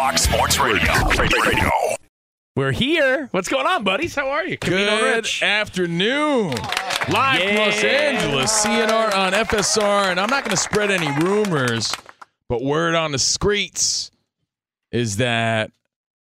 Fox 0.00 0.22
Sports 0.22 0.58
Radio. 0.58 0.90
Radio. 1.18 1.70
We're 2.56 2.72
here. 2.72 3.28
What's 3.32 3.50
going 3.50 3.66
on, 3.66 3.84
buddies? 3.84 4.14
How 4.14 4.30
are 4.30 4.46
you? 4.46 4.56
Covino 4.56 4.98
Good 4.98 5.16
Rich. 5.16 5.42
afternoon. 5.42 6.52
Live 7.10 7.42
from 7.42 7.54
Los 7.56 7.82
Yeah. 7.82 7.90
Angeles, 7.90 8.50
CNR 8.50 9.14
on 9.14 9.34
FSR. 9.34 10.10
And 10.10 10.18
I'm 10.18 10.30
not 10.30 10.42
going 10.42 10.56
to 10.56 10.62
spread 10.62 10.90
any 10.90 11.10
rumors, 11.22 11.92
but 12.48 12.62
word 12.62 12.94
on 12.94 13.12
the 13.12 13.18
streets 13.18 14.10
is 14.90 15.18
that 15.18 15.70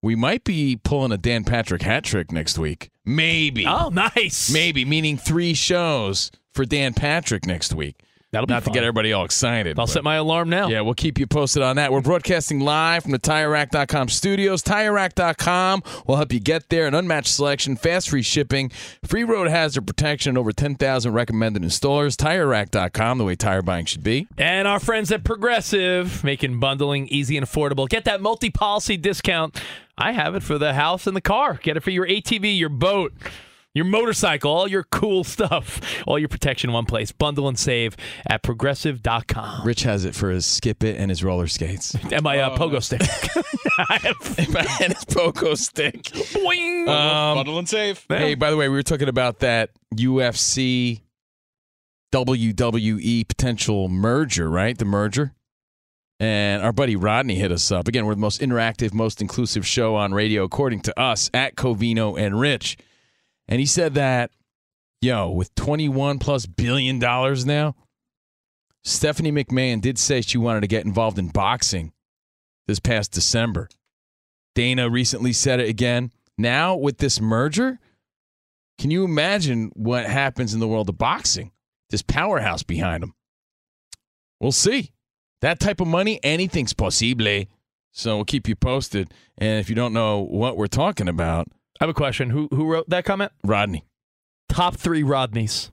we 0.01 0.15
might 0.15 0.43
be 0.43 0.79
pulling 0.83 1.11
a 1.11 1.17
Dan 1.17 1.43
Patrick 1.43 1.83
hat 1.83 2.03
trick 2.03 2.31
next 2.31 2.57
week. 2.57 2.89
Maybe. 3.05 3.67
Oh, 3.67 3.89
nice. 3.89 4.51
Maybe, 4.51 4.85
meaning 4.85 5.17
three 5.17 5.53
shows 5.53 6.31
for 6.51 6.65
Dan 6.65 6.95
Patrick 6.95 7.45
next 7.45 7.75
week. 7.75 7.97
That'll 8.33 8.45
be 8.45 8.53
Not 8.53 8.65
to 8.65 8.71
get 8.71 8.83
everybody 8.83 9.13
all 9.13 9.23
excited. 9.23 9.79
I'll 9.79 9.85
but- 9.85 9.91
set 9.93 10.03
my 10.03 10.15
alarm 10.15 10.49
now. 10.49 10.67
yeah, 10.67 10.81
we'll 10.81 10.93
keep 10.95 11.17
you 11.17 11.25
posted 11.27 11.63
on 11.63 11.77
that. 11.77 11.93
We're 11.93 12.01
broadcasting 12.01 12.59
live 12.59 13.03
from 13.03 13.13
the 13.13 13.19
TireRack.com 13.19 14.09
studios. 14.09 14.61
TireRack.com 14.63 15.81
will 16.05 16.17
help 16.17 16.33
you 16.33 16.41
get 16.41 16.67
there. 16.69 16.87
An 16.87 16.93
unmatched 16.93 17.29
selection, 17.29 17.77
fast 17.77 18.09
free 18.09 18.21
shipping, 18.21 18.69
free 19.05 19.23
road 19.23 19.47
hazard 19.47 19.87
protection, 19.87 20.31
and 20.31 20.37
over 20.37 20.51
10,000 20.51 21.13
recommended 21.13 21.61
installers. 21.63 22.15
TireRack.com, 22.17 23.17
the 23.17 23.23
way 23.23 23.35
tire 23.35 23.61
buying 23.61 23.85
should 23.85 24.03
be. 24.03 24.27
And 24.37 24.67
our 24.67 24.79
friends 24.81 25.09
at 25.11 25.23
Progressive, 25.23 26.21
making 26.23 26.59
bundling 26.59 27.07
easy 27.07 27.37
and 27.37 27.45
affordable. 27.47 27.87
Get 27.87 28.03
that 28.05 28.21
multi 28.21 28.49
policy 28.49 28.97
discount. 28.97 29.57
I 29.97 30.11
have 30.11 30.35
it 30.35 30.43
for 30.43 30.57
the 30.57 30.73
house 30.73 31.07
and 31.07 31.15
the 31.15 31.21
car. 31.21 31.59
Get 31.63 31.77
it 31.77 31.79
for 31.81 31.91
your 31.91 32.05
ATV, 32.05 32.57
your 32.57 32.69
boat, 32.69 33.13
your 33.77 33.85
motorcycle, 33.85 34.51
all 34.51 34.67
your 34.67 34.83
cool 34.83 35.23
stuff. 35.23 35.79
All 36.05 36.19
your 36.19 36.27
protection 36.27 36.69
in 36.69 36.73
one 36.73 36.85
place. 36.85 37.11
Bundle 37.11 37.47
and 37.47 37.57
save 37.57 37.95
at 38.25 38.43
progressive.com. 38.43 39.65
Rich 39.65 39.83
has 39.83 40.03
it 40.03 40.15
for 40.15 40.29
his 40.31 40.45
skip 40.45 40.83
it 40.83 40.97
and 40.97 41.09
his 41.09 41.23
roller 41.23 41.47
skates. 41.47 41.95
And 42.11 42.23
my 42.23 42.39
uh, 42.39 42.57
pogo 42.57 42.81
stick. 42.83 43.01
I 43.89 43.97
have 44.01 44.39
and 44.81 44.93
his 44.93 45.05
pogo 45.05 45.57
stick. 45.57 46.03
boing. 46.03 46.87
Um, 46.87 47.37
Bundle 47.37 47.59
and 47.59 47.69
save. 47.69 48.05
Hey, 48.09 48.35
by 48.35 48.49
the 48.51 48.57
way, 48.57 48.67
we 48.67 48.75
were 48.75 48.83
talking 48.83 49.09
about 49.09 49.39
that 49.39 49.69
UFC 49.95 51.01
WWE 52.13 53.27
potential 53.27 53.89
merger, 53.89 54.49
right? 54.49 54.77
The 54.77 54.85
merger. 54.85 55.33
And 56.19 56.63
our 56.63 56.73
buddy 56.73 56.95
Rodney 56.95 57.35
hit 57.35 57.51
us 57.51 57.71
up. 57.71 57.87
Again, 57.87 58.07
we're 58.07 58.15
the 58.15 58.21
most 58.21 58.41
interactive, 58.41 58.91
most 58.91 59.21
inclusive 59.21 59.67
show 59.67 59.95
on 59.95 60.13
radio, 60.13 60.43
according 60.43 60.81
to 60.81 60.99
us, 60.99 61.29
at 61.31 61.55
Covino 61.55 62.19
and 62.19 62.39
Rich. 62.39 62.77
And 63.47 63.59
he 63.59 63.65
said 63.65 63.93
that, 63.95 64.31
yo, 65.01 65.29
with 65.29 65.53
21 65.55 66.19
plus 66.19 66.45
billion 66.45 66.99
dollars 66.99 67.45
now, 67.45 67.75
Stephanie 68.83 69.31
McMahon 69.31 69.81
did 69.81 69.97
say 69.97 70.21
she 70.21 70.37
wanted 70.37 70.61
to 70.61 70.67
get 70.67 70.85
involved 70.85 71.19
in 71.19 71.27
boxing 71.27 71.91
this 72.67 72.79
past 72.79 73.11
December. 73.11 73.69
Dana 74.55 74.89
recently 74.89 75.33
said 75.33 75.59
it 75.59 75.69
again. 75.69 76.11
Now, 76.37 76.75
with 76.75 76.97
this 76.97 77.19
merger, 77.19 77.79
can 78.77 78.91
you 78.91 79.03
imagine 79.03 79.71
what 79.75 80.05
happens 80.05 80.53
in 80.53 80.59
the 80.59 80.67
world 80.67 80.89
of 80.89 80.97
boxing? 80.97 81.51
This 81.89 82.01
powerhouse 82.01 82.63
behind 82.63 83.03
them. 83.03 83.13
We'll 84.39 84.51
see. 84.51 84.91
That 85.41 85.59
type 85.59 85.81
of 85.81 85.87
money, 85.87 86.19
anything's 86.23 86.73
possible. 86.73 87.45
So 87.91 88.15
we'll 88.15 88.25
keep 88.25 88.47
you 88.47 88.55
posted. 88.55 89.11
And 89.37 89.59
if 89.59 89.69
you 89.69 89.75
don't 89.75 89.93
know 89.93 90.19
what 90.19 90.57
we're 90.57 90.67
talking 90.67 91.07
about, 91.07 91.47
I 91.79 91.83
have 91.83 91.89
a 91.89 91.93
question. 91.93 92.29
Who 92.31 92.47
who 92.51 92.65
wrote 92.65 92.89
that 92.89 93.05
comment? 93.05 93.31
Rodney 93.43 93.83
Top 94.49 94.75
three 94.75 95.03
Rodneys 95.03 95.71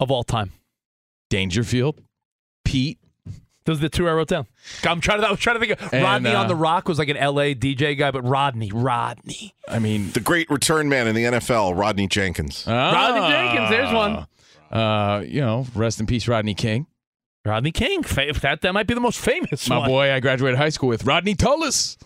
of 0.00 0.10
all 0.10 0.22
time. 0.24 0.52
Dangerfield, 1.30 2.00
Pete, 2.64 2.98
Those 3.64 3.78
are 3.78 3.82
the 3.82 3.88
two 3.88 4.08
I 4.08 4.12
wrote 4.12 4.28
down. 4.28 4.46
I'm 4.86 5.00
trying 5.00 5.20
to. 5.22 5.26
I 5.28 5.30
was 5.30 5.40
trying 5.40 5.58
to 5.60 5.66
think. 5.66 5.80
Of, 5.80 5.92
And, 5.92 6.02
Rodney 6.02 6.30
on 6.34 6.44
uh, 6.46 6.48
the 6.48 6.54
ROQ 6.54 6.88
was 6.88 6.98
like 6.98 7.08
an 7.08 7.16
L.A. 7.16 7.54
DJ 7.54 7.96
guy, 7.98 8.10
but 8.10 8.22
Rodney, 8.22 8.70
Rodney. 8.72 9.54
I 9.68 9.78
mean, 9.78 10.10
The 10.12 10.20
great 10.20 10.50
return 10.50 10.88
man 10.88 11.06
in 11.08 11.14
the 11.14 11.24
NFL, 11.24 11.76
Rodney 11.78 12.06
Jenkins. 12.06 12.64
Rodney 12.66 13.28
Jenkins, 13.32 13.70
there's 13.70 13.92
one. 13.94 14.26
Uh, 14.70 15.22
you 15.26 15.40
know, 15.40 15.66
rest 15.74 16.00
in 16.00 16.06
peace, 16.06 16.26
Rodney 16.28 16.54
King. 16.54 16.86
Rodney 17.44 17.72
King. 17.72 18.02
Fa- 18.02 18.32
That 18.42 18.60
that 18.60 18.72
might 18.74 18.86
be 18.86 18.94
the 18.94 19.00
most 19.00 19.18
famous 19.18 19.68
My 19.68 19.78
one. 19.78 19.88
boy, 19.88 20.12
I 20.12 20.20
graduated 20.20 20.58
high 20.58 20.68
school 20.70 20.88
with 20.90 21.04
Rodney 21.04 21.34
Tullis. 21.34 21.96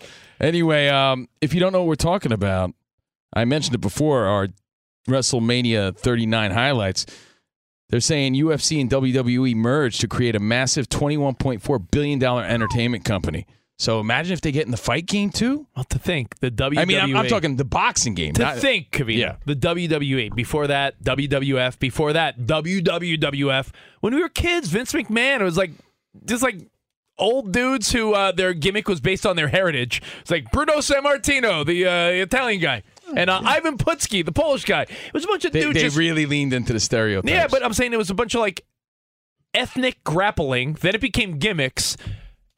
Anyway, 0.41 0.89
um, 0.89 1.29
if 1.41 1.53
you 1.55 1.61
don't 1.61 1.73
know 1.73 1.81
what 1.81 1.89
we're 1.89 1.95
talking 1.97 2.33
about, 2.33 2.73
I 3.37 3.45
mentioned 3.45 3.75
it 3.75 3.81
before. 3.81 4.25
Our 4.25 4.49
WrestleMania 5.09 5.97
39 5.97 6.51
highlights. 6.51 7.07
They're 7.89 8.01
saying 8.01 8.35
UFC 8.35 8.81
and 8.81 8.91
WWE 8.91 9.55
merged 9.55 10.01
to 10.01 10.09
create 10.09 10.35
a 10.35 10.41
massive 10.41 10.89
21.4 10.89 11.91
billion 11.93 12.19
dollar 12.19 12.43
entertainment 12.43 13.05
company. 13.05 13.47
So 13.79 14.01
imagine 14.01 14.33
if 14.33 14.41
they 14.41 14.53
get 14.53 14.65
in 14.65 14.71
the 14.71 14.77
fight 14.79 15.05
game 15.07 15.31
too. 15.31 15.67
Well, 15.77 15.85
to 15.85 15.99
think 15.99 16.39
the 16.41 16.51
WWE. 16.51 16.79
I 16.79 16.85
mean, 16.87 16.99
I'm, 16.99 17.17
I'm 17.17 17.27
talking 17.29 17.57
the 17.57 17.65
boxing 17.65 18.15
game. 18.15 18.33
To 18.35 18.43
not- 18.43 18.59
think, 18.59 18.91
Covino, 18.91 19.19
Yeah. 19.19 19.37
the 19.45 19.55
WWE. 19.55 20.35
Before 20.35 20.67
that, 20.67 21.01
WWF. 21.05 21.79
Before 21.79 22.13
that, 22.15 22.41
WWWF. 22.47 23.69
When 24.01 24.15
we 24.15 24.23
were 24.23 24.31
kids, 24.31 24.69
Vince 24.69 24.93
McMahon, 24.93 25.41
it 25.41 25.45
was 25.45 25.57
like 25.59 25.73
just 26.25 26.43
like 26.43 26.57
old 27.19 27.53
dudes 27.53 27.93
who 27.93 28.15
uh, 28.15 28.33
their 28.33 28.55
gimmick 28.55 28.89
was 28.89 29.01
based 29.01 29.27
on 29.27 29.37
their 29.37 29.49
heritage. 29.49 30.03
It's 30.23 30.31
like 30.31 30.51
Bruno 30.51 30.79
Sammartino, 30.79 31.65
the 31.65 31.87
uh, 31.87 32.09
Italian 32.25 32.61
guy, 32.61 32.83
and 33.15 33.31
uh, 33.31 33.41
Ivan 33.45 33.79
Putski, 33.79 34.25
the 34.25 34.33
Polish 34.33 34.65
guy. 34.65 34.83
It 34.83 35.15
was 35.15 35.25
a 35.25 35.29
bunch 35.29 35.45
of 35.45 35.53
they, 35.53 35.61
dudes. 35.61 35.75
they 35.75 35.83
just, 35.83 35.97
really 35.97 36.27
leaned 36.27 36.53
into 36.53 36.73
the 36.73 36.81
stereotypes. 36.81 37.31
yeah, 37.31 37.47
but 37.49 37.65
I'm 37.65 37.73
saying 37.73 37.93
it 37.93 37.99
was 37.99 38.11
a 38.11 38.15
bunch 38.15 38.35
of 38.35 38.41
like 38.41 38.65
ethnic 39.55 40.03
grappling. 40.05 40.75
Then 40.75 40.95
it 40.95 41.01
became 41.01 41.39
gimmicks. 41.39 41.97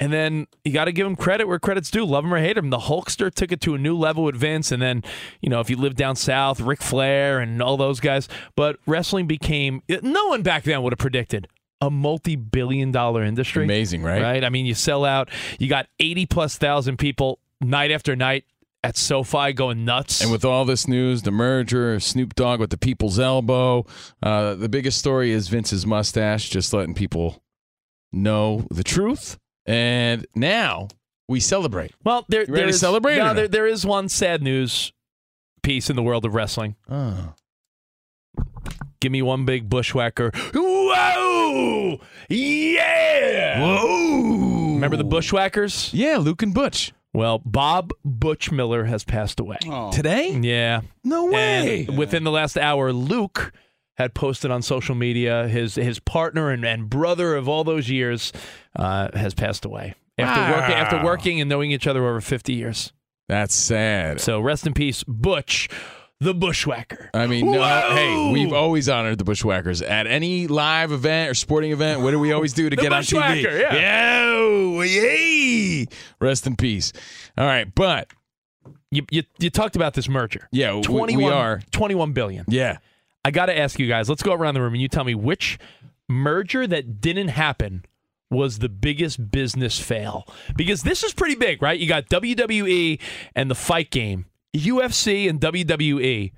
And 0.01 0.13
then 0.13 0.47
you 0.65 0.73
got 0.73 0.85
to 0.85 0.93
give 0.93 1.07
him 1.07 1.17
credit 1.17 1.49
where 1.49 1.59
credit's 1.59 1.91
due. 1.91 2.05
Love 2.05 2.25
him 2.25 2.33
or 2.33 2.39
hate 2.39 2.57
him. 2.57 2.71
The 2.71 2.79
Hulkster 2.79 3.35
took 3.35 3.51
it 3.51 3.61
to 3.63 3.75
a 3.75 3.79
new 3.79 3.97
level 3.97 4.23
with 4.23 4.37
Vince. 4.37 4.71
And 4.71 4.81
then, 4.81 5.03
you 5.41 5.51
know, 5.51 5.59
if 5.59 5.69
you 5.69 5.77
live 5.77 5.97
down 5.97 6.15
south, 6.15 6.61
Ric 6.61 6.81
Flair 6.81 7.41
and 7.41 7.61
all 7.61 7.77
those 7.77 7.99
guys. 7.99 8.29
But 8.55 8.79
wrestling 8.87 9.27
became, 9.27 9.83
no 9.89 10.27
one 10.29 10.43
back 10.43 10.63
then 10.63 10.83
would 10.83 10.93
have 10.93 11.01
predicted 11.01 11.49
a 11.81 11.91
multi 11.91 12.37
billion 12.37 12.93
dollar 12.93 13.23
industry. 13.23 13.65
amazing, 13.65 14.03
right? 14.03 14.23
Right? 14.23 14.45
I 14.45 14.51
mean, 14.51 14.67
you 14.67 14.75
sell 14.75 15.05
out, 15.05 15.31
you 15.59 15.69
got 15.69 15.89
80 15.99 16.27
plus 16.27 16.59
thousand 16.59 16.99
people 16.99 17.41
night 17.61 17.91
after 17.91 18.15
night 18.15 18.45
at 18.85 18.97
SoFi 18.97 19.53
going 19.53 19.85
nuts. 19.85 20.21
And 20.23 20.31
with 20.31 20.45
all 20.45 20.65
this 20.65 20.87
news, 20.87 21.23
the 21.23 21.31
merger, 21.31 21.99
Snoop 22.01 22.35
Dogg 22.35 22.61
with 22.61 22.71
the 22.71 22.79
people's 22.79 23.19
elbow, 23.19 23.85
uh, 24.23 24.55
the 24.55 24.69
biggest 24.69 24.99
story 24.99 25.33
is 25.33 25.49
Vince's 25.49 25.85
mustache, 25.87 26.49
just 26.51 26.73
letting 26.73 26.95
people 26.95 27.43
know 28.13 28.67
the 28.71 28.85
truth, 28.85 29.37
and 29.67 30.27
now 30.35 30.89
we 31.29 31.41
celebrate. 31.41 31.93
Well, 32.05 32.25
there, 32.29 32.45
You 32.45 32.55
ready 32.55 32.69
to 32.69 32.73
celebrate 32.73 33.17
No, 33.17 33.27
no? 33.29 33.35
there, 33.35 33.49
there 33.49 33.67
is 33.67 33.85
one 33.85 34.09
sad 34.09 34.43
news 34.43 34.93
piece 35.63 35.91
in 35.91 35.97
the 35.97 36.03
world 36.03 36.25
of 36.25 36.35
wrestling. 36.35 36.77
Oh. 36.89 37.35
Give 39.01 39.13
me 39.13 39.23
one 39.23 39.45
big 39.45 39.69
bushwhacker. 39.69 40.31
Whoa! 40.55 42.01
Yeah! 42.29 43.61
Whoa! 43.61 44.75
Remember 44.75 44.97
the 44.97 45.05
bushwhackers? 45.05 45.93
Yeah, 45.93 46.17
Luke 46.19 46.43
and 46.43 46.55
Butch. 46.55 46.93
Well, 47.19 47.43
Bob 47.45 47.91
Butch 48.05 48.53
Miller 48.53 48.85
has 48.85 49.03
passed 49.03 49.41
away. 49.41 49.59
Today? 49.93 50.39
Yeah. 50.41 50.83
No 51.03 51.27
way. 51.27 51.85
And 51.89 51.99
within 51.99 52.23
the 52.23 52.31
last 52.31 52.57
hour, 52.57 52.93
Luke 52.93 53.53
had 53.97 54.15
posted 54.15 54.53
on 54.53 54.63
social 54.63 54.95
media 54.95 55.49
his 55.49 55.75
his 55.75 55.99
partner 55.99 56.51
and, 56.51 56.65
and 56.65 56.89
brother 56.89 57.35
of 57.35 57.49
all 57.49 57.65
those 57.65 57.91
years 57.91 58.33
uh, 58.77 59.09
has 59.15 59.35
passed 59.35 59.65
away 59.65 59.97
after 60.17 60.57
working 60.57 60.77
after 60.77 61.05
working 61.05 61.41
and 61.41 61.51
knowing 61.51 61.73
each 61.73 61.89
other 61.89 62.07
over 62.07 62.21
50 62.21 62.53
years. 62.55 62.93
That's 63.29 63.53
sad. 63.53 64.21
So 64.21 64.39
rest 64.39 64.65
in 64.69 64.73
peace, 64.73 65.03
Butch, 65.03 65.69
the 66.21 66.35
bushwhacker. 66.35 67.11
I 67.15 67.27
mean, 67.27 67.51
no, 67.51 67.63
hey, 67.63 68.31
we've 68.33 68.53
always 68.53 68.89
honored 68.89 69.19
the 69.19 69.25
Bushwhackers 69.25 69.83
at 69.83 70.07
any 70.07 70.47
live 70.49 70.91
event 70.93 71.31
or 71.31 71.35
sporting 71.35 71.71
event. 71.73 72.01
What 72.01 72.11
do 72.11 72.19
we 72.19 72.33
always 72.33 72.53
do 72.53 72.69
to 72.69 72.77
get 72.77 72.93
on 72.93 73.03
TV? 73.03 73.43
Bushwhacker, 73.43 73.57
yeah. 73.59 74.25
Yo, 74.25 74.81
yay! 74.83 75.87
Rest 76.21 76.47
in 76.47 76.57
peace. 76.57 76.93
All 77.37 77.47
right, 77.47 77.73
but 77.75 78.09
You, 78.91 79.05
you 79.11 79.23
you 79.39 79.51
talked 79.51 79.77
about 79.77 79.95
this 79.95 80.09
merger. 80.09 80.49
yeah, 80.51 80.75
we, 80.75 80.83
21, 80.83 81.25
we 81.25 81.31
are. 81.31 81.61
21 81.71 82.13
billion. 82.13 82.45
Yeah, 82.49 82.79
I 83.25 83.31
got 83.31 83.47
to 83.47 83.57
ask 83.57 83.79
you 83.79 83.87
guys. 83.87 84.09
Let's 84.09 84.23
go 84.23 84.33
around 84.33 84.55
the 84.55 84.63
room 84.63 84.73
and 84.75 84.83
you 84.83 84.89
tell 84.89 85.05
me 85.05 85.15
which 85.15 85.59
merger 86.09 86.67
that 86.67 87.01
didn't 87.01 87.29
happen 87.29 87.85
was 88.31 88.59
the 88.59 88.69
biggest 88.69 89.31
business 89.31 89.79
fail. 89.79 90.27
Because 90.57 90.83
this 90.83 91.03
is 91.05 91.13
pretty 91.15 91.35
big, 91.37 91.63
right? 91.63 91.79
You 91.79 91.87
got 91.87 92.09
WWE 92.09 93.01
and 93.37 93.51
the 93.51 93.55
fight 93.55 93.91
game, 93.91 94.27
UFC 94.59 95.29
and 95.29 95.41
WWE. 95.41 96.33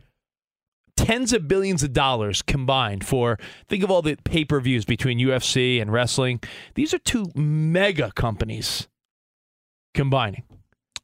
Tens 0.96 1.32
of 1.32 1.48
billions 1.48 1.82
of 1.82 1.92
dollars 1.94 2.42
combined 2.42 3.06
for 3.06 3.38
think 3.68 3.82
of 3.82 3.90
all 3.90 4.02
the 4.02 4.16
pay-per-views 4.24 4.84
between 4.84 5.18
UFC 5.18 5.80
and 5.80 5.90
wrestling. 5.90 6.40
These 6.74 6.92
are 6.92 6.98
two 6.98 7.26
mega 7.34 8.12
companies 8.14 8.86
combining. 9.94 10.42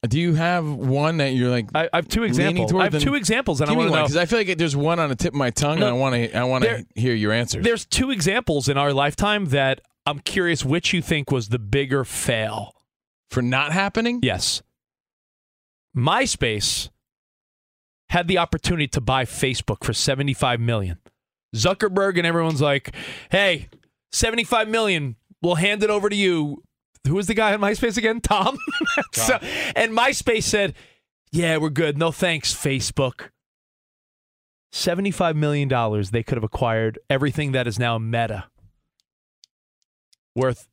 do 0.06 0.20
you 0.20 0.34
have 0.34 0.66
one 0.68 1.16
that 1.16 1.32
you're 1.32 1.48
like? 1.50 1.70
I, 1.74 1.88
I 1.92 1.96
have 1.96 2.08
two 2.08 2.24
examples. 2.24 2.74
I 2.74 2.84
have 2.84 3.00
two 3.00 3.14
examples, 3.14 3.62
and 3.62 3.70
I 3.70 3.72
want 3.72 3.88
to 3.88 3.94
know. 3.96 4.02
because 4.02 4.16
I 4.18 4.26
feel 4.26 4.38
like 4.38 4.58
there's 4.58 4.76
one 4.76 4.98
on 5.00 5.08
the 5.08 5.16
tip 5.16 5.32
of 5.32 5.38
my 5.38 5.48
tongue, 5.50 5.80
No. 5.80 5.86
and 5.86 5.96
I 5.96 5.98
want 5.98 6.14
to. 6.14 6.36
I 6.36 6.44
want 6.44 6.64
to 6.64 6.84
hear 6.94 7.14
your 7.14 7.32
answers. 7.32 7.64
There's 7.64 7.86
two 7.86 8.10
examples 8.10 8.68
in 8.68 8.76
our 8.76 8.92
lifetime 8.92 9.46
that 9.46 9.80
I'm 10.04 10.18
curious 10.18 10.62
which 10.64 10.92
you 10.92 11.00
think 11.00 11.30
was 11.32 11.48
the 11.48 11.58
bigger 11.58 12.04
fail. 12.04 12.72
for 13.30 13.40
not 13.42 13.72
happening. 13.72 14.20
Yes. 14.22 14.62
MySpace 15.96 16.90
had 18.10 18.28
the 18.28 18.38
opportunity 18.38 18.88
to 18.88 19.00
buy 19.00 19.24
Facebook 19.24 19.84
for 19.84 19.92
75 19.92 20.60
million. 20.60 20.98
Zuckerberg 21.54 22.16
and 22.18 22.26
everyone's 22.26 22.60
like, 22.60 22.94
"Hey, 23.30 23.68
75 24.12 24.68
million, 24.68 25.16
we'll 25.42 25.56
hand 25.56 25.82
it 25.82 25.90
over 25.90 26.08
to 26.08 26.16
you." 26.16 26.62
Who 27.06 27.14
was 27.14 27.28
the 27.28 27.34
guy 27.34 27.52
at 27.52 27.60
MySpace 27.60 27.96
again? 27.96 28.20
Tom. 28.20 28.58
so, 29.12 29.38
and 29.74 29.92
MySpace 29.92 30.42
said, 30.42 30.74
"Yeah, 31.32 31.56
we're 31.58 31.70
good. 31.70 31.98
No 31.98 32.12
thanks, 32.12 32.54
Facebook." 32.54 33.30
75 34.72 35.36
million 35.36 35.68
dollars 35.68 36.10
they 36.10 36.22
could 36.22 36.36
have 36.36 36.44
acquired 36.44 36.98
everything 37.08 37.52
that 37.52 37.66
is 37.66 37.78
now 37.78 37.98
Meta. 37.98 38.44
Worth 40.34 40.68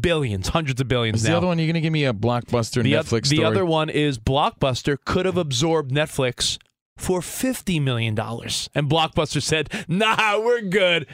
billions, 0.00 0.48
hundreds 0.48 0.80
of 0.80 0.88
billions 0.88 1.18
Is 1.18 1.24
now 1.24 1.32
the 1.32 1.36
other 1.38 1.46
one 1.46 1.58
you're 1.58 1.66
going 1.66 1.74
to 1.74 1.80
give 1.80 1.92
me 1.92 2.04
a 2.04 2.12
blockbuster 2.12 2.82
the, 2.82 2.92
Netflix 2.92 3.28
the 3.28 3.36
story? 3.36 3.44
other 3.44 3.64
one 3.64 3.88
is 3.88 4.18
Blockbuster 4.18 4.98
could 5.04 5.26
have 5.26 5.36
absorbed 5.38 5.90
Netflix 5.90 6.58
for 6.96 7.20
$50 7.20 7.80
million. 7.82 8.18
And 8.18 8.90
Blockbuster 8.90 9.42
said, 9.42 9.70
nah, 9.88 10.40
we're 10.40 10.62
good. 10.62 11.06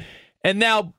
And 0.45 0.59
now 0.59 0.95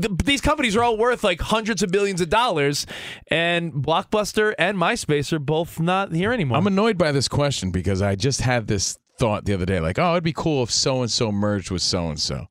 th- 0.00 0.18
these 0.24 0.40
companies 0.40 0.76
are 0.76 0.82
all 0.82 0.96
worth 0.96 1.24
like 1.24 1.40
hundreds 1.40 1.82
of 1.82 1.90
billions 1.90 2.20
of 2.20 2.28
dollars. 2.28 2.86
And 3.28 3.72
Blockbuster 3.72 4.54
and 4.58 4.78
MySpace 4.78 5.32
are 5.32 5.38
both 5.38 5.80
not 5.80 6.12
here 6.12 6.32
anymore. 6.32 6.58
I'm 6.58 6.66
annoyed 6.66 6.98
by 6.98 7.12
this 7.12 7.28
question 7.28 7.70
because 7.70 8.02
I 8.02 8.14
just 8.14 8.40
had 8.40 8.66
this 8.66 8.98
thought 9.18 9.44
the 9.44 9.54
other 9.54 9.66
day, 9.66 9.80
like, 9.80 9.98
oh, 9.98 10.12
it'd 10.12 10.24
be 10.24 10.32
cool 10.32 10.62
if 10.62 10.70
so 10.70 11.02
and 11.02 11.10
so 11.10 11.30
merged 11.30 11.70
with 11.70 11.82
so 11.82 12.08
and 12.08 12.18
so. 12.20 12.46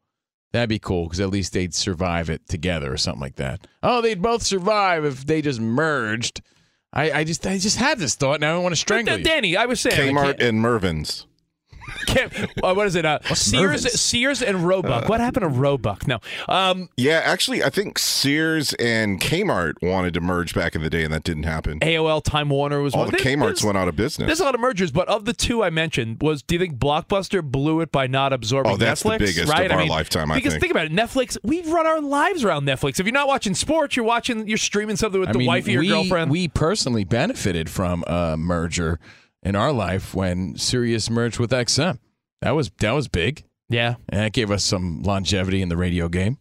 That'd 0.51 0.69
be 0.69 0.79
cool 0.79 1.05
because 1.05 1.19
at 1.19 1.29
least 1.29 1.53
they'd 1.53 1.75
survive 1.75 2.29
it 2.29 2.47
together 2.47 2.91
or 2.91 2.97
something 2.97 3.21
like 3.21 3.35
that. 3.35 3.67
Oh, 3.83 4.01
they'd 4.01 4.21
both 4.21 4.41
survive 4.43 5.05
if 5.05 5.25
they 5.25 5.41
just 5.41 5.59
merged. 5.59 6.41
I, 6.91 7.11
I 7.11 7.23
just 7.23 7.45
I 7.45 7.59
just 7.59 7.77
had 7.77 7.99
this 7.99 8.15
thought, 8.15 8.35
and 8.35 8.45
I 8.45 8.53
don't 8.53 8.63
want 8.63 8.73
to 8.75 8.79
But, 8.79 8.87
strangle 8.87 9.13
uh, 9.13 9.17
you. 9.17 9.23
Danny, 9.23 9.55
I 9.55 9.67
was 9.67 9.79
saying. 9.79 10.17
I 10.17 10.21
Kmart 10.21 10.41
and 10.41 10.59
Mervyn's. 10.59 11.27
Can't- 12.07 12.33
uh, 12.63 12.73
what 12.73 12.87
is 12.87 12.95
it? 12.95 13.05
Uh, 13.05 13.19
Sears, 13.33 13.83
Mervyn's? 13.85 14.01
Sears 14.01 14.41
and 14.41 14.65
Roebuck. 14.65 15.09
what 15.09 15.19
happened 15.19 15.43
to 15.43 15.49
Roebuck? 15.49 16.07
No. 16.07 16.19
Um, 16.47 16.89
Yeah, 16.97 17.21
actually, 17.23 17.63
I 17.63 17.69
think 17.69 17.97
Sears 17.99 18.73
and 18.73 19.19
Kmart 19.21 19.73
wanted 19.81 20.13
to 20.15 20.21
merge 20.21 20.53
back 20.53 20.75
in 20.75 20.81
the 20.81 20.89
day, 20.89 21.03
and 21.03 21.13
that 21.13 21.23
didn't 21.23 21.43
happen. 21.43 21.79
AOL 21.81 22.21
Time 22.23 22.49
Warner 22.49 22.81
was 22.81 22.93
All 22.93 23.01
one. 23.01 23.11
the 23.11 23.17
There- 23.23 23.35
Kmart's 23.37 23.63
went 23.63 23.77
out 23.77 23.87
of 23.87 23.95
business. 23.95 24.27
There's 24.27 24.39
a 24.39 24.43
lot 24.43 24.55
of 24.55 24.61
mergers, 24.61 24.91
but 24.91 25.07
of 25.07 25.25
the 25.25 25.33
two 25.33 25.63
I 25.63 25.69
mentioned, 25.69 26.17
was 26.21 26.41
do 26.41 26.55
you 26.55 26.59
think 26.59 26.77
Blockbuster 26.77 27.41
blew 27.43 27.81
it 27.81 27.91
by 27.91 28.07
not 28.07 28.33
absorbing 28.33 28.71
Oh, 28.71 28.77
that's 28.77 29.03
the 29.03 29.09
Netflix? 29.09 29.19
biggest 29.19 29.39
of 29.43 29.49
right? 29.49 29.71
our 29.71 29.77
I 29.77 29.81
mean, 29.81 29.89
lifetime, 29.89 30.31
I 30.31 30.35
Because 30.35 30.53
think. 30.53 30.61
think 30.61 30.71
about 30.71 30.85
it, 30.85 30.91
Netflix. 30.93 31.37
We've 31.43 31.67
run 31.67 31.87
our 31.87 32.01
lives 32.01 32.43
around 32.43 32.65
Netflix. 32.65 32.99
If 32.99 33.05
you're 33.05 33.13
not 33.13 33.27
watching 33.27 33.55
sports, 33.55 33.95
you're 33.95 34.05
watching, 34.05 34.47
you're 34.47 34.57
streaming 34.57 34.95
something 34.95 35.19
with 35.19 35.29
I 35.29 35.33
the 35.33 35.39
mean, 35.39 35.47
wife 35.47 35.63
of 35.65 35.69
your 35.69 35.81
we, 35.81 35.87
girlfriend. 35.89 36.31
we 36.31 36.47
personally 36.47 37.03
benefited 37.03 37.69
from 37.69 38.03
a 38.07 38.35
merger 38.37 38.99
in 39.43 39.55
our 39.55 39.71
life 39.71 40.13
when 40.13 40.57
Sirius 40.57 41.09
merged 41.09 41.39
with 41.39 41.51
XM. 41.51 41.99
That 42.41 42.51
was 42.51 42.71
that 42.79 42.91
was 42.91 43.07
big, 43.07 43.43
yeah, 43.69 43.95
and 44.07 44.21
that 44.21 44.33
gave 44.33 44.49
us 44.51 44.63
some 44.63 45.03
longevity 45.03 45.61
in 45.61 45.69
the 45.69 45.77
radio 45.77 46.07
game. 46.09 46.37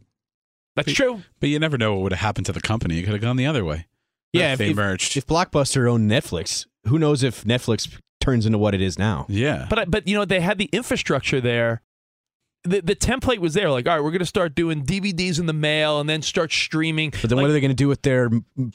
that's 0.77 0.93
true. 0.93 1.23
But 1.41 1.49
you 1.49 1.59
never 1.59 1.77
know 1.79 1.95
what 1.95 2.03
would 2.05 2.13
have 2.13 2.21
happened 2.21 2.47
to 2.47 2.53
the 2.53 2.61
company. 2.61 2.99
It 2.99 3.03
could 3.03 3.13
have 3.15 3.23
gone 3.23 3.37
the 3.37 3.47
other 3.47 3.65
way. 3.65 3.87
Yeah, 4.33 4.49
if 4.49 4.53
if- 4.55 4.59
they 4.59 4.71
if- 4.71 4.77
merged. 4.77 5.17
If 5.17 5.27
Blockbuster 5.27 5.91
owned 5.91 6.11
Netflix, 6.11 6.67
who 6.87 6.99
knows 6.99 7.23
if 7.23 7.45
Netflix 7.45 7.99
turns 8.21 8.47
into 8.47 8.59
what 8.59 8.75
it 8.75 8.81
is 8.83 8.99
now? 8.99 9.27
yeah. 9.29 9.67
But 9.71 9.91
but 9.91 10.07
you 10.07 10.17
know 10.17 10.25
they 10.25 10.41
had 10.41 10.59
the 10.59 10.69
infrastructure 10.73 11.41
there. 11.41 11.83
The, 12.69 12.83
the 12.83 12.97
template 12.97 13.39
was 13.39 13.55
there. 13.55 13.71
Like, 13.71 13.87
all 13.89 13.95
right, 13.95 14.03
we're 14.03 14.11
going 14.11 14.19
to 14.21 14.27
start 14.27 14.55
doing 14.55 14.85
DVDs 14.85 15.39
in 15.39 15.47
the 15.47 15.53
mail 15.53 16.01
and 16.01 16.09
then 16.09 16.23
start 16.23 16.53
streaming. 16.53 17.11
But 17.11 17.23
then 17.31 17.37
Like, 17.37 17.45
what 17.45 17.51
are 17.51 17.53
they 17.53 17.61
going 17.61 17.71
to 17.71 17.75
do 17.75 17.89
with 17.89 18.03
their 18.03 18.31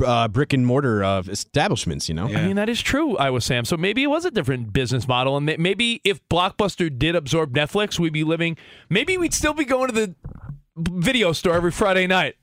uh, 0.06 0.28
brick 0.28 0.54
and 0.54 0.66
mortar 0.66 1.04
uh, 1.04 1.24
establishments? 1.28 2.10
You 2.10 2.16
know, 2.16 2.28
Yeah. 2.28 2.40
I 2.40 2.48
mean, 2.48 2.56
that 2.56 2.70
is 2.70 2.82
true, 2.82 3.18
Iowa 3.18 3.42
Sam. 3.42 3.66
So 3.66 3.78
maybe 3.78 4.04
it 4.04 4.08
was 4.08 4.26
a 4.26 4.32
different 4.32 4.74
business 4.74 5.08
model. 5.08 5.38
And 5.38 5.46
maybe 5.46 6.02
if 6.04 6.28
Blockbuster 6.30 6.96
did 6.98 7.16
absorb 7.16 7.54
Netflix, 7.54 8.00
we'd 8.00 8.14
be 8.14 8.24
living, 8.24 8.58
maybe 8.90 9.18
we'd 9.18 9.34
still 9.34 9.54
be 9.54 9.66
going 9.66 9.90
to 9.90 9.94
the 9.94 10.16
video 10.76 11.32
store 11.34 11.54
every 11.54 11.72
Friday 11.72 12.08
night. 12.08 12.36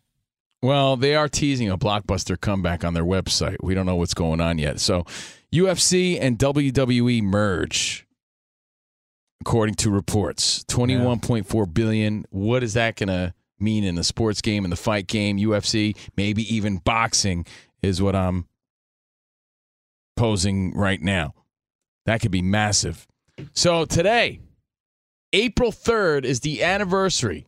Well, 0.62 0.96
they 0.96 1.14
are 1.14 1.28
teasing 1.28 1.70
a 1.70 1.78
blockbuster 1.78 2.38
comeback 2.38 2.84
on 2.84 2.92
their 2.92 3.04
website. 3.04 3.56
We 3.62 3.74
don't 3.74 3.86
know 3.86 3.96
what's 3.96 4.12
going 4.12 4.42
on 4.42 4.58
yet. 4.58 4.78
So, 4.78 5.06
UFC 5.52 6.18
and 6.20 6.38
WWE 6.38 7.22
merge, 7.22 8.06
according 9.40 9.74
to 9.76 9.90
reports. 9.90 10.64
Twenty-one 10.64 11.20
point 11.20 11.46
four 11.46 11.66
billion. 11.66 12.24
What 12.30 12.62
is 12.62 12.74
that 12.74 12.96
going 12.96 13.08
to 13.08 13.34
mean 13.58 13.84
in 13.84 13.94
the 13.94 14.04
sports 14.04 14.40
game, 14.40 14.64
in 14.64 14.70
the 14.70 14.76
fight 14.76 15.06
game, 15.06 15.38
UFC, 15.38 15.96
maybe 16.16 16.42
even 16.54 16.78
boxing? 16.78 17.46
Is 17.82 18.02
what 18.02 18.14
I'm 18.14 18.46
posing 20.16 20.74
right 20.74 21.00
now. 21.00 21.34
That 22.06 22.20
could 22.20 22.30
be 22.30 22.42
massive. 22.42 23.06
So 23.54 23.86
today, 23.86 24.40
April 25.32 25.72
third, 25.72 26.26
is 26.26 26.40
the 26.40 26.62
anniversary 26.62 27.46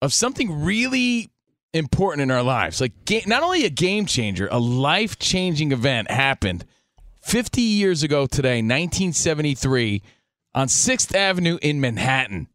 of 0.00 0.12
something 0.12 0.62
really 0.62 1.30
important 1.74 2.22
in 2.22 2.30
our 2.30 2.42
lives. 2.42 2.80
Like 2.80 2.92
not 3.26 3.42
only 3.42 3.64
a 3.64 3.70
game 3.70 4.06
changer, 4.06 4.48
a 4.50 4.58
life-changing 4.58 5.72
event 5.72 6.10
happened 6.10 6.64
50 7.22 7.60
years 7.60 8.02
ago 8.02 8.26
today, 8.26 8.58
1973, 8.58 10.02
on 10.58 10.66
6th 10.66 11.14
Avenue 11.14 11.56
in 11.62 11.80
Manhattan. 11.80 12.48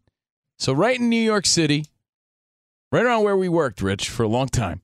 So 0.60 0.74
right 0.74 1.00
in 1.00 1.08
New 1.08 1.16
York 1.22 1.46
City, 1.46 1.86
right 2.92 3.06
around 3.06 3.24
where 3.24 3.38
we 3.38 3.48
worked, 3.48 3.82
Rich, 3.82 4.10
for 4.10 4.24
a 4.24 4.28
long 4.28 4.48
time. 4.50 4.82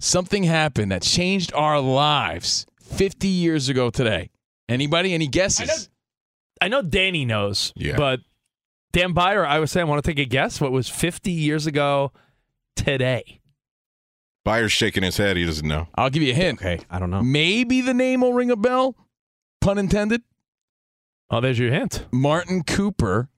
Something 0.00 0.42
happened 0.42 0.90
that 0.90 1.02
changed 1.02 1.52
our 1.54 1.80
lives 1.80 2.66
50 2.82 3.28
years 3.28 3.68
ago 3.68 3.90
today. 3.90 4.30
Anybody? 4.68 5.14
Any 5.14 5.28
guesses? 5.28 5.88
I 6.60 6.66
know 6.66 6.82
Danny 6.82 7.24
knows, 7.24 7.72
Yeah. 7.76 7.96
but 7.96 8.20
Dan 8.92 9.14
Byer, 9.14 9.46
I 9.46 9.60
was 9.60 9.70
saying, 9.70 9.86
I 9.86 9.88
want 9.88 10.02
to 10.04 10.10
take 10.10 10.18
a 10.18 10.28
guess. 10.28 10.60
What 10.60 10.72
was 10.72 10.88
50 10.88 11.30
years 11.30 11.66
ago 11.68 12.10
today? 12.74 13.40
Buyer's 14.44 14.72
shaking 14.72 15.04
his 15.04 15.16
head. 15.16 15.36
He 15.36 15.44
doesn't 15.44 15.66
know. 15.66 15.86
I'll 15.94 16.10
give 16.10 16.24
you 16.24 16.32
a 16.32 16.36
hint. 16.36 16.58
okay, 16.60 16.80
I 16.90 16.98
don't 16.98 17.10
know. 17.10 17.22
Maybe 17.22 17.82
the 17.82 17.94
name 17.94 18.22
will 18.22 18.32
ring 18.32 18.50
a 18.50 18.56
bell. 18.56 18.96
Pun 19.60 19.78
intended. 19.78 20.22
Oh, 21.30 21.40
there's 21.40 21.58
your 21.58 21.70
hint. 21.72 22.06
Martin 22.10 22.62
Cooper 22.62 23.28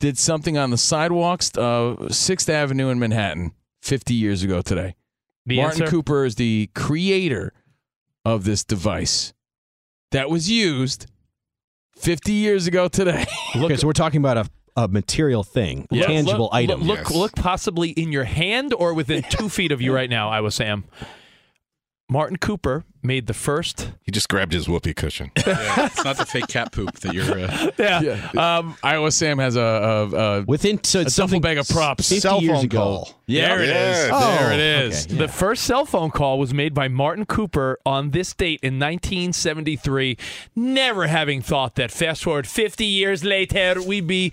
did 0.00 0.18
something 0.18 0.56
on 0.56 0.70
the 0.70 0.78
sidewalks 0.78 1.50
of 1.56 1.98
6th 1.98 2.48
Avenue 2.48 2.88
in 2.88 2.98
Manhattan 2.98 3.52
50 3.82 4.14
years 4.14 4.42
ago 4.42 4.62
today? 4.62 4.94
The 5.46 5.56
Martin 5.56 5.82
answer? 5.82 5.90
Cooper 5.90 6.24
is 6.24 6.36
the 6.36 6.70
creator 6.74 7.52
of 8.24 8.44
this 8.44 8.64
device 8.64 9.34
that 10.12 10.30
was 10.30 10.50
used 10.50 11.06
50 11.96 12.32
years 12.32 12.66
ago 12.66 12.88
today. 12.88 13.26
okay, 13.56 13.76
so 13.76 13.86
we're 13.86 13.92
talking 13.92 14.18
about 14.20 14.38
a, 14.38 14.48
a 14.76 14.88
material 14.88 15.42
thing, 15.44 15.86
a 15.92 16.00
tangible 16.00 16.44
look, 16.44 16.54
item. 16.54 16.82
Look, 16.82 17.00
Yes. 17.00 17.14
look 17.14 17.34
possibly 17.34 17.90
in 17.90 18.12
your 18.12 18.24
hand 18.24 18.72
or 18.72 18.94
within 18.94 19.22
two 19.28 19.50
feet 19.50 19.72
of 19.72 19.82
you 19.82 19.94
right 19.94 20.08
now, 20.08 20.30
Iowa 20.30 20.50
Sam. 20.50 20.84
Martin 22.08 22.36
Cooper 22.36 22.84
made 23.02 23.26
the 23.26 23.34
first. 23.34 23.92
He 24.02 24.12
just 24.12 24.28
grabbed 24.28 24.52
his 24.52 24.68
whoopee 24.68 24.92
cushion. 24.94 25.30
Yeah, 25.46 25.86
it's 25.86 26.04
not 26.04 26.16
the 26.18 26.26
fake 26.26 26.48
cat 26.48 26.70
poop 26.72 26.98
that 27.00 27.14
you're. 27.14 27.40
Uh, 27.40 27.70
Yeah. 27.78 28.30
Um, 28.58 28.76
Iowa 28.82 29.10
Sam 29.10 29.38
has 29.38 29.56
a, 29.56 29.60
a, 29.60 30.10
a 30.40 30.42
Within 30.42 30.82
so 30.84 30.98
a 30.98 31.02
it's 31.02 31.14
duffel 31.16 31.28
something 31.28 31.40
bag 31.42 31.58
of 31.58 31.66
props. 31.68 32.08
50 32.08 32.20
Cell 32.20 32.42
years 32.42 32.56
phone 32.58 32.64
ago. 32.66 32.78
call. 32.78 33.22
There 33.26 33.58
it 33.62 33.68
is. 33.68 33.74
Yes. 33.74 34.10
There 34.10 34.50
Oh, 34.50 34.52
it 34.54 34.60
is. 34.60 35.06
okay. 35.06 35.16
The 35.16 35.28
first 35.28 35.64
cell 35.64 35.86
phone 35.86 36.10
call 36.10 36.38
was 36.38 36.52
made 36.52 36.74
by 36.74 36.88
Martin 36.88 37.24
Cooper 37.24 37.78
on 37.86 38.10
this 38.10 38.32
date 38.34 38.60
in 38.62 38.78
1973, 38.78 40.16
never 40.54 41.06
having 41.06 41.40
thought 41.42 41.74
that 41.76 41.90
fast 41.90 42.24
forward 42.24 42.46
50 42.46 42.84
years 42.84 43.24
later, 43.24 43.80
we'd 43.82 44.06
be 44.06 44.32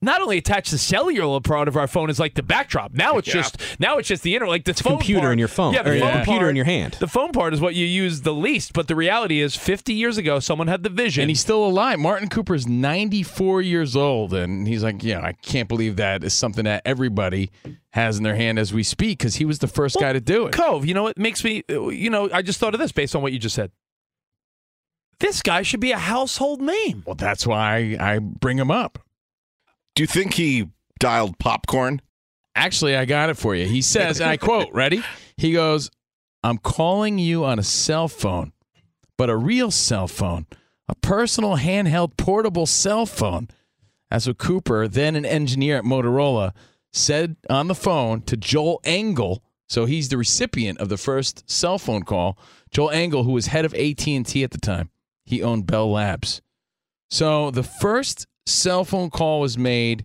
not 0.00 0.20
only 0.22 0.38
attached 0.38 0.66
to 0.66 0.74
the 0.76 0.78
cellular 0.78 1.40
part 1.40 1.66
of 1.66 1.76
our 1.76 1.88
phone 1.88 2.08
is 2.08 2.20
like 2.20 2.34
the 2.34 2.42
backdrop. 2.42 2.92
Now 2.94 3.18
it's 3.18 3.26
just 3.26 3.56
now 3.80 3.98
it's 3.98 4.06
just 4.06 4.22
the 4.22 4.34
internet, 4.34 4.50
like 4.50 4.64
the 4.64 4.74
phone 4.74 4.92
computer 4.98 5.20
part- 5.22 5.32
in 5.32 5.38
your 5.40 5.48
phone, 5.48 5.74
Yeah, 5.74 5.82
the 5.82 5.90
or 5.96 5.98
phone 5.98 6.06
the 6.08 6.12
computer 6.18 6.38
part- 6.40 6.50
in 6.50 6.56
your 6.56 6.64
hand. 6.66 6.96
The 7.00 7.08
phone 7.08 7.32
part 7.32 7.52
is 7.52 7.60
what 7.60 7.74
you 7.74 7.84
use 7.84 8.20
the 8.20 8.32
least, 8.32 8.72
but 8.74 8.86
the 8.86 8.94
reality 8.94 9.40
is 9.40 9.56
50 9.56 9.92
years 9.92 10.16
ago, 10.16 10.38
someone 10.38 10.68
had 10.68 10.84
the 10.84 10.88
vision. 10.88 11.22
And 11.22 11.30
he's 11.30 11.40
still 11.40 11.64
alive. 11.66 11.98
Martin 11.98 12.28
Cooper 12.28 12.54
is 12.54 12.66
94 12.66 13.60
years 13.62 13.96
old. 13.96 14.32
And 14.34 14.68
he's 14.68 14.84
like, 14.84 15.02
yeah, 15.02 15.20
I 15.20 15.32
can't 15.32 15.68
believe 15.68 15.96
that 15.96 16.22
is 16.22 16.32
something 16.32 16.64
that 16.64 16.82
everybody 16.84 17.50
has 17.90 18.18
in 18.18 18.22
their 18.22 18.36
hand 18.36 18.58
as 18.58 18.72
we 18.72 18.84
speak 18.84 19.18
because 19.18 19.36
he 19.36 19.44
was 19.44 19.58
the 19.58 19.66
first 19.68 19.96
guy 19.98 20.12
to 20.12 20.20
do 20.20 20.46
it. 20.46 20.52
Cove, 20.52 20.86
you 20.86 20.94
know 20.94 21.02
what 21.02 21.18
makes 21.18 21.42
me, 21.42 21.64
you 21.68 22.08
know, 22.10 22.28
I 22.32 22.42
just 22.42 22.60
thought 22.60 22.74
of 22.74 22.78
this 22.80 22.92
based 22.92 23.16
on 23.16 23.22
what 23.22 23.32
you 23.32 23.38
just 23.40 23.56
said. 23.56 23.72
This 25.20 25.42
guy 25.42 25.62
should 25.62 25.80
be 25.80 25.90
a 25.90 25.98
household 25.98 26.60
name. 26.62 27.02
Well, 27.04 27.16
that's 27.16 27.44
why 27.44 27.96
I 27.98 28.20
bring 28.20 28.56
him 28.58 28.70
up. 28.70 29.00
Do 29.98 30.04
you 30.04 30.06
think 30.06 30.34
he 30.34 30.70
dialed 31.00 31.40
popcorn? 31.40 32.00
Actually, 32.54 32.94
I 32.94 33.04
got 33.04 33.30
it 33.30 33.36
for 33.36 33.56
you. 33.56 33.66
He 33.66 33.82
says, 33.82 34.20
and 34.20 34.30
I 34.30 34.36
quote, 34.36 34.72
ready? 34.72 35.02
He 35.36 35.50
goes, 35.50 35.90
I'm 36.44 36.58
calling 36.58 37.18
you 37.18 37.44
on 37.44 37.58
a 37.58 37.64
cell 37.64 38.06
phone, 38.06 38.52
but 39.16 39.28
a 39.28 39.36
real 39.36 39.72
cell 39.72 40.06
phone, 40.06 40.46
a 40.88 40.94
personal 40.94 41.56
handheld 41.56 42.16
portable 42.16 42.64
cell 42.64 43.06
phone. 43.06 43.48
That's 44.08 44.28
what 44.28 44.38
Cooper, 44.38 44.86
then 44.86 45.16
an 45.16 45.26
engineer 45.26 45.78
at 45.78 45.84
Motorola, 45.84 46.52
said 46.92 47.34
on 47.50 47.66
the 47.66 47.74
phone 47.74 48.20
to 48.22 48.36
Joel 48.36 48.80
Engel. 48.84 49.42
So 49.68 49.84
he's 49.84 50.10
the 50.10 50.16
recipient 50.16 50.78
of 50.78 50.90
the 50.90 50.96
first 50.96 51.50
cell 51.50 51.76
phone 51.76 52.04
call. 52.04 52.38
Joel 52.70 52.90
Engel, 52.90 53.24
who 53.24 53.32
was 53.32 53.48
head 53.48 53.64
of 53.64 53.74
AT&T 53.74 54.44
at 54.44 54.52
the 54.52 54.60
time, 54.60 54.90
he 55.24 55.42
owned 55.42 55.66
Bell 55.66 55.90
Labs. 55.90 56.40
So 57.10 57.50
the 57.50 57.64
first 57.64 58.28
cell 58.48 58.84
phone 58.84 59.10
call 59.10 59.40
was 59.40 59.58
made 59.58 60.04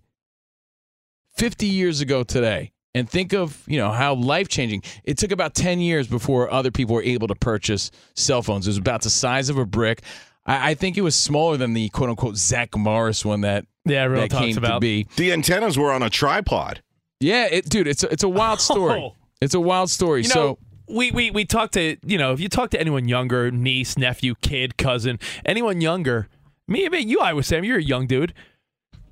50 1.35 1.65
years 1.65 2.01
ago 2.01 2.23
today. 2.23 2.71
And 2.95 3.09
think 3.09 3.33
of 3.33 3.63
you 3.65 3.79
know 3.79 3.91
how 3.91 4.13
life 4.13 4.47
changing 4.47 4.83
it 5.03 5.17
took 5.17 5.31
about 5.31 5.55
10 5.55 5.79
years 5.79 6.07
before 6.07 6.51
other 6.51 6.69
people 6.69 6.93
were 6.93 7.01
able 7.01 7.27
to 7.27 7.33
purchase 7.33 7.89
cell 8.15 8.43
phones. 8.43 8.67
It 8.67 8.69
was 8.69 8.77
about 8.77 9.01
the 9.01 9.09
size 9.09 9.49
of 9.49 9.57
a 9.57 9.65
brick. 9.65 10.03
I, 10.45 10.71
I 10.71 10.73
think 10.75 10.95
it 10.95 11.01
was 11.01 11.15
smaller 11.15 11.57
than 11.57 11.73
the 11.73 11.89
quote 11.89 12.11
unquote 12.11 12.37
Zack 12.37 12.77
Morris 12.77 13.25
one 13.25 13.41
that, 13.41 13.65
Yeah, 13.85 14.03
everyone 14.03 14.25
that 14.27 14.31
talks 14.31 14.45
came 14.45 14.53
to 14.55 14.59
about. 14.59 14.81
be. 14.81 15.07
The 15.15 15.31
antennas 15.31 15.75
were 15.75 15.91
on 15.91 16.03
a 16.03 16.09
tripod. 16.09 16.83
yeah 17.19 17.47
it, 17.49 17.67
dude 17.67 17.87
it's 17.87 18.03
a, 18.03 18.11
it's 18.11 18.23
a 18.23 18.29
wild 18.29 18.59
oh. 18.59 18.73
story. 18.73 18.99
Oh. 18.99 19.15
it's 19.41 19.55
a 19.55 19.59
wild 19.59 19.89
story. 19.89 20.21
You 20.21 20.29
so 20.29 20.59
we, 20.87 21.09
we 21.09 21.31
we 21.31 21.45
talk 21.45 21.71
to 21.71 21.97
you 22.05 22.19
know 22.19 22.31
if 22.33 22.39
you 22.39 22.47
talk 22.47 22.69
to 22.71 22.79
anyone 22.79 23.07
younger, 23.07 23.49
niece, 23.49 23.97
nephew, 23.97 24.35
kid, 24.41 24.77
cousin, 24.77 25.17
anyone 25.45 25.81
younger, 25.81 26.27
me, 26.67 26.85
I 26.85 26.89
mean, 26.89 27.09
you, 27.09 27.19
Iowa 27.19 27.43
Sam, 27.43 27.63
you're 27.63 27.77
a 27.77 27.83
young 27.83 28.07
dude. 28.07 28.33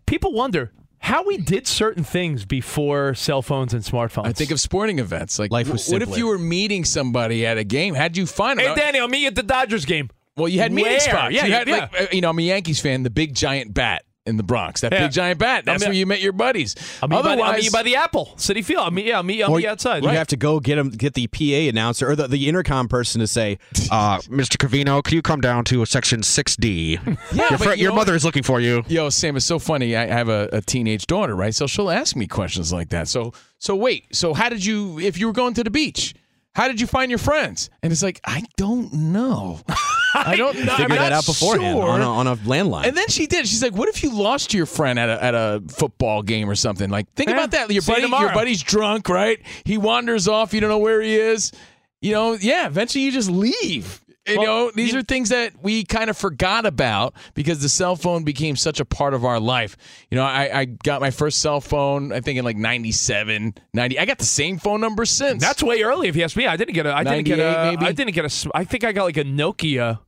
People 0.05 0.33
wonder 0.33 0.71
how 0.99 1.23
we 1.23 1.37
did 1.37 1.67
certain 1.67 2.03
things 2.03 2.45
before 2.45 3.15
cell 3.15 3.41
phones 3.41 3.73
and 3.73 3.83
smartphones. 3.83 4.27
I 4.27 4.33
think 4.33 4.51
of 4.51 4.59
sporting 4.59 4.99
events. 4.99 5.39
Like, 5.39 5.51
Life 5.51 5.69
was 5.69 5.87
wh- 5.87 5.93
what 5.93 6.01
if 6.01 6.17
you 6.17 6.27
were 6.27 6.37
meeting 6.37 6.85
somebody 6.85 7.45
at 7.45 7.57
a 7.57 7.63
game? 7.63 7.95
How'd 7.95 8.15
you 8.17 8.25
find 8.25 8.59
them? 8.59 8.67
Hey, 8.67 8.75
Danny, 8.75 8.99
I'll 8.99 9.07
meet 9.07 9.21
you 9.21 9.27
at 9.27 9.35
the 9.35 9.43
Dodgers 9.43 9.85
game. 9.85 10.09
Well, 10.37 10.47
you 10.47 10.59
had 10.59 10.71
meeting 10.71 10.93
Where? 10.93 10.99
spots. 10.99 11.33
Yeah, 11.33 11.45
you 11.45 11.53
had 11.53 11.67
yeah. 11.67 11.75
like 11.75 12.01
uh, 12.01 12.05
you 12.11 12.21
know, 12.21 12.29
I'm 12.29 12.39
a 12.39 12.43
Yankees 12.43 12.79
fan. 12.79 13.03
The 13.03 13.09
big 13.09 13.35
giant 13.35 13.73
bat 13.73 14.03
in 14.27 14.37
the 14.37 14.43
Bronx. 14.43 14.81
That 14.81 14.93
Yeah. 14.93 15.03
big 15.07 15.11
giant 15.13 15.39
bat. 15.39 15.65
That's 15.65 15.81
I'll 15.81 15.87
where 15.87 15.93
meet- 15.93 15.99
you 15.99 16.05
met 16.05 16.21
your 16.21 16.31
buddies. 16.33 16.75
I'll 17.01 17.07
meet, 17.09 17.17
you 17.17 17.23
by 17.23 17.35
the, 17.35 17.41
I'll 17.41 17.47
Otherwise, 17.49 17.55
meet 17.57 17.65
you 17.65 17.71
by 17.71 17.83
the 17.83 17.95
Apple 17.95 18.33
City 18.37 18.61
Field. 18.61 18.83
I'll 18.83 18.91
meet 18.91 19.05
you. 19.05 19.13
I'll 19.13 19.23
meet 19.23 19.37
you, 19.37 19.45
I'll 19.45 19.55
meet 19.55 19.63
you 19.63 19.69
outside. 19.69 20.03
You 20.03 20.09
have 20.09 20.27
to 20.27 20.37
go 20.37 20.59
get 20.59 20.77
him, 20.77 20.89
get 20.89 21.15
the 21.15 21.25
PA 21.27 21.67
announcer 21.69 22.09
or 22.09 22.15
the, 22.15 22.27
the 22.27 22.47
intercom 22.47 22.87
person 22.87 23.19
to 23.21 23.27
say, 23.27 23.57
Uh, 23.91 24.19
Mr. 24.29 24.57
Covino, 24.57 25.03
can 25.03 25.15
you 25.15 25.21
come 25.23 25.41
down 25.41 25.63
to 25.65 25.83
section 25.85 26.21
6D? 26.21 27.17
Yeah, 27.33 27.49
your 27.49 27.57
fr- 27.57 27.69
you 27.71 27.75
your 27.83 27.89
know- 27.91 27.95
mother 27.95 28.13
is 28.15 28.23
looking 28.23 28.43
for 28.43 28.59
you. 28.59 28.83
Yo, 28.87 29.09
Sam, 29.09 29.35
it's 29.37 29.45
so 29.45 29.57
funny. 29.59 29.95
I 29.95 30.03
I 30.03 30.07
have 30.07 30.29
a, 30.29 30.49
a 30.51 30.61
teenage 30.61 31.07
daughter, 31.07 31.35
right? 31.35 31.53
So 31.55 31.65
she'll 31.67 31.89
ask 31.89 32.15
me 32.15 32.27
questions 32.27 32.71
like 32.73 32.89
that. 32.89 33.07
So, 33.07 33.33
so 33.59 33.75
wait. 33.75 34.13
So, 34.15 34.33
how 34.33 34.49
did 34.49 34.63
you? 34.65 34.99
If 34.99 35.17
you 35.17 35.27
were 35.27 35.33
going 35.33 35.53
to 35.55 35.63
the 35.63 35.69
beach, 35.69 36.13
how 36.53 36.67
did 36.67 36.81
you 36.81 36.87
find 36.87 37.09
your 37.09 37.17
friends? 37.17 37.69
And 37.81 37.91
it's 37.91 38.03
like, 38.03 38.19
I 38.25 38.43
don't 38.57 38.91
know. 38.93 39.59
I 40.13 40.35
don't 40.35 40.65
know. 40.65 40.75
Figure 40.75 40.95
that 40.97 41.13
out 41.13 41.25
beforehand 41.25 41.77
sure. 41.77 41.89
on, 41.89 42.01
a, 42.01 42.09
on 42.09 42.27
a 42.27 42.35
landline. 42.37 42.85
And 42.85 42.97
then 42.97 43.07
she 43.07 43.27
did. 43.27 43.47
She's 43.47 43.63
like, 43.63 43.73
"What 43.73 43.87
if 43.87 44.03
you 44.03 44.13
lost 44.13 44.53
your 44.53 44.65
friend 44.65 44.99
at 44.99 45.07
a, 45.07 45.23
at 45.23 45.33
a 45.35 45.63
football 45.69 46.21
game 46.21 46.49
or 46.49 46.55
something? 46.55 46.89
Like, 46.89 47.09
think 47.13 47.29
Yeah. 47.29 47.35
about 47.37 47.51
that. 47.51 47.71
Your 47.71 47.81
buddy, 47.81 48.01
your 48.01 48.33
buddy's 48.33 48.61
drunk, 48.61 49.07
right? 49.07 49.39
He 49.63 49.77
wanders 49.77 50.27
off. 50.27 50.53
You 50.53 50.59
don't 50.59 50.69
know 50.69 50.79
where 50.79 51.01
he 51.01 51.15
is. 51.15 51.53
You 52.01 52.11
know, 52.11 52.33
yeah. 52.33 52.67
Eventually, 52.67 53.05
you 53.05 53.11
just 53.11 53.31
leave. 53.31 54.01
You 54.31 54.39
Well, 54.39 54.65
know, 54.65 54.71
these 54.75 54.93
you- 54.93 54.99
are 54.99 55.03
things 55.03 55.29
that 55.29 55.53
we 55.61 55.83
kind 55.83 56.09
of 56.09 56.17
forgot 56.17 56.65
about 56.65 57.13
because 57.33 57.61
the 57.61 57.69
cell 57.69 57.95
phone 57.95 58.23
became 58.23 58.55
such 58.55 58.79
a 58.79 58.85
part 58.85 59.13
of 59.13 59.23
our 59.25 59.39
life. 59.39 59.77
You 60.09 60.17
know, 60.17 60.23
I, 60.23 60.59
I 60.61 60.65
got 60.65 61.01
my 61.01 61.11
first 61.11 61.39
cell 61.39 61.61
phone, 61.61 62.11
I 62.11 62.21
think 62.21 62.37
in 62.39 62.45
like 62.45 62.57
97, 62.57 63.53
90. 63.73 63.99
I 63.99 64.05
got 64.05 64.17
the 64.19 64.25
same 64.25 64.57
phone 64.57 64.81
number 64.81 65.05
since. 65.05 65.41
That's 65.41 65.61
way 65.63 65.81
early 65.83 66.07
if 66.07 66.15
you 66.15 66.23
ask 66.23 66.35
me. 66.35 66.47
I 66.47 66.57
didn't 66.57 66.73
get 66.73 66.85
a. 66.85 66.93
I 66.93 67.03
didn't 67.03 67.25
get 67.25 67.37
98 67.39 67.53
a. 67.53 67.71
maybe? 67.71 67.85
I 67.85 67.91
didn't 67.91 68.13
get 68.13 68.25
a, 68.45 68.51
I 68.55 68.63
think 68.63 68.83
I 68.83 68.91
got 68.91 69.03
like 69.05 69.17
a 69.17 69.23
Nokia 69.23 69.99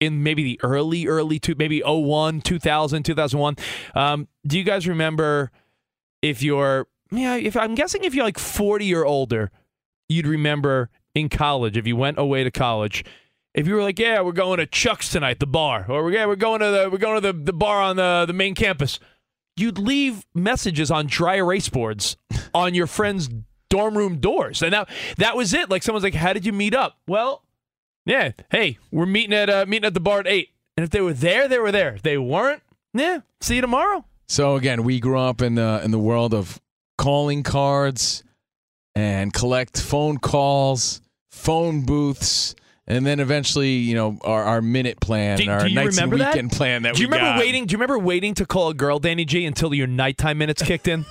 in 0.00 0.22
maybe 0.22 0.42
the 0.42 0.60
early, 0.62 1.06
early 1.06 1.38
two, 1.38 1.54
maybe 1.56 1.80
01, 1.84 2.40
2000, 2.40 3.02
2001. 3.04 3.56
Um, 3.94 4.28
do 4.46 4.58
you 4.58 4.64
guys 4.64 4.88
remember 4.88 5.50
if 6.22 6.42
you're? 6.42 6.86
Yeah, 7.10 7.36
if 7.36 7.56
I'm 7.56 7.74
guessing 7.74 8.04
if 8.04 8.14
you're 8.14 8.24
like 8.24 8.38
40 8.38 8.94
or 8.94 9.04
older, 9.04 9.50
you'd 10.08 10.26
remember 10.26 10.88
in 11.14 11.28
college 11.28 11.76
if 11.76 11.86
you 11.86 11.94
went 11.94 12.18
away 12.18 12.42
to 12.42 12.50
college. 12.50 13.04
If 13.54 13.66
you 13.66 13.74
were 13.74 13.82
like, 13.82 13.98
yeah, 13.98 14.22
we're 14.22 14.32
going 14.32 14.58
to 14.58 14.66
Chuck's 14.66 15.10
tonight, 15.10 15.38
the 15.38 15.46
bar, 15.46 15.86
or 15.88 16.10
yeah, 16.10 16.26
we're 16.26 16.36
going 16.36 16.60
to 16.60 16.70
the 16.70 16.88
we're 16.90 16.98
going 16.98 17.20
to 17.20 17.32
the, 17.32 17.38
the 17.38 17.52
bar 17.52 17.82
on 17.82 17.96
the 17.96 18.24
the 18.26 18.32
main 18.32 18.54
campus, 18.54 18.98
you'd 19.56 19.78
leave 19.78 20.24
messages 20.34 20.90
on 20.90 21.06
dry 21.06 21.36
erase 21.36 21.68
boards 21.68 22.16
on 22.54 22.74
your 22.74 22.86
friends' 22.86 23.28
dorm 23.68 23.96
room 23.96 24.18
doors, 24.18 24.62
and 24.62 24.72
that 24.72 24.88
that 25.18 25.36
was 25.36 25.52
it. 25.52 25.68
Like 25.68 25.82
someone's 25.82 26.04
like, 26.04 26.14
"How 26.14 26.32
did 26.32 26.46
you 26.46 26.52
meet 26.52 26.74
up?" 26.74 26.98
Well, 27.06 27.42
yeah, 28.06 28.32
hey, 28.50 28.78
we're 28.90 29.06
meeting 29.06 29.34
at 29.34 29.50
uh, 29.50 29.66
meeting 29.66 29.86
at 29.86 29.94
the 29.94 30.00
bar 30.00 30.20
at 30.20 30.26
eight, 30.26 30.50
and 30.76 30.84
if 30.84 30.90
they 30.90 31.00
were 31.00 31.12
there, 31.12 31.46
they 31.46 31.58
were 31.58 31.72
there. 31.72 31.94
If 31.94 32.02
they 32.02 32.16
weren't, 32.16 32.62
yeah, 32.94 33.20
see 33.40 33.56
you 33.56 33.60
tomorrow. 33.60 34.04
So 34.28 34.56
again, 34.56 34.82
we 34.82 34.98
grew 34.98 35.18
up 35.18 35.42
in 35.42 35.56
the 35.56 35.82
in 35.84 35.90
the 35.90 35.98
world 35.98 36.32
of 36.32 36.58
calling 36.96 37.42
cards 37.42 38.24
and 38.94 39.32
collect 39.32 39.80
phone 39.80 40.18
calls, 40.18 41.00
phone 41.30 41.82
booths, 41.82 42.54
and 42.86 43.06
then 43.06 43.20
eventually, 43.20 43.70
you 43.74 43.94
know, 43.94 44.18
our, 44.22 44.42
our 44.44 44.62
minute 44.62 45.00
plan, 45.00 45.38
Do- 45.38 45.50
our 45.50 45.68
do 45.68 45.74
nights 45.74 45.96
and 45.98 46.10
remember 46.12 46.18
that? 46.18 46.34
weekend 46.34 46.52
plan 46.52 46.82
that 46.82 46.94
Do 46.94 47.02
you 47.02 47.08
we 47.08 47.14
remember 47.14 47.38
got. 47.38 47.40
waiting? 47.40 47.66
Do 47.66 47.72
you 47.72 47.78
remember 47.78 47.98
waiting 47.98 48.34
to 48.34 48.46
call 48.46 48.68
a 48.70 48.74
girl, 48.74 48.98
Danny 48.98 49.24
G, 49.24 49.44
until 49.46 49.72
your 49.74 49.86
nighttime 49.86 50.38
minutes 50.38 50.62
kicked 50.62 50.88
in? 50.88 51.04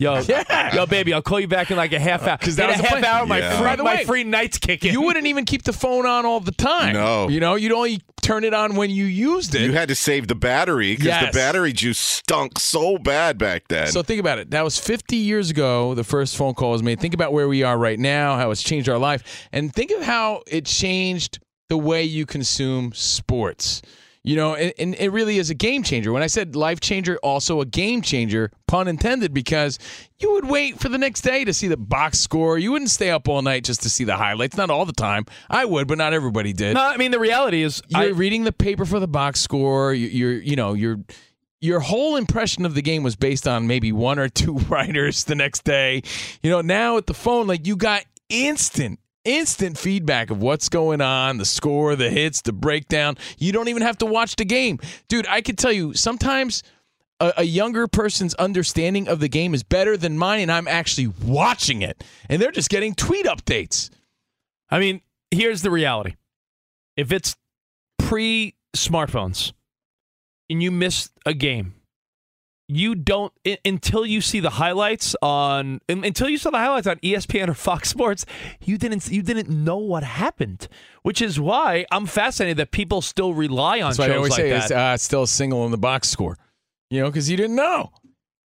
Yo, 0.00 0.18
yo, 0.74 0.86
baby, 0.86 1.12
I'll 1.12 1.20
call 1.20 1.38
you 1.38 1.46
back 1.46 1.70
in 1.70 1.76
like 1.76 1.92
a 1.92 2.00
half 2.00 2.26
hour. 2.26 2.38
'Cause 2.38 2.56
that 2.56 2.70
in 2.70 2.70
was 2.70 2.80
a 2.80 2.82
half 2.84 2.90
plan. 3.00 3.04
hour, 3.04 3.26
my 3.26 3.38
Yeah. 3.38 3.58
free, 3.58 3.66
By 3.66 3.76
the 3.76 3.82
my 3.84 3.94
way, 3.96 4.04
free 4.06 4.24
nights 4.24 4.56
kicking. 4.56 4.92
You 4.92 5.02
wouldn't 5.02 5.26
even 5.26 5.44
keep 5.44 5.62
the 5.64 5.74
phone 5.74 6.06
on 6.06 6.24
all 6.24 6.40
the 6.40 6.52
time. 6.52 6.94
No. 6.94 7.28
you 7.28 7.38
know, 7.38 7.54
you'd 7.54 7.70
only 7.72 8.00
turn 8.22 8.44
it 8.44 8.54
on 8.54 8.76
when 8.76 8.88
you 8.90 9.04
used 9.04 9.54
it. 9.54 9.60
You 9.60 9.72
had 9.72 9.88
to 9.88 9.94
save 9.94 10.26
the 10.28 10.34
battery 10.34 10.92
because 10.92 11.06
Yes. 11.06 11.26
the 11.32 11.38
battery 11.38 11.74
juice 11.74 11.98
stunk 11.98 12.58
so 12.58 12.96
bad 12.96 13.36
back 13.36 13.68
then. 13.68 13.88
So 13.88 14.02
think 14.02 14.20
about 14.20 14.38
it. 14.38 14.50
That 14.52 14.64
was 14.64 14.78
50 14.78 15.16
years 15.16 15.50
ago. 15.50 15.94
The 15.94 16.04
first 16.04 16.34
phone 16.34 16.54
call 16.54 16.70
was 16.72 16.82
made. 16.82 16.98
Think 16.98 17.12
about 17.12 17.34
where 17.34 17.46
we 17.48 17.62
are 17.62 17.76
right 17.76 17.98
now, 17.98 18.36
how 18.36 18.50
it's 18.50 18.62
changed 18.62 18.88
our 18.88 18.98
life, 18.98 19.22
and 19.52 19.70
think 19.70 19.90
of 19.90 20.02
how 20.02 20.42
it 20.46 20.64
changed 20.64 21.40
the 21.68 21.76
way 21.76 22.02
you 22.04 22.24
consume 22.24 22.92
sports. 22.94 23.82
You 24.22 24.36
know, 24.36 24.54
and, 24.54 24.74
and 24.78 24.94
it 24.96 25.08
really 25.08 25.38
is 25.38 25.48
a 25.48 25.54
game 25.54 25.82
changer. 25.82 26.12
When 26.12 26.22
I 26.22 26.26
said 26.26 26.54
life 26.54 26.78
changer, 26.78 27.18
also 27.22 27.62
a 27.62 27.64
game 27.64 28.02
changer, 28.02 28.50
pun 28.68 28.86
intended, 28.86 29.32
because 29.32 29.78
you 30.18 30.32
would 30.32 30.44
wait 30.44 30.78
for 30.78 30.90
the 30.90 30.98
next 30.98 31.22
day 31.22 31.42
to 31.44 31.54
see 31.54 31.68
the 31.68 31.78
box 31.78 32.20
score. 32.20 32.58
You 32.58 32.72
wouldn't 32.72 32.90
stay 32.90 33.10
up 33.10 33.28
all 33.28 33.40
night 33.40 33.64
just 33.64 33.82
to 33.84 33.88
see 33.88 34.04
the 34.04 34.16
highlights. 34.16 34.58
Not 34.58 34.68
all 34.68 34.84
the 34.84 34.92
time. 34.92 35.24
I 35.48 35.64
would, 35.64 35.88
but 35.88 35.96
not 35.96 36.12
everybody 36.12 36.52
did 36.52 36.74
no, 36.74 36.82
I 36.82 36.98
mean 36.98 37.12
the 37.12 37.18
reality 37.18 37.62
is, 37.62 37.82
you're 37.88 38.00
I, 38.02 38.06
reading 38.08 38.44
the 38.44 38.52
paper 38.52 38.84
for 38.84 39.00
the 39.00 39.08
box 39.08 39.40
score. 39.40 39.94
You, 39.94 40.08
you're, 40.08 40.42
you 40.42 40.56
know, 40.56 40.74
you're 40.74 40.98
your 41.62 41.80
whole 41.80 42.16
impression 42.16 42.64
of 42.64 42.74
the 42.74 42.82
game 42.82 43.02
was 43.02 43.16
based 43.16 43.46
on 43.48 43.66
maybe 43.66 43.92
one 43.92 44.18
or 44.18 44.28
two 44.28 44.58
writers 44.68 45.24
the 45.24 45.34
next 45.34 45.64
day. 45.64 46.02
You 46.42 46.50
know, 46.50 46.60
now 46.60 46.98
at 46.98 47.06
the 47.06 47.14
phone, 47.14 47.46
like 47.46 47.66
you 47.66 47.76
got 47.76 48.04
instant, 48.28 48.99
instant 49.24 49.78
feedback 49.78 50.30
of 50.30 50.40
what's 50.40 50.68
going 50.68 51.00
on, 51.00 51.38
the 51.38 51.44
score, 51.44 51.96
the 51.96 52.10
hits, 52.10 52.42
the 52.42 52.52
breakdown. 52.52 53.16
You 53.38 53.52
don't 53.52 53.68
even 53.68 53.82
have 53.82 53.98
to 53.98 54.06
watch 54.06 54.36
the 54.36 54.44
game. 54.44 54.78
Dude, 55.08 55.26
I 55.26 55.40
could 55.40 55.58
tell 55.58 55.72
you 55.72 55.94
sometimes 55.94 56.62
a, 57.20 57.34
a 57.38 57.44
younger 57.44 57.86
person's 57.86 58.34
understanding 58.34 59.08
of 59.08 59.20
the 59.20 59.28
game 59.28 59.54
is 59.54 59.62
better 59.62 59.96
than 59.96 60.18
mine, 60.18 60.40
and 60.40 60.52
I'm 60.52 60.66
actually 60.66 61.08
watching 61.22 61.82
it. 61.82 62.02
And 62.28 62.40
they're 62.40 62.50
just 62.50 62.70
getting 62.70 62.94
tweet 62.94 63.26
updates. 63.26 63.90
I 64.70 64.78
mean, 64.78 65.02
here's 65.30 65.62
the 65.62 65.70
reality. 65.70 66.14
If 66.96 67.12
it's 67.12 67.36
pre 67.98 68.54
smartphones 68.74 69.52
and 70.48 70.62
you 70.62 70.70
miss 70.70 71.10
a 71.26 71.34
game, 71.34 71.74
you 72.70 72.94
don't 72.94 73.32
i- 73.46 73.58
until 73.64 74.06
you 74.06 74.20
see 74.20 74.40
the 74.40 74.50
highlights 74.50 75.14
on 75.22 75.80
un- 75.88 76.04
until 76.04 76.28
you 76.28 76.38
saw 76.38 76.50
the 76.50 76.58
highlights 76.58 76.86
on 76.86 76.96
ESPN 76.98 77.48
or 77.48 77.54
Fox 77.54 77.88
Sports, 77.88 78.24
you 78.64 78.78
didn't 78.78 79.08
you 79.10 79.22
didn't 79.22 79.48
know 79.50 79.76
what 79.78 80.02
happened. 80.02 80.68
Which 81.02 81.20
is 81.22 81.40
why 81.40 81.86
I'm 81.90 82.06
fascinated 82.06 82.58
that 82.58 82.70
people 82.70 83.02
still 83.02 83.34
rely 83.34 83.80
on 83.80 83.90
That's 83.90 83.96
shows 83.96 84.08
I 84.10 84.16
always 84.16 84.30
like 84.32 84.38
say 84.40 84.50
that. 84.50 84.62
it's 84.64 84.70
uh, 84.72 84.96
still 84.98 85.22
a 85.24 85.28
single 85.28 85.64
in 85.64 85.70
the 85.70 85.78
box 85.78 86.08
score. 86.08 86.36
You 86.90 87.00
know, 87.00 87.06
because 87.06 87.30
you 87.30 87.36
didn't 87.36 87.56
know. 87.56 87.90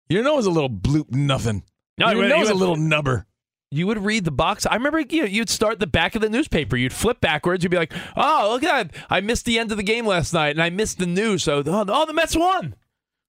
You 0.08 0.16
didn't 0.18 0.24
know 0.26 0.34
it 0.34 0.36
was 0.36 0.46
a 0.46 0.50
little 0.50 0.70
bloop 0.70 1.10
nothing. 1.12 1.62
No, 1.98 2.08
you 2.08 2.14
didn't 2.16 2.28
know 2.30 2.36
it 2.36 2.40
was 2.40 2.50
a 2.50 2.54
little 2.54 2.76
nubber. 2.76 3.26
you 3.70 3.86
would 3.86 3.98
read 4.04 4.24
the 4.24 4.30
box. 4.30 4.66
I 4.66 4.74
remember 4.74 5.00
you 5.00 5.22
know, 5.22 5.26
you'd 5.28 5.48
start 5.50 5.80
the 5.80 5.86
back 5.86 6.14
of 6.14 6.20
the 6.22 6.28
newspaper. 6.28 6.76
You'd 6.76 6.92
flip 6.92 7.20
backwards. 7.20 7.64
You'd 7.64 7.70
be 7.70 7.76
like, 7.76 7.92
"Oh, 8.16 8.50
look 8.52 8.62
at 8.62 8.92
that! 8.92 9.04
I 9.10 9.20
missed 9.20 9.46
the 9.46 9.58
end 9.58 9.70
of 9.72 9.76
the 9.78 9.82
game 9.82 10.06
last 10.06 10.32
night, 10.32 10.50
and 10.50 10.62
I 10.62 10.70
missed 10.70 10.98
the 10.98 11.06
news. 11.06 11.42
So, 11.42 11.62
oh, 11.66 11.84
oh, 11.88 12.06
the 12.06 12.12
Mets 12.12 12.36
won." 12.36 12.74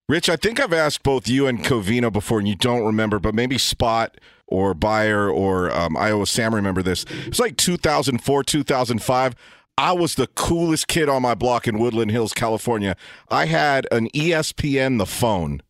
Rich, 0.07 0.29
I 0.29 0.35
think 0.35 0.59
I've 0.59 0.73
asked 0.73 1.01
both 1.01 1.27
you 1.27 1.47
and 1.47 1.63
Covino 1.63 2.13
before, 2.13 2.37
and 2.37 2.47
you 2.47 2.55
don't 2.55 2.85
remember, 2.85 3.17
but 3.17 3.33
maybe 3.33 3.57
Spot 3.57 4.15
or 4.45 4.75
Bayer 4.75 5.27
or 5.27 5.71
um, 5.71 5.97
Iowa 5.97 6.27
Sam 6.27 6.53
remember 6.53 6.83
this. 6.83 7.05
It's 7.25 7.39
like 7.39 7.57
2004, 7.57 8.43
2005. 8.43 9.35
I 9.79 9.91
was 9.93 10.13
the 10.13 10.27
coolest 10.27 10.87
kid 10.87 11.09
on 11.09 11.23
my 11.23 11.33
block 11.33 11.67
in 11.67 11.79
Woodland 11.79 12.11
Hills, 12.11 12.33
California. 12.33 12.95
I 13.29 13.47
had 13.47 13.87
an 13.91 14.09
ESPN 14.09 14.99
the 14.99 15.07
phone. 15.07 15.61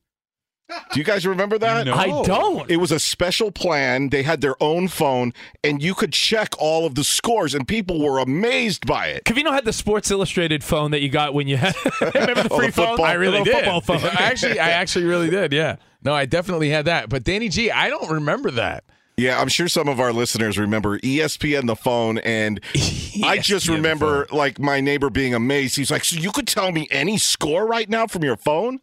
Do 0.91 0.99
you 0.99 1.03
guys 1.03 1.25
remember 1.27 1.57
that? 1.59 1.87
I 1.87 2.07
don't. 2.23 2.69
It 2.71 2.77
was 2.77 2.91
a 2.91 2.99
special 2.99 3.51
plan. 3.51 4.09
They 4.09 4.23
had 4.23 4.41
their 4.41 4.55
own 4.63 4.87
phone, 4.87 5.33
and 5.63 5.81
you 5.81 5.93
could 5.93 6.11
check 6.11 6.53
all 6.57 6.85
of 6.87 6.95
the 6.95 7.03
scores, 7.03 7.53
and 7.53 7.67
people 7.67 7.99
were 8.01 8.17
amazed 8.19 8.85
by 8.87 9.07
it. 9.07 9.25
Covino 9.25 9.51
had 9.53 9.65
the 9.65 9.73
Sports 9.73 10.09
Illustrated 10.09 10.63
phone 10.63 10.91
that 10.91 11.01
you 11.01 11.09
got 11.09 11.33
when 11.35 11.47
you 11.47 11.57
had. 11.57 11.75
remember 12.01 12.41
the 12.43 12.47
Oh, 12.51 12.57
free 12.57 12.67
the 12.67 12.71
phone? 12.71 12.87
football- 12.87 13.05
I 13.05 13.13
really 13.13 13.43
did. 13.43 13.53
Football 13.53 13.81
phone. 13.81 13.97
I 14.03 14.23
actually, 14.23 14.59
I 14.59 14.69
actually 14.69 15.05
really 15.05 15.29
did. 15.29 15.53
Yeah. 15.53 15.75
No, 16.03 16.13
I 16.15 16.25
definitely 16.25 16.69
had 16.69 16.85
that. 16.85 17.09
But 17.09 17.23
Danny 17.23 17.49
G, 17.49 17.69
I 17.69 17.89
don't 17.89 18.09
remember 18.09 18.49
that. 18.51 18.83
Yeah, 19.17 19.39
I'm 19.39 19.47
sure 19.47 19.67
some 19.69 19.87
of 19.87 19.99
our 19.99 20.11
listeners 20.11 20.57
remember 20.57 20.99
ESPN 20.99 21.67
the 21.67 21.75
phone, 21.75 22.17
and 22.17 22.59
I 23.23 23.37
just 23.37 23.69
remember 23.69 24.27
like 24.31 24.59
my 24.59 24.81
neighbor 24.81 25.09
being 25.09 25.33
amazed. 25.33 25.77
He's 25.77 25.89
like, 25.89 26.03
"So 26.03 26.17
you 26.19 26.31
could 26.33 26.47
tell 26.47 26.71
me 26.73 26.85
any 26.91 27.17
score 27.17 27.65
right 27.65 27.87
now 27.89 28.07
from 28.07 28.23
your 28.25 28.35
phone?" 28.35 28.79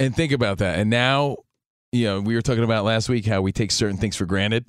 And 0.00 0.16
think 0.16 0.32
about 0.32 0.58
that. 0.58 0.78
And 0.78 0.90
now, 0.90 1.36
you 1.92 2.06
know, 2.06 2.20
we 2.20 2.34
were 2.34 2.42
talking 2.42 2.64
about 2.64 2.84
last 2.84 3.08
week 3.08 3.26
how 3.26 3.42
we 3.42 3.52
take 3.52 3.70
certain 3.70 3.98
things 3.98 4.16
for 4.16 4.24
granted. 4.26 4.64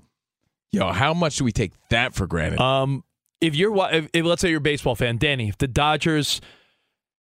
Yo, 0.71 0.91
how 0.91 1.13
much 1.13 1.38
do 1.38 1.43
we 1.43 1.51
take 1.51 1.71
that 1.89 2.13
for 2.13 2.27
granted? 2.27 2.59
Um, 2.59 3.03
if 3.39 3.55
you're, 3.55 3.71
wa- 3.71 3.89
if, 3.91 4.09
if, 4.13 4.25
let's 4.25 4.41
say 4.41 4.50
you're 4.50 4.59
a 4.59 4.61
baseball 4.61 4.95
fan, 4.95 5.17
Danny, 5.17 5.50
if 5.50 5.57
the 5.57 5.67
Dodgers, 5.67 6.41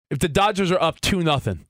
if 0.09 0.19
the 0.19 0.29
Dodgers 0.29 0.71
are 0.71 0.81
up 0.81 1.01
two 1.01 1.23
nothing, 1.23 1.65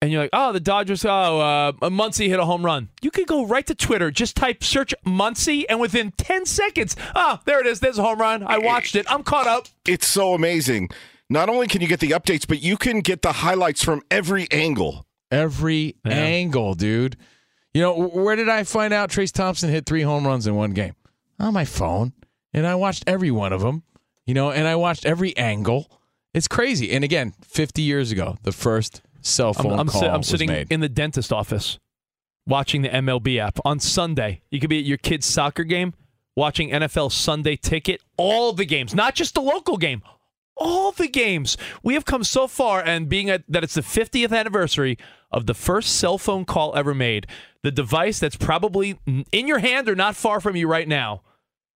and 0.00 0.10
you're 0.10 0.22
like, 0.22 0.30
oh, 0.32 0.52
the 0.52 0.58
Dodgers, 0.60 1.04
oh, 1.04 1.08
uh, 1.40 1.72
Muncy 1.88 2.26
hit 2.26 2.40
a 2.40 2.44
home 2.44 2.66
run, 2.66 2.88
you 3.00 3.12
could 3.12 3.28
go 3.28 3.46
right 3.46 3.64
to 3.68 3.74
Twitter, 3.76 4.10
just 4.10 4.36
type 4.36 4.64
search 4.64 4.92
Muncy, 5.06 5.64
and 5.68 5.78
within 5.80 6.10
ten 6.18 6.44
seconds, 6.44 6.96
oh, 7.14 7.38
there 7.44 7.60
it 7.60 7.66
is, 7.66 7.78
there's 7.78 7.98
a 7.98 8.02
home 8.02 8.20
run. 8.20 8.42
I 8.44 8.58
watched 8.58 8.96
it. 8.96 9.06
I'm 9.08 9.22
caught 9.22 9.46
up. 9.46 9.68
It's 9.86 10.08
so 10.08 10.34
amazing. 10.34 10.90
Not 11.30 11.48
only 11.48 11.68
can 11.68 11.80
you 11.80 11.86
get 11.86 12.00
the 12.00 12.10
updates, 12.10 12.46
but 12.46 12.60
you 12.60 12.76
can 12.76 12.98
get 13.00 13.22
the 13.22 13.32
highlights 13.32 13.84
from 13.84 14.02
every 14.10 14.48
angle. 14.50 15.06
Every 15.32 15.96
Yeah. 16.04 16.12
angle, 16.12 16.74
dude. 16.74 17.16
You 17.74 17.80
know, 17.82 17.98
where 18.08 18.36
did 18.36 18.48
I 18.48 18.64
find 18.64 18.92
out 18.92 19.10
Trayce 19.10 19.32
Thompson 19.32 19.70
hit 19.70 19.86
three 19.86 20.02
home 20.02 20.26
runs 20.26 20.46
in 20.46 20.54
one 20.54 20.72
game? 20.72 20.92
On 21.40 21.52
my 21.54 21.64
phone. 21.64 22.12
And 22.52 22.66
I 22.66 22.74
watched 22.74 23.04
every 23.06 23.30
one 23.30 23.52
of 23.52 23.62
them, 23.62 23.82
you 24.26 24.34
know, 24.34 24.50
and 24.50 24.68
I 24.68 24.76
watched 24.76 25.06
every 25.06 25.34
angle. 25.38 25.90
It's 26.34 26.46
crazy. 26.48 26.92
And 26.92 27.02
again, 27.02 27.32
50 27.42 27.80
years 27.82 28.12
ago, 28.12 28.36
the 28.42 28.52
first 28.52 29.00
cell 29.22 29.54
I'm, 29.56 29.64
phone 29.64 29.78
I'm, 29.80 29.86
call 29.88 30.00
si- 30.02 30.06
I'm 30.06 30.22
sitting 30.22 30.48
made. 30.50 30.70
in 30.70 30.80
the 30.80 30.88
dentist 30.90 31.32
office 31.32 31.78
watching 32.46 32.82
the 32.82 32.90
MLB 32.90 33.38
app 33.38 33.58
on 33.64 33.80
Sunday. 33.80 34.42
You 34.50 34.60
could 34.60 34.68
be 34.70 34.78
at 34.80 34.84
your 34.84 34.98
kid's 34.98 35.24
soccer 35.26 35.64
game 35.64 35.94
watching 36.36 36.70
NFL 36.70 37.10
Sunday 37.10 37.56
Ticket, 37.56 38.02
all 38.18 38.52
the 38.52 38.64
games, 38.66 38.94
not 38.94 39.14
just 39.14 39.34
the 39.34 39.40
local 39.42 39.76
game, 39.78 40.02
all 40.56 40.92
the 40.92 41.08
games. 41.08 41.56
We 41.82 41.94
have 41.94 42.04
come 42.04 42.24
so 42.24 42.46
far, 42.46 42.82
and 42.82 43.08
being 43.08 43.30
at, 43.30 43.44
that 43.48 43.64
it's 43.64 43.74
the 43.74 43.80
50th 43.82 44.36
anniversary 44.36 44.98
of 45.32 45.46
the 45.46 45.54
first 45.54 45.96
cell 45.96 46.18
phone 46.18 46.44
call 46.44 46.76
ever 46.76 46.94
made, 46.94 47.26
the 47.62 47.70
device 47.70 48.18
that's 48.18 48.36
probably 48.36 48.98
in 49.06 49.48
your 49.48 49.58
hand 49.58 49.88
or 49.88 49.94
not 49.94 50.16
far 50.16 50.40
from 50.40 50.56
you 50.56 50.68
right 50.68 50.88
now 50.88 51.22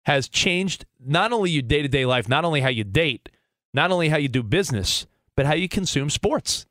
has 0.04 0.28
changed 0.28 0.84
not 1.04 1.32
only 1.32 1.50
your 1.50 1.62
day 1.62 1.82
to 1.82 1.88
day 1.88 2.06
life, 2.06 2.28
not 2.28 2.44
only 2.44 2.60
how 2.60 2.68
you 2.68 2.84
date, 2.84 3.28
not 3.74 3.90
only 3.90 4.08
how 4.08 4.16
you 4.16 4.28
do 4.28 4.42
business, 4.42 5.06
but 5.36 5.46
how 5.46 5.54
you 5.54 5.68
consume 5.68 6.10
sports. 6.10 6.66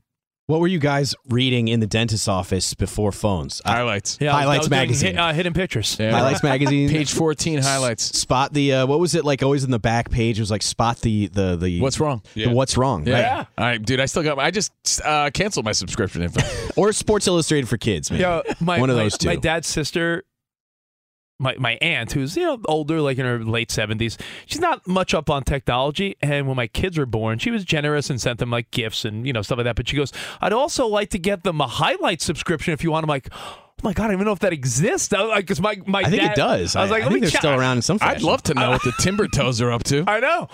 What 0.48 0.60
were 0.60 0.68
you 0.68 0.78
guys 0.78 1.16
reading 1.28 1.70
in 1.70 1.80
the 1.80 1.88
dentist's 1.88 2.28
office 2.28 2.76
before 2.76 3.12
phones? 3.12 3.64
Uh, 3.66 3.72
highlights. 3.72 4.20
Yeah, 4.22 4.28
I 4.28 4.34
was- 4.34 4.36
I 4.36 4.42
Highlights 4.42 4.70
magazine. 4.70 5.12
hit- 5.14 5.20
uh, 5.20 5.34
hidden 5.34 5.54
pictures. 5.54 5.98
Yeah. 6.00 6.12
Highlights 6.12 6.44
magazine. 6.54 6.88
Page 6.88 7.12
14 7.14 7.64
highlights. 7.64 8.04
Spot 8.20 8.54
the 8.54 8.74
uh, 8.74 8.86
what 8.86 9.00
was 9.00 9.16
it 9.16 9.26
like? 9.26 9.42
Always 9.42 9.64
in 9.64 9.72
the 9.72 9.80
back 9.80 10.12
page. 10.12 10.38
It 10.38 10.44
was 10.44 10.52
like 10.52 10.62
spot 10.62 11.00
the 11.02 11.28
the 11.30 11.56
the 11.56 11.82
What's 11.82 12.00
wrong? 12.00 12.22
the 12.36 12.50
what's 12.54 12.78
wrong? 12.78 13.08
Yeah. 13.08 13.38
right? 13.38 13.48
All 13.58 13.66
right, 13.66 13.82
dude, 13.84 14.00
I 14.00 14.06
still 14.06 14.22
got 14.22 14.38
I 14.38 14.52
just 14.52 14.72
uh, 15.04 15.32
canceled 15.32 15.66
my 15.66 15.72
subscription 15.72 16.22
info. 16.22 16.42
Or 16.78 16.92
Sports 16.94 17.26
Illustrated 17.26 17.68
for 17.68 17.78
kids. 17.78 18.12
Man. 18.12 18.20
Yeah, 18.20 18.42
my, 18.60 18.80
One 18.80 18.90
of 18.92 18.98
my- 18.98 19.04
those 19.04 19.18
two. 19.18 19.30
My 19.30 19.38
dad's 19.38 19.68
sister, 19.68 20.26
my 21.40 21.56
my 21.58 21.78
aunt, 21.82 22.12
who's 22.14 22.36
you 22.38 22.44
know 22.44 22.60
older, 22.66 23.02
like 23.02 23.18
in 23.18 23.26
her 23.26 23.44
late 23.44 23.72
seventies, 23.72 24.18
she's 24.46 24.62
not 24.62 24.88
much 24.88 25.14
up 25.14 25.30
on 25.30 25.44
technology. 25.44 26.16
And 26.22 26.48
when 26.48 26.56
my 26.56 26.68
kids 26.68 26.98
were 26.98 27.06
born, 27.06 27.40
she 27.40 27.52
was 27.52 27.64
generous 27.66 28.10
and 28.10 28.20
sent 28.22 28.40
them 28.40 28.50
like 28.52 28.72
gifts 28.72 29.04
and 29.06 29.26
you 29.28 29.34
know 29.34 29.42
stuff 29.42 29.58
like 29.58 29.66
that. 29.66 29.76
But 29.76 29.90
she 29.90 29.98
goes, 29.98 30.14
I'd 30.42 30.54
also 30.54 30.88
like 30.88 31.10
to 31.12 31.20
get 31.20 31.44
them 31.44 31.60
a 31.62 31.68
highlight 31.68 32.22
subscription 32.22 32.74
if 32.74 32.84
you 32.84 32.92
want. 32.92 33.04
I'm 33.04 33.10
like. 33.10 33.30
Oh 33.84 33.90
my 33.90 33.94
god! 33.94 34.04
I 34.06 34.08
don't 34.08 34.14
even 34.16 34.26
know 34.26 34.32
if 34.32 34.40
that 34.40 34.54
exists. 34.54 35.12
I, 35.12 35.22
like, 35.24 35.46
cause 35.46 35.60
my 35.60 35.78
my 35.86 36.00
I 36.00 36.04
think 36.10 36.22
dad- 36.22 36.32
it 36.32 36.36
does. 36.38 36.78
I 36.78 36.82
was 36.84 36.90
like, 36.92 37.02
I 37.04 37.06
let 37.08 37.12
think 37.12 37.14
me 37.16 37.20
they're 37.22 37.30
check. 37.32 37.42
still 37.42 37.60
around 37.60 37.76
in 37.78 37.82
some 37.82 37.98
I'd 38.02 38.22
love 38.22 38.42
to 38.44 38.54
know 38.54 38.70
what 38.72 38.82
the 38.84 38.92
Timbertoes 39.00 39.62
are 39.62 39.70
up 39.70 39.84
to. 39.84 40.06
I 40.08 40.22
know. 40.22 40.48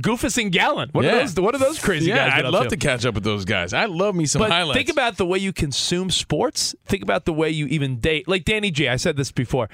Goofus 0.00 0.40
and 0.40 0.52
Gallant. 0.52 0.92
What 0.94 1.04
Yeah. 1.06 1.16
are 1.16 1.18
those? 1.20 1.40
What 1.40 1.54
are 1.54 1.58
those 1.58 1.78
crazy 1.78 2.10
yeah, 2.10 2.28
guys? 2.28 2.36
get 2.36 2.46
I'd 2.46 2.52
love 2.52 2.64
to? 2.64 2.70
to 2.70 2.76
catch 2.76 3.06
up 3.06 3.14
with 3.14 3.24
those 3.24 3.46
guys. 3.46 3.72
I 3.72 3.86
love 3.86 4.14
me 4.14 4.26
some 4.26 4.40
but 4.40 4.50
highlights. 4.50 4.76
think 4.76 4.90
about 4.90 5.16
the 5.16 5.24
way 5.24 5.38
you 5.38 5.54
consume 5.54 6.10
sports. 6.10 6.74
Think 6.86 7.02
about 7.02 7.24
the 7.24 7.32
way 7.32 7.48
you 7.48 7.66
even 7.66 7.98
date. 7.98 8.28
Like 8.28 8.44
Danny 8.44 8.70
G, 8.70 8.88
I 8.88 8.96
said 8.96 9.16
this 9.16 9.32
before. 9.32 9.70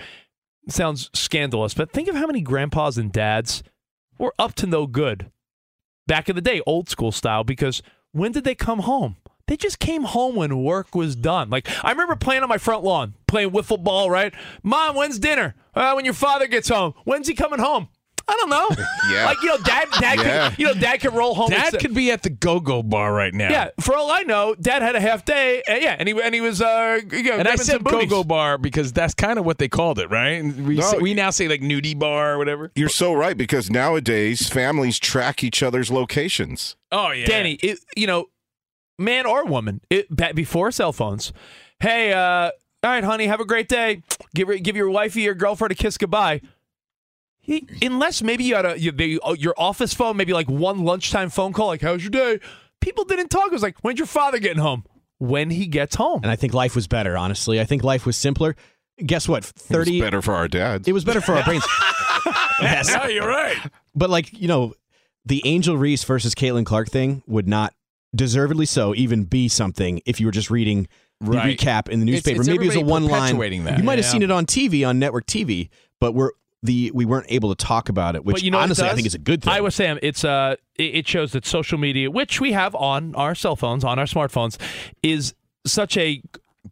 Sounds 0.68 1.10
scandalous, 1.12 1.74
but 1.74 1.92
think 1.92 2.08
of 2.08 2.16
how 2.16 2.26
many 2.26 2.40
grandpas 2.40 2.98
and 2.98 3.12
dads 3.12 3.62
were 4.18 4.34
up 4.38 4.54
to 4.54 4.66
no 4.66 4.86
good 4.86 5.30
back 6.06 6.28
in 6.28 6.34
the 6.34 6.42
day, 6.42 6.60
old 6.66 6.88
school 6.88 7.12
style. 7.12 7.44
Because 7.44 7.82
when 8.12 8.32
did 8.32 8.44
they 8.44 8.54
come 8.54 8.80
home? 8.80 9.16
They 9.46 9.56
just 9.56 9.78
came 9.78 10.02
home 10.02 10.34
when 10.34 10.64
work 10.64 10.94
was 10.94 11.14
done. 11.14 11.50
Like 11.50 11.68
I 11.84 11.92
remember 11.92 12.16
playing 12.16 12.42
on 12.42 12.48
my 12.48 12.58
front 12.58 12.82
lawn, 12.82 13.14
playing 13.28 13.50
wiffle 13.50 13.82
ball. 13.82 14.10
Right, 14.10 14.34
Mom, 14.62 14.96
when's 14.96 15.20
dinner? 15.20 15.54
Uh, 15.74 15.92
when 15.92 16.04
your 16.04 16.14
father 16.14 16.48
gets 16.48 16.68
home. 16.68 16.94
When's 17.04 17.28
he 17.28 17.34
coming 17.34 17.60
home? 17.60 17.88
I 18.28 18.34
don't 18.36 18.50
know. 18.50 18.68
Yeah. 19.08 19.24
like 19.26 19.40
you 19.40 19.48
know, 19.50 19.58
dad, 19.58 19.86
dad, 20.00 20.18
Yeah. 20.18 20.48
could, 20.50 20.58
you 20.58 20.66
know, 20.66 20.74
dad 20.74 20.96
could 21.00 21.14
roll 21.14 21.32
home. 21.36 21.48
Dad 21.50 21.78
could 21.78 21.94
be 21.94 22.10
at 22.10 22.24
the 22.24 22.30
go-go 22.30 22.82
bar 22.82 23.12
right 23.12 23.32
now. 23.32 23.50
yeah, 23.50 23.68
for 23.80 23.94
all 23.96 24.10
I 24.10 24.22
know, 24.22 24.56
Dad 24.60 24.82
had 24.82 24.96
a 24.96 25.00
half 25.00 25.24
day. 25.24 25.62
And 25.68 25.80
yeah, 25.80 25.94
and 25.96 26.08
he 26.08 26.20
and 26.20 26.34
he 26.34 26.40
was 26.40 26.60
uh, 26.60 26.98
you 27.12 27.22
know, 27.22 27.36
And 27.38 27.46
I 27.46 27.54
said 27.54 27.74
some 27.76 27.82
go-go 27.84 28.24
bar 28.24 28.58
because 28.58 28.92
that's 28.92 29.14
kind 29.14 29.38
of 29.38 29.44
what 29.44 29.58
they 29.58 29.68
called 29.68 30.00
it, 30.00 30.10
right? 30.10 30.42
And 30.42 30.66
we 30.66 30.74
No, 30.74 30.82
say, 30.90 30.98
we 30.98 31.14
now 31.14 31.30
say 31.30 31.46
like 31.46 31.60
nudie 31.60 31.96
bar 31.96 32.32
or 32.34 32.38
whatever. 32.38 32.72
You're 32.74 32.88
so 32.88 33.14
right 33.14 33.36
because 33.36 33.70
nowadays 33.70 34.48
families 34.48 34.98
track 34.98 35.44
each 35.44 35.62
other's 35.62 35.92
locations. 35.92 36.74
Oh 36.90 37.12
yeah, 37.12 37.26
Danny, 37.26 37.52
it, 37.62 37.78
you 37.96 38.08
know, 38.08 38.26
man 38.98 39.24
or 39.26 39.44
woman, 39.44 39.82
it, 39.88 40.08
before 40.34 40.72
cell 40.72 40.92
phones. 40.92 41.32
Hey, 41.78 42.12
uh, 42.12 42.18
all 42.18 42.50
right, 42.82 43.04
honey, 43.04 43.28
have 43.28 43.38
a 43.40 43.44
great 43.46 43.68
day. 43.68 44.02
Give 44.34 44.48
give 44.64 44.74
your 44.74 44.90
wifey 44.90 45.28
or 45.28 45.34
girlfriend 45.34 45.70
a 45.70 45.74
kiss 45.76 45.96
goodbye. 45.96 46.40
He, 47.46 47.66
unless 47.80 48.22
maybe 48.22 48.42
you 48.44 48.56
had 48.56 48.66
a 48.66 48.78
you, 48.78 48.90
they, 48.92 49.18
uh, 49.22 49.32
your 49.38 49.54
office 49.56 49.94
phone, 49.94 50.16
maybe 50.16 50.32
like 50.32 50.48
one 50.50 50.84
lunchtime 50.84 51.30
phone 51.30 51.52
call, 51.52 51.68
like 51.68 51.80
"How's 51.80 52.02
your 52.02 52.10
day?" 52.10 52.40
People 52.80 53.04
didn't 53.04 53.28
talk. 53.28 53.46
It 53.46 53.52
was 53.52 53.62
like, 53.62 53.76
"When's 53.82 53.98
your 54.00 54.06
father 54.06 54.38
getting 54.38 54.58
home?" 54.62 54.84
When 55.18 55.50
he 55.50 55.66
gets 55.66 55.94
home. 55.94 56.20
And 56.24 56.30
I 56.30 56.36
think 56.36 56.52
life 56.52 56.74
was 56.74 56.86
better. 56.88 57.16
Honestly, 57.16 57.60
I 57.60 57.64
think 57.64 57.82
life 57.84 58.04
was 58.04 58.16
simpler. 58.16 58.56
Guess 59.04 59.28
what? 59.28 59.44
It 59.44 59.52
was 59.54 59.62
Thirty. 59.62 60.00
better 60.00 60.20
for 60.20 60.34
our 60.34 60.48
dads. 60.48 60.88
It 60.88 60.92
was 60.92 61.04
better 61.04 61.20
for 61.20 61.34
our 61.36 61.44
brains. 61.44 61.64
yes, 62.60 62.92
No, 62.92 63.04
you're 63.06 63.26
right. 63.28 63.56
but 63.94 64.10
like 64.10 64.32
you 64.38 64.48
know, 64.48 64.74
the 65.24 65.40
Angel 65.44 65.76
Reese 65.76 66.02
versus 66.04 66.34
Caitlin 66.34 66.66
Clark 66.66 66.88
thing 66.90 67.22
would 67.26 67.46
not 67.48 67.72
deservedly 68.14 68.66
so, 68.66 68.94
even 68.94 69.24
be 69.24 69.48
something 69.48 70.00
if 70.06 70.20
you 70.20 70.26
were 70.26 70.32
just 70.32 70.50
reading 70.50 70.88
the 71.20 71.30
Right. 71.32 71.58
recap 71.58 71.88
in 71.88 72.00
the 72.00 72.06
newspaper. 72.06 72.40
it's 72.40 72.48
Maybe 72.48 72.64
it 72.64 72.68
was 72.68 72.76
a 72.76 72.80
one 72.80 73.04
line. 73.04 73.22
perpetuating 73.22 73.64
that. 73.64 73.78
You 73.78 73.84
might 73.84 73.98
have 73.98 74.04
Yeah. 74.06 74.10
seen 74.12 74.22
it 74.22 74.30
on 74.30 74.44
TV 74.46 74.84
on 74.86 74.98
network 74.98 75.26
TV, 75.26 75.70
but 76.00 76.12
we're 76.12 76.30
the 76.66 76.90
we 76.94 77.04
weren't 77.04 77.26
able 77.28 77.54
to 77.54 77.64
talk 77.64 77.88
about 77.88 78.14
it, 78.14 78.24
which 78.24 78.34
but 78.34 78.42
you 78.42 78.50
know 78.50 78.58
what 78.58 78.64
it 78.64 78.66
honestly 78.66 78.88
I 78.88 78.94
think 78.94 79.06
is 79.06 79.14
a 79.14 79.18
good 79.18 79.42
thing. 79.42 79.52
Iowa 79.52 79.70
Sam, 79.70 79.98
it's 80.02 80.24
uh, 80.24 80.56
it 80.76 80.94
it 80.94 81.08
shows 81.08 81.32
that 81.32 81.46
social 81.46 81.78
media, 81.78 82.10
which 82.10 82.40
we 82.40 82.52
have 82.52 82.74
on 82.74 83.14
our 83.14 83.34
cell 83.34 83.56
phones, 83.56 83.84
on 83.84 83.98
our 83.98 84.04
smartphones, 84.04 84.58
is 85.02 85.34
such 85.64 85.96
a 85.96 86.22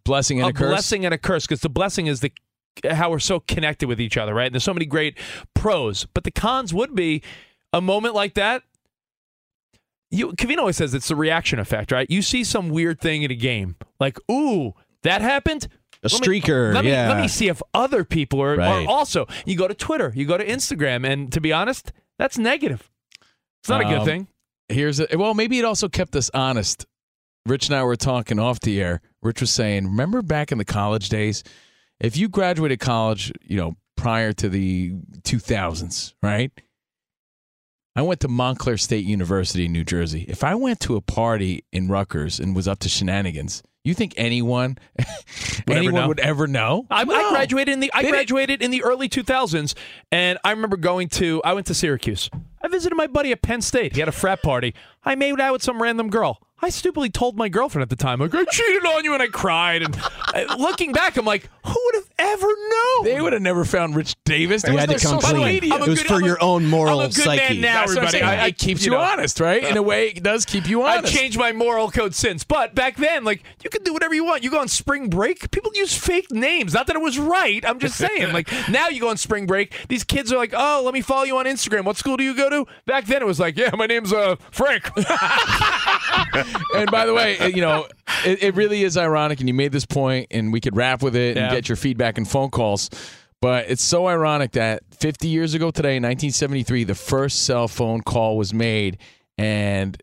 Blessing 0.02 0.40
and 0.40 0.46
a, 0.46 0.50
a 0.50 0.52
curse. 0.52 0.68
blessing 0.68 1.04
and 1.04 1.14
a 1.14 1.18
curse 1.18 1.46
because 1.46 1.60
the 1.60 1.68
blessing 1.68 2.06
is 2.08 2.20
the 2.20 2.32
how 2.90 3.10
we're 3.10 3.20
so 3.20 3.38
connected 3.38 3.88
with 3.88 4.00
each 4.00 4.16
other, 4.16 4.34
right? 4.34 4.46
And 4.46 4.54
there's 4.54 4.64
so 4.64 4.74
many 4.74 4.86
great 4.86 5.16
pros, 5.54 6.06
but 6.06 6.24
the 6.24 6.32
cons 6.32 6.74
would 6.74 6.94
be 6.94 7.22
a 7.72 7.80
moment 7.80 8.14
like 8.14 8.34
that. 8.34 8.64
You, 10.10 10.32
Covino 10.32 10.58
always 10.58 10.76
says 10.76 10.92
it's 10.92 11.08
the 11.08 11.16
reaction 11.16 11.58
effect, 11.60 11.92
right? 11.92 12.10
You 12.10 12.22
see 12.22 12.42
some 12.42 12.68
weird 12.68 13.00
thing 13.00 13.22
in 13.22 13.30
a 13.30 13.36
game, 13.36 13.76
like 14.00 14.18
ooh, 14.30 14.74
that 15.02 15.22
happened. 15.22 15.68
A 16.04 16.08
Let 16.08 16.12
me- 16.12 16.40
streaker, 16.40 16.74
let 16.74 16.84
me, 16.84 16.92
let 16.92 17.20
me 17.20 17.28
see 17.28 17.48
if 17.48 17.62
other 17.72 18.04
people 18.04 18.40
are, 18.42 18.56
Right. 18.56 18.86
are 18.86 18.88
also. 18.88 19.26
You 19.46 19.56
go 19.56 19.66
to 19.68 19.74
Twitter, 19.74 20.12
you 20.14 20.26
go 20.26 20.36
to 20.36 20.44
Instagram, 20.46 21.06
and 21.10 21.32
to 21.32 21.40
be 21.40 21.52
honest, 21.52 21.92
that's 22.18 22.36
negative. 22.38 22.90
It's 23.62 23.68
not 23.68 23.80
a 23.80 23.84
good 23.84 24.00
Um, 24.00 24.04
thing. 24.04 24.28
Here's 24.68 25.00
a, 25.00 25.06
well, 25.16 25.34
maybe 25.34 25.58
it 25.58 25.64
also 25.64 25.88
kept 25.88 26.14
us 26.16 26.30
honest. 26.34 26.86
Rich 27.46 27.68
and 27.68 27.76
I 27.76 27.82
were 27.84 27.96
talking 27.96 28.38
off 28.38 28.60
the 28.60 28.80
air. 28.80 29.00
Rich 29.22 29.40
was 29.40 29.50
saying, 29.50 29.86
remember 29.86 30.22
back 30.22 30.52
in 30.52 30.58
the 30.58 30.64
college 30.64 31.08
days, 31.08 31.42
if 32.00 32.16
you 32.16 32.28
graduated 32.28 32.80
college, 32.80 33.32
you 33.42 33.56
know, 33.56 33.74
prior 33.96 34.32
to 34.32 34.48
the 34.48 34.92
2000s, 35.22 36.14
right? 36.22 36.50
I 37.96 38.02
went 38.02 38.20
to 38.20 38.28
Montclair 38.28 38.76
State 38.76 39.04
University 39.04 39.66
in 39.66 39.72
New 39.72 39.84
Jersey. 39.84 40.24
If 40.28 40.42
I 40.42 40.54
went 40.56 40.80
to 40.80 40.96
a 40.96 41.00
party 41.00 41.64
in 41.72 41.88
Rutgers 41.88 42.40
and 42.40 42.54
was 42.56 42.66
up 42.66 42.80
to 42.80 42.88
shenanigans, 42.88 43.62
you 43.84 43.94
think 43.94 44.14
anyone, 44.16 44.78
Would 45.68 45.76
anyone 45.76 46.08
would 46.08 46.20
ever 46.20 46.46
know? 46.46 46.86
I, 46.90 47.02
I 47.02 47.30
graduated 47.30 47.72
in 47.74 47.80
the 47.80 47.92
I 47.92 47.98
They 47.98 48.06
didn't- 48.08 48.14
graduated 48.14 48.62
in 48.62 48.70
the 48.70 48.82
early 48.82 49.08
2000s, 49.08 49.74
and 50.10 50.38
I 50.44 50.50
remember 50.50 50.76
going 50.76 51.08
to 51.10 51.42
I 51.44 51.52
went 51.52 51.66
to 51.68 51.74
Syracuse. 51.74 52.30
I 52.62 52.68
visited 52.68 52.94
my 52.96 53.06
buddy 53.06 53.30
at 53.30 53.42
Penn 53.42 53.60
State. 53.60 53.92
He 53.94 54.00
had 54.00 54.08
a 54.08 54.12
frat 54.12 54.42
party. 54.42 54.74
I 55.04 55.14
made 55.16 55.38
out 55.38 55.52
with 55.52 55.62
some 55.62 55.82
random 55.82 56.08
girl. 56.08 56.40
I 56.62 56.70
stupidly 56.70 57.10
told 57.10 57.36
my 57.36 57.50
girlfriend 57.50 57.82
at 57.82 57.90
the 57.90 57.96
time, 57.96 58.20
like 58.20 58.34
I 58.34 58.44
cheated 58.44 58.86
on 58.86 59.04
you, 59.04 59.12
and 59.12 59.22
I 59.22 59.26
cried. 59.26 59.82
And 59.82 59.94
uh, 60.34 60.56
looking 60.58 60.92
back, 60.92 61.18
I'm 61.18 61.26
like, 61.26 61.50
who 61.66 61.76
would 61.84 61.94
have 61.96 62.10
ever 62.18 62.46
known? 62.46 63.04
They 63.04 63.20
would 63.20 63.32
have 63.32 63.42
never 63.42 63.64
found 63.64 63.96
Rich 63.96 64.14
Davis. 64.24 64.62
There 64.62 64.72
You 64.72 64.76
was 64.76 64.80
had 64.82 64.90
no 64.90 64.96
to 64.96 65.04
come 65.04 65.20
clean. 65.20 65.44
media. 65.46 65.74
It 65.74 65.80
was 65.88 65.98
good- 66.02 66.06
for 66.08 66.14
I'm 66.14 66.22
a- 66.22 66.26
your 66.26 66.42
own 66.42 66.66
moral 66.66 67.00
I'm 67.00 67.10
a 67.10 67.12
good 67.12 67.26
man 67.26 67.38
psyche. 67.38 67.60
now, 67.60 67.80
That's 67.80 67.90
I'm 67.92 67.98
everybody. 68.04 68.22
I- 68.22 68.44
I- 68.44 68.46
it 68.48 68.58
keeps 68.58 68.84
you 68.86 68.92
you, 68.92 68.98
know. 68.98 69.04
honest, 69.04 69.40
right? 69.40 69.64
In 69.64 69.76
a 69.76 69.82
way, 69.82 70.08
it 70.08 70.22
does 70.22 70.44
keep 70.44 70.68
you 70.68 70.82
honest. 70.84 71.12
I've 71.12 71.20
changed 71.20 71.38
my 71.38 71.52
moral 71.52 71.90
code 71.90 72.14
since, 72.14 72.44
but 72.44 72.74
back 72.74 72.96
then, 72.96 73.24
like 73.24 73.42
you 73.62 73.70
could 73.70 73.84
do 73.84 73.92
whatever 73.92 74.14
you 74.14 74.24
want. 74.24 74.42
You 74.44 74.50
go 74.50 74.60
on 74.60 74.68
spring 74.68 75.08
break, 75.10 75.50
people 75.50 75.70
use 75.74 75.96
fake 75.96 76.30
names. 76.30 76.72
Not 76.74 76.86
that 76.86 76.96
it 76.96 77.02
was 77.02 77.18
right. 77.18 77.64
I'm 77.66 77.78
just 77.78 77.96
saying. 77.96 78.32
like 78.32 78.48
now, 78.68 78.88
you 78.88 79.00
go 79.00 79.08
on 79.08 79.16
spring 79.16 79.46
break. 79.46 79.74
These 79.88 80.04
kids 80.04 80.32
are 80.32 80.36
like, 80.36 80.52
"Oh, 80.56 80.82
let 80.84 80.94
me 80.94 81.00
follow 81.00 81.24
you 81.24 81.36
on 81.38 81.46
Instagram. 81.46 81.84
What 81.84 81.96
school 81.96 82.16
do 82.16 82.24
you 82.24 82.34
go 82.36 82.48
to?" 82.50 82.66
Back 82.86 83.06
then, 83.06 83.22
it 83.22 83.26
was 83.26 83.40
like, 83.40 83.56
"Yeah, 83.56 83.70
my 83.76 83.86
name's 83.86 84.12
uh 84.12 84.36
Frank." 84.50 84.88
and 86.74 86.90
by 86.90 87.06
the 87.06 87.14
way, 87.14 87.50
you 87.50 87.60
know, 87.62 87.86
it, 88.24 88.42
it 88.42 88.54
really 88.54 88.82
is 88.84 88.96
ironic, 88.96 89.40
and 89.40 89.48
you 89.48 89.54
made 89.54 89.72
this 89.72 89.86
point, 89.86 90.28
and 90.30 90.52
we 90.52 90.60
could 90.60 90.76
wrap 90.76 91.02
with 91.02 91.16
it 91.16 91.36
and 91.36 91.50
get 91.50 91.68
your 91.68 91.76
feedback 91.76 92.03
and 92.18 92.28
phone 92.28 92.50
calls. 92.50 92.90
But 93.40 93.68
it's 93.68 93.82
so 93.82 94.06
ironic 94.06 94.52
that 94.52 94.82
50 94.98 95.28
years 95.28 95.52
ago 95.54 95.70
today, 95.70 95.96
in 95.96 96.02
1973, 96.02 96.84
the 96.84 96.94
first 96.94 97.44
cell 97.44 97.68
phone 97.68 98.00
call 98.00 98.38
was 98.38 98.54
made, 98.54 98.96
and 99.36 100.00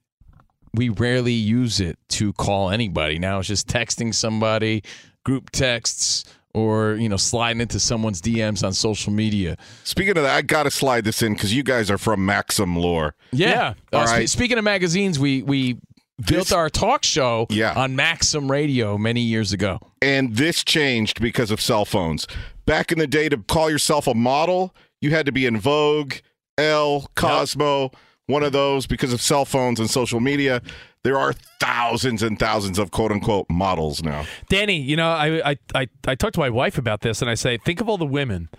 we 0.73 0.89
rarely 0.89 1.33
use 1.33 1.79
it 1.79 1.97
to 2.09 2.33
call 2.33 2.69
anybody. 2.69 3.17
Now 3.19 3.39
it's 3.39 3.47
just 3.47 3.67
texting 3.67 4.13
somebody, 4.13 4.83
group 5.25 5.49
texts, 5.49 6.23
or 6.53 6.95
you 6.95 7.09
know, 7.09 7.17
sliding 7.17 7.61
into 7.61 7.79
someone's 7.79 8.21
DMs 8.21 8.63
on 8.63 8.73
social 8.73 9.11
media. 9.11 9.57
Speaking 9.85 10.17
of 10.17 10.23
that, 10.23 10.35
I 10.35 10.41
got 10.43 10.63
to 10.63 10.71
slide 10.71 11.03
this 11.05 11.21
in 11.23 11.33
because 11.33 11.53
you 11.53 11.63
guys 11.63 11.89
are 11.89 11.97
from 11.97 12.25
Maxim 12.25 12.75
Lore. 12.75 13.15
Yeah. 13.31 13.73
All 13.91 14.01
Uh, 14.01 14.05
spe- 14.05 14.11
right. 14.17 14.29
speaking 14.29 14.57
of 14.59 14.63
magazines, 14.63 15.17
we 15.17 15.41
we 15.43 15.77
built 16.25 16.47
This- 16.47 16.51
our 16.51 16.69
talk 16.69 17.03
show 17.03 17.47
Yeah. 17.49 17.73
on 17.75 17.95
Maxim 17.95 18.51
Radio 18.51 18.97
many 18.97 19.21
years 19.21 19.51
ago. 19.53 19.79
And 20.01 20.35
this 20.35 20.63
changed 20.63 21.19
because 21.21 21.51
of 21.51 21.59
cell 21.61 21.85
phones. 21.85 22.27
Back 22.65 22.91
in 22.91 22.99
the 22.99 23.07
day, 23.07 23.29
to 23.29 23.37
call 23.37 23.69
yourself 23.69 24.07
a 24.07 24.13
model, 24.13 24.73
you 25.01 25.11
had 25.11 25.25
to 25.25 25.31
be 25.31 25.45
in 25.45 25.59
Vogue, 25.59 26.15
Elle, 26.57 27.09
Cosmo, 27.15 27.91
one 28.27 28.43
of 28.43 28.51
those 28.51 28.85
because 28.87 29.11
of 29.13 29.21
cell 29.21 29.45
phones 29.45 29.79
and 29.79 29.89
social 29.89 30.19
media. 30.19 30.61
There 31.03 31.17
are 31.17 31.33
thousands 31.59 32.21
and 32.21 32.37
thousands 32.37 32.77
of 32.77 32.91
quote 32.91 33.11
unquote 33.11 33.47
models 33.49 34.03
now. 34.03 34.25
Danny, 34.49 34.79
you 34.79 34.95
know, 34.95 35.09
I, 35.09 35.51
I 35.51 35.55
I 35.73 35.87
I 36.07 36.15
talked 36.15 36.35
to 36.35 36.39
my 36.39 36.49
wife 36.51 36.77
about 36.77 37.01
this, 37.01 37.21
and 37.21 37.29
I 37.31 37.33
say, 37.33 37.57
think 37.57 37.81
of 37.81 37.89
all 37.89 37.97
the 37.97 38.05
women 38.05 38.49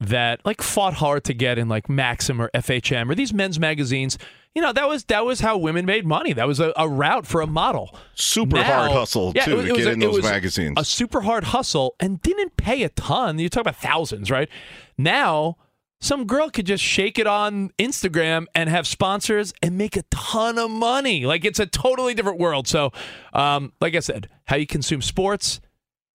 that 0.00 0.40
like 0.44 0.60
fought 0.62 0.94
hard 0.94 1.24
to 1.24 1.34
get 1.34 1.58
in 1.58 1.68
like 1.68 1.88
Maxim 1.88 2.40
or 2.40 2.50
FHM 2.54 3.10
or 3.10 3.14
these 3.14 3.32
men's 3.32 3.58
magazines. 3.58 4.18
You 4.54 4.62
know, 4.62 4.72
that 4.72 4.88
was 4.88 5.04
that 5.04 5.24
was 5.26 5.40
how 5.40 5.58
women 5.58 5.84
made 5.84 6.06
money. 6.06 6.32
That 6.32 6.46
was 6.46 6.60
a, 6.60 6.72
a 6.76 6.88
route 6.88 7.26
for 7.26 7.40
a 7.42 7.46
model. 7.46 7.94
Super 8.14 8.56
Now- 8.56 8.62
hard 8.64 8.92
hustle, 8.92 9.32
Yeah, 9.34 9.44
too, 9.44 9.52
it 9.52 9.56
was- 9.56 9.66
to 9.66 9.74
get 9.76 9.86
a- 9.86 9.92
in 9.92 9.98
those 10.00 10.22
magazines. 10.22 10.74
A 10.78 10.84
super 10.84 11.20
hard 11.22 11.44
hustle 11.44 11.94
and 12.00 12.20
didn't 12.22 12.56
pay 12.56 12.82
a 12.82 12.88
ton. 12.90 13.38
You 13.38 13.48
talk 13.48 13.60
about 13.62 13.76
thousands, 13.76 14.30
right? 14.30 14.48
Now, 14.96 15.56
some 16.00 16.26
girl 16.26 16.50
could 16.50 16.66
just 16.66 16.82
shake 16.84 17.18
it 17.18 17.26
on 17.26 17.70
Instagram 17.78 18.46
and 18.54 18.68
have 18.70 18.86
sponsors 18.86 19.52
and 19.62 19.76
make 19.78 19.96
a 19.96 20.02
ton 20.10 20.58
of 20.58 20.70
money. 20.70 21.24
Like 21.26 21.44
it's 21.44 21.58
a 21.58 21.66
totally 21.66 22.14
different 22.14 22.38
world. 22.38 22.68
So, 22.68 22.92
um, 23.32 23.72
like 23.80 23.94
I 23.94 24.00
said, 24.00 24.28
how 24.44 24.56
you 24.56 24.66
consume 24.66 25.00
sports, 25.02 25.60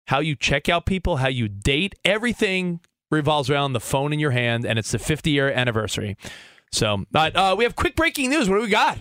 how 0.07 0.21
you 0.21 0.35
check 0.37 0.69
out 0.69 0.87
people, 0.87 1.17
how 1.19 1.29
you 1.29 1.49
date, 1.49 1.95
everything 2.05 2.81
revolves 3.11 3.51
around 3.51 3.73
the 3.73 3.81
phone 3.81 4.13
in 4.13 4.19
your 4.19 4.31
hand, 4.31 4.65
and 4.65 4.79
it's 4.79 4.93
the 4.93 4.99
50 4.99 5.31
year 5.31 5.51
anniversary. 5.51 6.17
So, 6.73 7.05
uh, 7.15 7.31
uh, 7.35 7.55
we 7.59 7.65
have 7.65 7.75
quick 7.75 7.97
breaking 7.97 8.31
news. 8.31 8.49
What 8.49 8.57
do 8.57 8.63
we 8.63 8.69
got? 8.69 8.99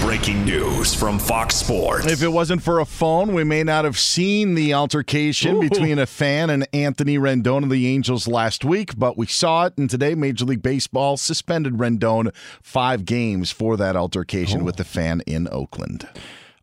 Breaking 0.00 0.44
news 0.44 0.94
from 0.94 1.18
Fox 1.18 1.56
Sports. 1.56 2.06
If 2.06 2.22
it 2.22 2.28
wasn't 2.28 2.62
for 2.62 2.80
a 2.80 2.86
phone, 2.86 3.34
we 3.34 3.44
may 3.44 3.62
not 3.62 3.84
have 3.84 3.98
seen 3.98 4.54
the 4.54 4.72
altercation 4.72 5.60
between 5.60 5.98
a 5.98 6.06
fan 6.06 6.48
and 6.50 6.66
Anthony 6.72 7.18
Rendon 7.18 7.64
of 7.64 7.70
the 7.70 7.88
Angels 7.88 8.26
last 8.26 8.64
week, 8.64 8.96
but 8.96 9.18
we 9.18 9.26
saw 9.26 9.66
it. 9.66 9.76
And 9.76 9.90
today, 9.90 10.14
Major 10.14 10.46
League 10.46 10.62
Baseball 10.62 11.16
suspended 11.16 11.74
Rendon 11.74 12.34
five 12.62 13.04
games 13.04 13.50
for 13.50 13.76
that 13.76 13.96
altercation 13.96 14.64
with 14.64 14.76
the 14.76 14.84
fan 14.84 15.20
in 15.26 15.48
Oakland. 15.50 16.08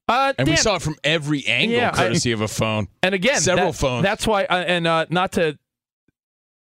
Uh, 0.07 0.33
And 0.37 0.47
we 0.47 0.55
saw 0.55 0.75
it 0.75 0.81
from 0.83 0.95
every 1.03 1.45
angle, 1.47 1.77
Yeah, 1.77 1.89
I- 1.93 1.97
courtesy 1.97 2.31
of 2.31 2.41
a 2.41 2.47
phone. 2.47 2.87
and 3.01 3.15
again 3.15 3.39
several 3.39 3.71
that- 3.71 3.77
phones. 3.77 4.03
that's 4.03 4.27
why 4.27 4.43
uh, 4.45 4.55
and 4.67 4.85
uh, 4.85 5.05
not 5.09 5.31
to 5.33 5.57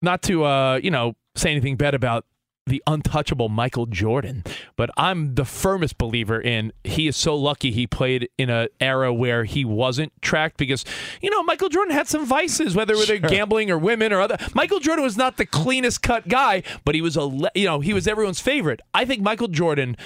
not 0.01 0.23
to 0.23 0.45
uh, 0.45 0.81
you 0.83 0.91
know 0.91 1.15
say 1.35 1.51
anything 1.51 1.77
bad 1.77 1.95
about 1.95 2.25
the 2.67 2.81
untouchable 2.87 3.49
Michael 3.49 3.87
Jordan, 3.87 4.45
but 4.77 4.89
I'm 4.97 5.35
the 5.35 5.45
firmest 5.45 5.99
believer 5.99 6.41
in 6.41 6.73
he 6.85 7.09
is 7.09 7.17
so 7.17 7.35
lucky 7.35 7.73
he 7.73 7.89
played 7.89 8.29
in 8.39 8.51
an 8.51 8.69
era 8.81 9.13
where 9.13 9.43
he 9.43 9.65
wasn't 9.65 10.13
tracked 10.23 10.59
because 10.59 10.85
you 11.21 11.29
know 11.29 11.43
Michael 11.43 11.69
Jordan 11.69 11.93
had 11.93 12.07
some 12.07 12.25
vices 12.25 12.77
whether 12.77 12.95
it 12.95 13.09
were 13.23 13.29
gambling 13.29 13.69
or 13.73 13.79
women 13.79 14.13
or 14.13 14.21
other 14.21 14.37
Michael 14.55 14.79
Jordan 14.79 15.03
was 15.03 15.17
not 15.17 15.39
the 15.39 15.47
cleanest 15.47 16.03
cut 16.03 16.29
guy 16.29 16.63
but 16.85 16.95
he 16.95 17.01
was 17.03 17.17
a 17.17 17.23
le- 17.23 17.51
you 17.57 17.65
know 17.67 17.81
he 17.81 17.93
was 17.93 18.07
everyone's 18.07 18.39
favorite 18.41 18.79
I 18.95 19.05
think 19.07 19.23
Michael 19.23 19.49
Jordan 19.49 19.97
i- 19.99 20.05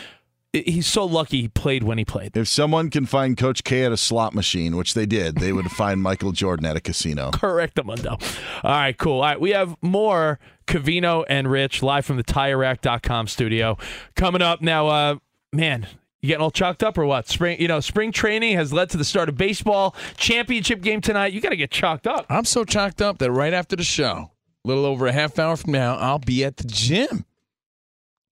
he's 0.65 0.87
so 0.87 1.05
lucky 1.05 1.43
he 1.43 1.49
played 1.49 1.83
when 1.83 1.99
he 1.99 2.05
played 2.05 2.37
If 2.37 2.49
someone 2.49 2.91
can 2.91 3.07
find 3.07 3.37
Coach 3.37 3.65
K 3.65 3.85
at 3.85 3.93
a 3.93 3.97
slot 3.97 4.35
machine, 4.35 4.77
which 4.77 4.95
they 4.95 5.07
did, 5.07 5.37
they 5.37 5.53
would 5.53 5.71
find 5.71 6.03
Michael 6.03 6.33
Jordan 6.33 6.67
at 6.67 6.77
a 6.77 6.81
casino. 6.81 7.31
Correct, 7.35 7.83
Mundo. 7.85 8.11
All 8.11 8.71
right, 8.71 8.97
cool. 8.97 9.15
All 9.15 9.23
right, 9.23 9.41
we 9.41 9.51
have 9.51 9.77
more 9.83 10.39
Covino 10.67 11.25
and 11.29 11.51
Rich 11.51 11.83
live 11.83 12.05
from 12.05 12.17
the 12.17 12.25
TireRack.com 12.25 13.29
studio 13.29 13.79
coming 14.15 14.43
up 14.43 14.61
now. 14.61 14.89
Uh, 14.89 15.17
man, 15.53 15.87
you 16.21 16.29
getting 16.29 16.43
all 16.43 16.51
chalked 16.51 16.83
up 16.83 16.99
or 16.99 17.07
what? 17.07 17.29
Spring, 17.29 17.61
you 17.61 17.69
know, 17.69 17.81
spring 17.81 18.13
training 18.13 18.57
has 18.57 18.73
led 18.73 18.91
to 18.91 18.97
the 18.97 19.05
start 19.05 19.29
of 19.29 19.37
baseball 19.37 19.95
championship 20.17 20.81
game 20.81 21.01
tonight. 21.01 21.33
You 21.33 21.41
got 21.41 21.51
to 21.51 21.57
get 21.57 21.71
chalked 21.71 22.07
up. 22.07 22.27
I'm 22.29 22.45
so 22.45 22.65
chalked 22.65 23.01
up 23.01 23.19
that 23.19 23.31
right 23.31 23.53
after 23.53 23.77
the 23.77 23.85
show, 23.85 24.33
a 24.65 24.69
little 24.69 24.85
over 24.85 25.07
a 25.07 25.13
half 25.13 25.39
hour 25.39 25.57
from 25.57 25.73
now, 25.73 25.97
I'll 25.97 26.19
be 26.19 26.45
at 26.45 26.57
the 26.57 26.65
gym 26.65 27.25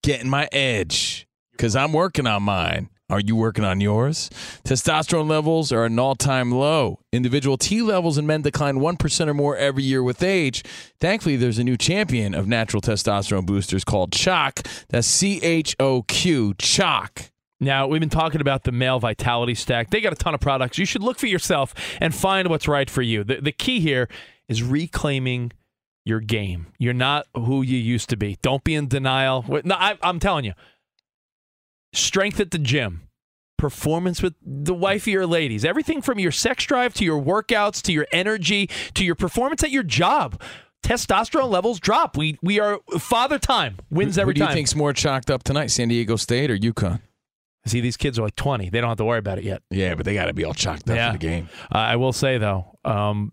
getting 0.03 0.29
my 0.29 0.49
edge 0.53 1.27
because 1.57 1.77
I'm 1.77 1.93
working 1.93 2.27
on 2.27 2.43
mine. 2.43 2.91
Are 3.11 3.21
you 3.21 3.37
working 3.37 3.65
on 3.65 3.83
yours? 3.83 4.31
Testosterone 4.65 5.29
levels 5.29 5.71
are 5.73 5.85
at 5.85 5.91
an 5.91 5.99
all 5.99 6.15
time 6.15 6.51
low. 6.51 7.01
Individual 7.13 7.59
T 7.59 7.83
levels 7.83 8.17
in 8.17 8.27
men 8.27 8.43
decline 8.43 8.77
1% 8.77 9.29
or 9.29 9.35
more 9.35 9.57
every 9.57 9.83
year 9.83 10.03
with 10.03 10.23
age. 10.23 10.63
Thankfully, 11.01 11.37
there's 11.37 11.59
a 11.59 11.65
new 11.65 11.77
champion 11.77 12.35
of 12.35 12.49
natural 12.49 12.81
testosterone 12.81 13.45
boosters 13.45 13.85
called 13.85 14.11
Choq. 14.13 14.67
That's 14.89 15.07
C 15.07 15.39
H 15.43 15.77
O 15.79 16.03
Q, 16.03 16.55
Choq. 16.55 17.31
Now, 17.61 17.87
we've 17.87 18.01
been 18.01 18.09
talking 18.09 18.41
about 18.41 18.65
the 18.65 18.73
male 18.73 18.99
vitality 18.99 19.55
stack. 19.55 19.91
They 19.91 20.01
got 20.01 20.13
a 20.13 20.17
ton 20.17 20.35
of 20.35 20.41
products. 20.41 20.79
You 20.79 20.87
should 20.87 21.03
look 21.03 21.19
for 21.19 21.27
yourself 21.27 21.75
and 22.01 22.15
find 22.15 22.49
what's 22.49 22.67
right 22.67 22.89
for 22.89 23.03
you. 23.03 23.23
The, 23.23 23.41
the 23.41 23.53
key 23.53 23.81
here 23.81 24.09
is 24.49 24.63
reclaiming 24.63 25.53
your 26.05 26.21
game. 26.21 26.67
You're 26.79 26.93
not 26.93 27.27
who 27.35 27.63
you 27.63 27.79
used 27.79 28.11
to 28.11 28.17
be. 28.17 28.37
Don't 28.43 28.65
be 28.65 28.75
in 28.75 28.89
denial. 28.89 29.45
No, 29.65 29.75
I, 29.75 29.97
I'm 30.03 30.21
telling 30.21 30.45
you. 30.45 30.53
Strength 31.95 32.41
at 32.41 32.51
the 32.51 32.59
gym, 32.59 33.09
performance 33.59 34.21
with 34.23 34.35
the 34.45 34.75
wifey 34.75 35.17
or 35.17 35.27
ladies, 35.27 35.65
everything 35.65 36.03
from 36.03 36.19
your 36.19 36.33
sex 36.33 36.65
drive 36.65 36.93
to 36.95 37.05
your 37.05 37.21
workouts 37.23 37.81
to 37.83 37.93
your 37.93 38.07
energy 38.13 38.69
to 38.95 39.05
your 39.05 39.15
performance 39.15 39.63
at 39.65 39.71
your 39.71 39.83
job. 39.83 40.41
Testosterone 40.83 41.49
levels 41.51 41.81
drop. 41.81 42.17
We 42.17 42.39
we 42.43 42.61
are 42.61 42.79
father 42.99 43.39
time 43.39 43.79
wins 43.91 44.17
Who 44.17 44.21
every 44.23 44.35
do 44.35 44.41
you 44.41 44.47
time. 44.47 44.55
think's 44.55 44.75
more 44.75 44.93
chalked 44.93 45.31
up 45.31 45.43
tonight, 45.43 45.69
San 45.69 45.89
Diego 45.89 46.17
State 46.17 46.51
or 46.51 46.59
UConn? 46.59 47.01
I 47.67 47.71
see, 47.71 47.81
these 47.81 47.97
kids 47.97 48.19
are 48.19 48.23
like 48.23 48.37
20. 48.37 48.69
They 48.69 48.81
don't 48.83 48.89
have 48.91 48.99
to 48.99 49.07
worry 49.07 49.19
about 49.19 49.39
it 49.39 49.45
yet. 49.45 49.63
Yeah, 49.71 49.95
but 49.95 50.05
they 50.05 50.13
got 50.13 50.27
to 50.27 50.35
be 50.35 50.45
all 50.45 50.53
chalked 50.53 50.91
up 50.91 50.97
Yeah. 50.97 51.13
for 51.13 51.19
the 51.19 51.27
game. 51.27 51.49
Uh, 51.75 51.79
I 51.79 51.97
will 51.97 52.13
say 52.13 52.37
though, 52.37 52.77
um, 52.85 53.33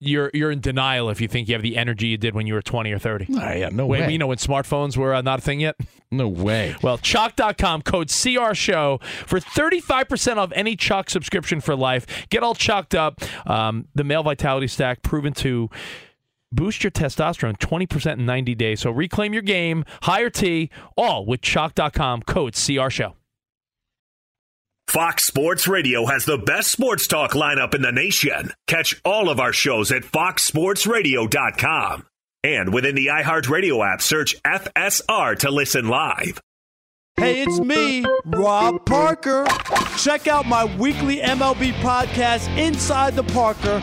you're 0.00 0.30
you're 0.34 0.50
in 0.50 0.60
denial 0.60 1.08
if 1.10 1.20
you 1.20 1.28
think 1.28 1.48
you 1.48 1.54
have 1.54 1.62
the 1.62 1.76
energy 1.76 2.08
you 2.08 2.16
did 2.16 2.34
when 2.34 2.46
you 2.46 2.54
were 2.54 2.62
20 2.62 2.92
or 2.92 2.98
30. 2.98 3.28
Ah, 3.36 3.52
yeah, 3.52 3.68
no 3.70 3.86
Wait, 3.86 4.02
way. 4.02 4.12
you 4.12 4.18
know 4.18 4.26
when 4.26 4.38
smartphones 4.38 4.96
were 4.96 5.14
uh, 5.14 5.22
not 5.22 5.38
a 5.38 5.42
thing 5.42 5.60
yet? 5.60 5.76
no 6.10 6.28
way. 6.28 6.74
Well, 6.82 6.98
Choq.com, 6.98 7.82
code 7.82 8.08
CR 8.10 8.54
Show 8.54 9.00
for 9.26 9.40
35% 9.40 10.36
off 10.36 10.52
any 10.54 10.76
Choq 10.76 11.10
subscription 11.10 11.60
for 11.60 11.74
life. 11.74 12.26
Get 12.30 12.42
all 12.42 12.54
chalked 12.54 12.94
up. 12.94 13.20
Um, 13.48 13.88
the 13.94 14.04
male 14.04 14.22
vitality 14.22 14.68
stack 14.68 15.02
proven 15.02 15.32
to 15.34 15.68
boost 16.52 16.84
your 16.84 16.92
testosterone 16.92 17.58
20% 17.58 18.12
in 18.18 18.26
90 18.26 18.54
days. 18.54 18.80
So 18.80 18.90
reclaim 18.90 19.32
your 19.32 19.42
game, 19.42 19.84
higher 20.02 20.30
T, 20.30 20.70
all 20.96 21.26
with 21.26 21.40
Choq.com, 21.40 22.22
code 22.22 22.54
CR 22.54 22.88
Show. 22.88 23.16
Fox 24.88 25.24
Sports 25.24 25.66
Radio 25.68 26.06
has 26.06 26.24
the 26.24 26.38
best 26.38 26.70
sports 26.70 27.06
talk 27.08 27.32
lineup 27.32 27.74
in 27.74 27.82
the 27.82 27.90
nation. 27.92 28.52
Catch 28.68 29.00
all 29.04 29.28
of 29.28 29.40
our 29.40 29.52
shows 29.52 29.90
at 29.90 30.04
foxsportsradio.com. 30.04 32.06
And 32.44 32.72
within 32.72 32.94
the 32.94 33.06
iHeartRadio 33.08 33.84
app, 33.84 34.00
search 34.00 34.40
FSR 34.44 35.36
to 35.40 35.50
listen 35.50 35.88
live. 35.88 36.40
Hey, 37.16 37.42
it's 37.42 37.58
me, 37.58 38.04
Rob 38.26 38.86
Parker. 38.86 39.44
Check 39.98 40.28
out 40.28 40.46
my 40.46 40.64
weekly 40.76 41.16
MLB 41.16 41.72
podcast, 41.80 42.46
Inside 42.56 43.16
the 43.16 43.24
Parker, 43.24 43.82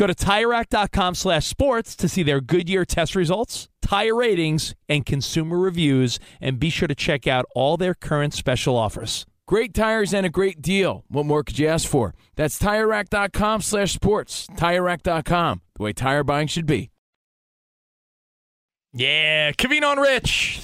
Go 0.00 0.06
to 0.06 0.14
TireRack.com 0.14 1.14
slash 1.14 1.44
sports 1.44 1.94
to 1.96 2.08
see 2.08 2.22
their 2.22 2.40
Goodyear 2.40 2.86
test 2.86 3.14
results, 3.14 3.68
tire 3.82 4.14
ratings, 4.14 4.74
and 4.88 5.04
consumer 5.04 5.58
reviews, 5.58 6.18
and 6.40 6.58
be 6.58 6.70
sure 6.70 6.88
to 6.88 6.94
check 6.94 7.26
out 7.26 7.44
all 7.54 7.76
their 7.76 7.92
current 7.92 8.32
special 8.32 8.78
offers. 8.78 9.26
Great 9.46 9.74
tires 9.74 10.14
and 10.14 10.24
a 10.24 10.30
great 10.30 10.62
deal. 10.62 11.04
What 11.08 11.26
more 11.26 11.44
could 11.44 11.58
you 11.58 11.68
ask 11.68 11.86
for? 11.86 12.14
That's 12.34 12.58
TireRack.com 12.58 13.60
slash 13.60 13.92
sports. 13.92 14.46
TireRack.com, 14.56 15.60
the 15.76 15.82
way 15.82 15.92
tire 15.92 16.24
buying 16.24 16.46
should 16.46 16.64
be. 16.64 16.90
Yeah, 18.94 19.52
Covino 19.52 19.92
and 19.92 20.00
Rich 20.00 20.62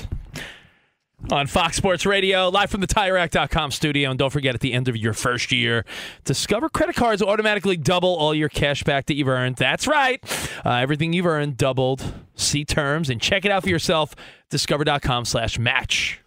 on 1.32 1.46
Fox 1.46 1.76
Sports 1.76 2.06
Radio, 2.06 2.48
live 2.48 2.70
from 2.70 2.80
the 2.80 2.86
TireRack.com 2.86 3.70
studio. 3.70 4.10
And 4.10 4.18
don't 4.18 4.30
forget, 4.30 4.54
at 4.54 4.60
the 4.60 4.72
end 4.72 4.88
of 4.88 4.96
your 4.96 5.12
first 5.12 5.50
year, 5.52 5.84
Discover 6.24 6.68
credit 6.70 6.96
cards 6.96 7.22
automatically 7.22 7.76
double 7.76 8.14
all 8.14 8.34
your 8.34 8.48
cash 8.48 8.82
back 8.84 9.06
that 9.06 9.14
you've 9.14 9.28
earned. 9.28 9.56
That's 9.56 9.86
right. 9.86 10.22
Uh, 10.64 10.74
everything 10.74 11.12
you've 11.12 11.26
earned 11.26 11.56
doubled. 11.56 12.14
See 12.34 12.64
terms 12.64 13.10
and 13.10 13.20
check 13.20 13.44
it 13.44 13.50
out 13.50 13.62
for 13.62 13.68
yourself. 13.68 14.14
Discover.com 14.50 15.24
slash 15.24 15.58
match. 15.58 16.20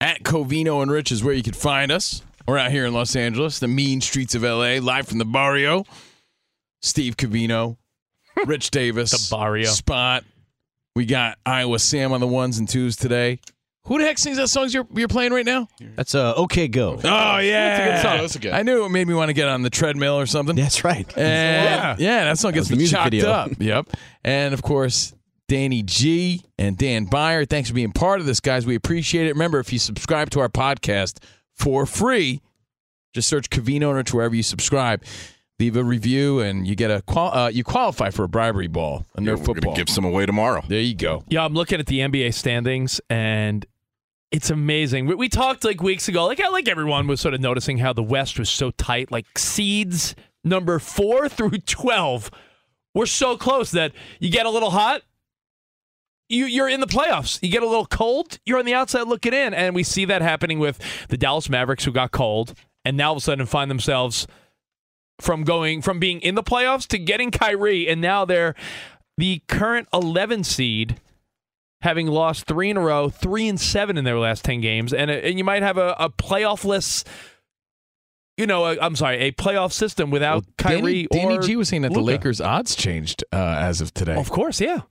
At 0.00 0.22
Covino 0.22 0.82
and 0.82 0.90
Rich 0.90 1.10
is 1.10 1.24
where 1.24 1.34
you 1.34 1.42
can 1.42 1.54
find 1.54 1.90
us. 1.90 2.22
We're 2.46 2.58
out 2.58 2.70
here 2.70 2.86
in 2.86 2.92
Los 2.92 3.16
Angeles, 3.16 3.58
the 3.58 3.66
mean 3.68 4.00
streets 4.00 4.34
of 4.34 4.42
LA, 4.42 4.78
live 4.78 5.08
from 5.08 5.18
the 5.18 5.24
barrio. 5.24 5.84
Steve 6.82 7.16
Covino, 7.16 7.76
Rich 8.44 8.70
Davis, 8.72 9.10
The 9.10 9.34
Barrio. 9.34 9.66
Spot. 9.68 10.22
We 10.94 11.06
got 11.06 11.38
Iowa 11.44 11.78
Sam 11.78 12.12
on 12.12 12.20
the 12.20 12.26
ones 12.26 12.58
and 12.58 12.68
twos 12.68 12.94
today. 12.96 13.40
Who 13.86 13.98
the 13.98 14.04
heck 14.04 14.18
sings 14.18 14.36
that 14.36 14.48
song 14.48 14.68
you're, 14.70 14.86
you're 14.94 15.08
playing 15.08 15.32
right 15.32 15.44
now? 15.44 15.68
That's 15.94 16.14
uh, 16.14 16.34
okay. 16.34 16.68
Go. 16.68 17.00
Oh 17.02 17.38
yeah, 17.38 17.38
That's 17.38 17.80
a 17.80 17.84
good 17.84 18.02
song. 18.10 18.20
That's 18.22 18.34
a 18.36 18.38
good- 18.40 18.52
I 18.52 18.62
knew 18.62 18.84
it 18.84 18.88
made 18.90 19.06
me 19.08 19.14
want 19.14 19.28
to 19.28 19.32
get 19.32 19.48
on 19.48 19.62
the 19.62 19.70
treadmill 19.70 20.18
or 20.18 20.26
something. 20.26 20.56
That's 20.56 20.82
right. 20.84 21.06
And 21.16 21.98
yeah, 22.00 22.24
that 22.24 22.38
song 22.38 22.52
gets 22.52 22.62
was 22.62 22.68
the 22.70 22.74
me 22.74 22.78
music 22.80 22.96
chocked 22.98 23.10
video. 23.12 23.30
up. 23.30 23.50
Yep. 23.58 23.86
And 24.24 24.52
of 24.54 24.62
course, 24.62 25.14
Danny 25.48 25.82
G 25.82 26.42
and 26.58 26.76
Dan 26.76 27.06
Byer. 27.06 27.48
Thanks 27.48 27.68
for 27.68 27.74
being 27.76 27.92
part 27.92 28.18
of 28.20 28.26
this, 28.26 28.40
guys. 28.40 28.66
We 28.66 28.74
appreciate 28.74 29.26
it. 29.28 29.34
Remember, 29.34 29.60
if 29.60 29.72
you 29.72 29.78
subscribe 29.78 30.30
to 30.30 30.40
our 30.40 30.48
podcast 30.48 31.18
for 31.54 31.86
free, 31.86 32.40
just 33.14 33.28
search 33.28 33.48
Covino 33.50 33.94
Rich 33.94 34.12
wherever 34.12 34.34
you 34.34 34.42
subscribe. 34.42 35.02
Leave 35.58 35.76
a 35.76 35.82
review, 35.84 36.40
and 36.40 36.66
you 36.66 36.74
get 36.74 36.90
a 36.90 37.00
qual- 37.02 37.32
uh, 37.32 37.48
you 37.48 37.64
qualify 37.64 38.10
for 38.10 38.24
a 38.24 38.28
bribery 38.28 38.66
ball, 38.66 39.06
a 39.14 39.22
Yeah, 39.22 39.28
Nerf 39.30 39.38
we're 39.38 39.44
football. 39.46 39.72
gonna 39.72 39.76
give 39.76 39.88
some 39.88 40.04
away 40.04 40.26
tomorrow. 40.26 40.62
there 40.68 40.80
you 40.80 40.94
go. 40.94 41.22
Yeah, 41.28 41.44
I'm 41.46 41.54
looking 41.54 41.80
at 41.80 41.86
the 41.86 42.00
NBA 42.00 42.34
standings 42.34 43.00
and 43.08 43.64
it's 44.30 44.50
amazing. 44.50 45.06
We, 45.06 45.28
talked 45.28 45.64
like 45.64 45.82
weeks 45.82 46.08
ago, 46.08 46.26
like 46.26 46.38
like 46.38 46.68
everyone 46.68 47.06
was 47.06 47.20
sort 47.20 47.34
of 47.34 47.40
noticing 47.40 47.78
how 47.78 47.92
the 47.92 48.02
West 48.02 48.38
was 48.38 48.50
so 48.50 48.70
tight. 48.72 49.10
Like 49.10 49.38
seeds 49.38 50.14
number 50.44 50.78
four 50.78 51.28
through 51.28 51.58
twelve 51.66 52.30
were 52.94 53.06
so 53.06 53.36
close 53.36 53.70
that 53.72 53.92
you 54.18 54.30
get 54.30 54.46
a 54.46 54.50
little 54.50 54.70
hot, 54.70 55.02
you 56.28 56.46
you're 56.46 56.68
in 56.68 56.80
the 56.80 56.86
playoffs. 56.86 57.40
You 57.42 57.50
get 57.50 57.62
a 57.62 57.68
little 57.68 57.86
cold, 57.86 58.38
you're 58.44 58.58
on 58.58 58.64
the 58.64 58.74
outside 58.74 59.06
looking 59.06 59.32
in, 59.32 59.54
and 59.54 59.74
we 59.74 59.82
see 59.82 60.04
that 60.06 60.22
happening 60.22 60.58
with 60.58 60.80
the 61.08 61.16
Dallas 61.16 61.48
Mavericks 61.48 61.84
who 61.84 61.92
got 61.92 62.10
cold 62.10 62.54
and 62.86 62.96
now 62.96 63.08
all 63.08 63.12
of 63.14 63.18
a 63.18 63.20
sudden 63.20 63.46
find 63.46 63.68
themselves 63.68 64.28
from 65.20 65.42
going 65.42 65.82
from 65.82 65.98
being 65.98 66.20
in 66.20 66.36
the 66.36 66.42
playoffs 66.42 66.86
to 66.86 66.98
getting 66.98 67.30
Kyrie, 67.30 67.88
and 67.88 68.00
now 68.00 68.24
they're 68.24 68.54
the 69.18 69.42
current 69.48 69.88
11 69.92 70.44
seed 70.44 71.00
having 71.82 72.06
lost 72.06 72.46
three 72.46 72.70
in 72.70 72.76
a 72.76 72.80
row, 72.80 73.08
three 73.08 73.48
and 73.48 73.60
seven 73.60 73.96
in 73.96 74.04
their 74.04 74.18
last 74.18 74.44
10 74.44 74.60
games. 74.60 74.92
And, 74.92 75.10
and 75.10 75.38
you 75.38 75.44
might 75.44 75.62
have 75.62 75.78
a, 75.78 75.94
a 75.98 76.10
playoffless, 76.10 77.04
you 78.36 78.46
know, 78.46 78.64
i 78.64 78.84
I'm 78.84 78.96
sorry, 78.96 79.18
a 79.18 79.32
playoff 79.32 79.72
system 79.72 80.10
without 80.10 80.44
Kyrie 80.58 81.06
Danny, 81.10 81.36
Danny 81.36 81.46
G 81.46 81.56
was 81.56 81.68
saying 81.68 81.82
that 81.82 81.92
the 81.92 82.00
Lakers' 82.00 82.40
odds 82.40 82.74
changed 82.74 83.24
uh, 83.32 83.36
as 83.36 83.80
of 83.80 83.92
today. 83.94 84.14
Of 84.14 84.30
course, 84.30 84.60
yeah. 84.60 84.82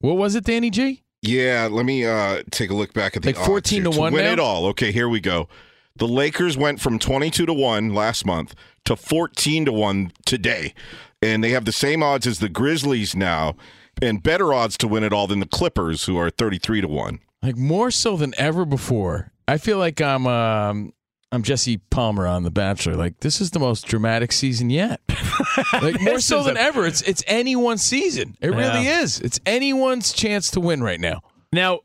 What 0.00 0.16
was 0.16 0.34
it, 0.34 0.44
Danny 0.44 0.70
G? 0.70 1.02
Yeah, 1.22 1.68
let 1.70 1.86
me 1.86 2.04
uh, 2.04 2.42
take 2.50 2.70
a 2.70 2.74
look 2.74 2.92
back 2.92 3.16
at 3.16 3.22
the 3.22 3.32
Like 3.32 3.44
14 3.44 3.82
here. 3.82 3.90
to 3.90 3.98
one 3.98 4.12
win 4.12 4.24
now? 4.24 4.32
it 4.32 4.38
all. 4.38 4.66
Okay, 4.66 4.92
here 4.92 5.08
we 5.08 5.20
go. 5.20 5.48
The 5.96 6.06
Lakers 6.06 6.58
went 6.58 6.80
from 6.80 6.98
22 6.98 7.46
to 7.46 7.52
1 7.54 7.94
last 7.94 8.26
month 8.26 8.54
to 8.84 8.96
14 8.96 9.64
to 9.64 9.72
1 9.72 10.12
today. 10.26 10.74
And 11.22 11.42
they 11.42 11.50
have 11.50 11.64
the 11.64 11.72
same 11.72 12.02
odds 12.02 12.26
as 12.26 12.38
the 12.38 12.50
Grizzlies 12.50 13.16
now 13.16 13.56
and 14.02 14.22
better 14.22 14.52
odds 14.52 14.76
to 14.78 14.88
win 14.88 15.02
it 15.04 15.12
all 15.12 15.26
than 15.26 15.40
the 15.40 15.46
Clippers 15.46 16.04
who 16.04 16.16
are 16.18 16.30
33 16.30 16.82
to 16.82 16.88
1. 16.88 17.18
Like 17.42 17.56
more 17.56 17.90
so 17.90 18.16
than 18.16 18.34
ever 18.38 18.64
before. 18.64 19.32
I 19.48 19.58
feel 19.58 19.78
like 19.78 20.00
I'm 20.00 20.26
um, 20.26 20.92
I'm 21.32 21.42
Jesse 21.42 21.76
Palmer 21.78 22.26
on 22.26 22.42
The 22.42 22.50
Bachelor. 22.50 22.94
Like 22.96 23.20
this 23.20 23.40
is 23.40 23.50
the 23.52 23.58
most 23.60 23.86
dramatic 23.86 24.32
season 24.32 24.70
yet. 24.70 25.00
like 25.74 26.00
more 26.00 26.18
so 26.20 26.42
than 26.42 26.56
a- 26.56 26.60
ever. 26.60 26.86
It's 26.86 27.02
it's 27.02 27.22
anyone's 27.26 27.82
season. 27.82 28.36
It 28.40 28.48
really 28.48 28.84
Yeah. 28.84 29.02
is. 29.02 29.20
It's 29.20 29.38
anyone's 29.46 30.12
chance 30.12 30.50
to 30.52 30.60
win 30.60 30.82
right 30.82 30.98
now. 31.00 31.20
Now, 31.52 31.80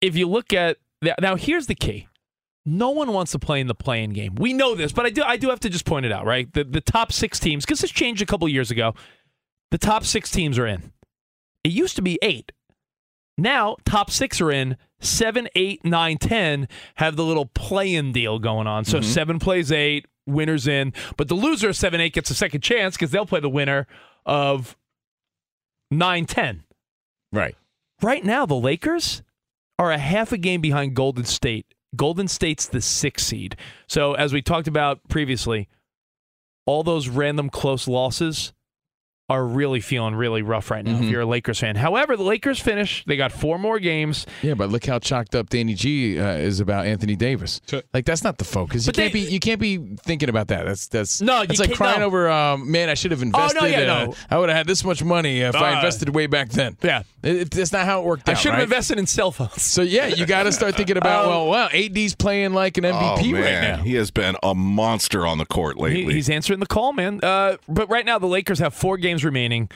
if 0.00 0.16
you 0.16 0.28
look 0.28 0.52
at 0.52 0.78
now, 1.20 1.36
here's 1.36 1.66
the 1.66 1.74
key. 1.74 2.08
No 2.64 2.90
one 2.90 3.12
wants 3.12 3.32
to 3.32 3.38
play 3.40 3.60
in 3.60 3.66
the 3.66 3.74
play-in 3.74 4.12
game. 4.12 4.36
We 4.36 4.52
know 4.52 4.74
this, 4.76 4.92
but 4.92 5.04
I 5.04 5.10
do 5.10 5.22
I 5.22 5.36
do 5.36 5.48
have 5.50 5.60
to 5.60 5.68
just 5.70 5.84
point 5.84 6.06
it 6.06 6.12
out, 6.12 6.24
right? 6.24 6.50
The 6.52 6.64
the 6.64 6.80
top 6.80 7.12
six 7.12 7.38
teams, 7.40 7.64
because 7.64 7.80
this 7.80 7.90
changed 7.90 8.22
a 8.22 8.26
couple 8.26 8.48
years 8.48 8.70
ago. 8.70 8.94
The 9.72 9.78
top 9.78 10.04
six 10.04 10.30
teams 10.30 10.58
are 10.58 10.66
in. 10.66 10.92
It 11.64 11.72
used 11.72 11.96
to 11.96 12.02
be 12.02 12.18
eight. 12.22 12.52
Now 13.38 13.76
top 13.84 14.10
six 14.10 14.40
are 14.40 14.50
in. 14.50 14.76
Seven, 15.00 15.48
eight, 15.56 15.84
nine, 15.84 16.18
ten 16.18 16.68
have 16.96 17.16
the 17.16 17.24
little 17.24 17.46
play-in 17.46 18.12
deal 18.12 18.38
going 18.38 18.66
on. 18.66 18.84
So 18.84 18.98
mm-hmm. 18.98 19.08
seven 19.08 19.38
plays 19.40 19.72
eight, 19.72 20.06
winners 20.26 20.68
in, 20.68 20.92
but 21.16 21.28
the 21.28 21.34
loser 21.34 21.70
of 21.70 21.76
seven, 21.76 22.00
eight 22.00 22.14
gets 22.14 22.30
a 22.30 22.34
second 22.34 22.60
chance 22.60 22.96
because 22.96 23.10
they'll 23.10 23.26
play 23.26 23.40
the 23.40 23.48
winner 23.48 23.86
of 24.24 24.76
nine, 25.90 26.26
ten. 26.26 26.64
Right. 27.32 27.56
Right 28.00 28.24
now, 28.24 28.46
the 28.46 28.54
Lakers 28.54 29.22
are 29.78 29.90
a 29.90 29.98
half 29.98 30.32
a 30.32 30.38
game 30.38 30.60
behind 30.60 30.94
Golden 30.94 31.24
State. 31.24 31.66
Golden 31.94 32.28
State's 32.28 32.66
the 32.66 32.80
sixth 32.80 33.26
seed. 33.26 33.56
So, 33.86 34.14
as 34.14 34.32
we 34.32 34.42
talked 34.42 34.68
about 34.68 35.00
previously, 35.08 35.68
all 36.66 36.82
those 36.82 37.08
random 37.08 37.50
close 37.50 37.86
losses 37.88 38.52
are 39.28 39.44
really 39.46 39.80
feeling 39.80 40.14
really 40.14 40.42
rough 40.42 40.70
right 40.70 40.84
now 40.84 40.92
if 40.96 41.04
Mhm. 41.04 41.10
you're 41.10 41.20
a 41.22 41.26
Lakers 41.26 41.60
fan. 41.60 41.76
However, 41.76 42.16
the 42.16 42.22
Lakers 42.24 42.58
finish. 42.58 43.02
They 43.06 43.16
got 43.16 43.32
four 43.32 43.58
more 43.58 43.78
games. 43.78 44.26
Yeah, 44.42 44.54
but 44.54 44.68
look 44.68 44.84
how 44.84 44.98
chalked 44.98 45.34
up 45.34 45.48
Danny 45.48 45.72
G 45.74 46.18
uh, 46.18 46.32
is 46.32 46.60
about 46.60 46.86
Anthony 46.86 47.16
Davis. 47.16 47.60
Like 47.94 48.04
that's 48.04 48.24
not 48.24 48.36
the 48.38 48.44
focus. 48.44 48.84
You 48.84 48.88
But 48.92 48.96
can't 48.96 49.12
they- 49.12 49.24
be 49.24 49.30
you 49.32 49.40
can't 49.40 49.60
be 49.60 49.78
thinking 50.04 50.28
about 50.28 50.48
that. 50.48 50.66
That's 50.66 50.88
that's 50.88 51.22
No, 51.22 51.42
It's 51.42 51.60
like 51.60 51.72
crying 51.72 52.00
no. 52.00 52.06
over. 52.06 52.28
Um, 52.30 52.70
man, 52.70 52.90
I 52.90 52.94
should 52.94 53.10
have 53.12 53.22
invested. 53.22 53.58
Oh, 53.58 53.64
invested. 53.64 53.86
no, 53.86 53.94
yeah, 53.94 54.02
uh, 54.02 54.04
no. 54.06 54.14
I 54.30 54.38
would 54.38 54.48
have 54.50 54.58
had 54.58 54.66
this 54.66 54.84
much 54.84 55.02
money 55.02 55.40
if 55.40 55.54
I 55.54 55.72
Uh, 55.72 55.76
invested 55.76 56.14
way 56.14 56.26
back 56.26 56.50
then. 56.50 56.76
Yeah. 56.82 57.02
It, 57.22 57.36
it- 57.36 57.50
that's 57.52 57.72
not 57.72 57.86
how 57.86 58.00
it 58.00 58.04
worked 58.04 58.28
out. 58.28 58.32
I 58.32 58.38
should 58.38 58.50
have 58.50 58.58
right? 58.58 58.64
invested 58.64 58.98
in 58.98 59.06
cell 59.06 59.30
phones. 59.30 59.62
So 59.62 59.80
yeah, 59.82 60.08
you 60.08 60.26
got 60.26 60.42
to 60.42 60.52
start 60.52 60.74
thinking 60.74 60.96
about 60.98 61.24
Um, 61.24 61.30
well, 61.30 61.48
well, 61.48 61.68
AD's 61.72 62.14
playing 62.16 62.52
like 62.52 62.76
an 62.76 62.84
MVP 62.84 63.30
oh, 63.30 63.34
right 63.36 63.44
man. 63.44 63.78
now. 63.78 63.82
He 63.84 63.94
has 63.94 64.10
been 64.10 64.34
a 64.42 64.54
monster 64.54 65.26
on 65.26 65.38
the 65.38 65.46
court 65.46 65.76
He- 65.78 65.82
lately. 65.84 66.14
he's 66.14 66.28
answering 66.28 66.58
the 66.60 66.66
call, 66.66 66.92
man. 66.92 67.20
Uh, 67.22 67.56
but 67.68 67.88
right 67.88 68.04
now, 68.04 68.18
the 68.18 68.26
Lakers 68.26 68.58
have 68.58 68.74
four 68.74 68.96
games 68.98 69.11
remaining, 69.24 69.70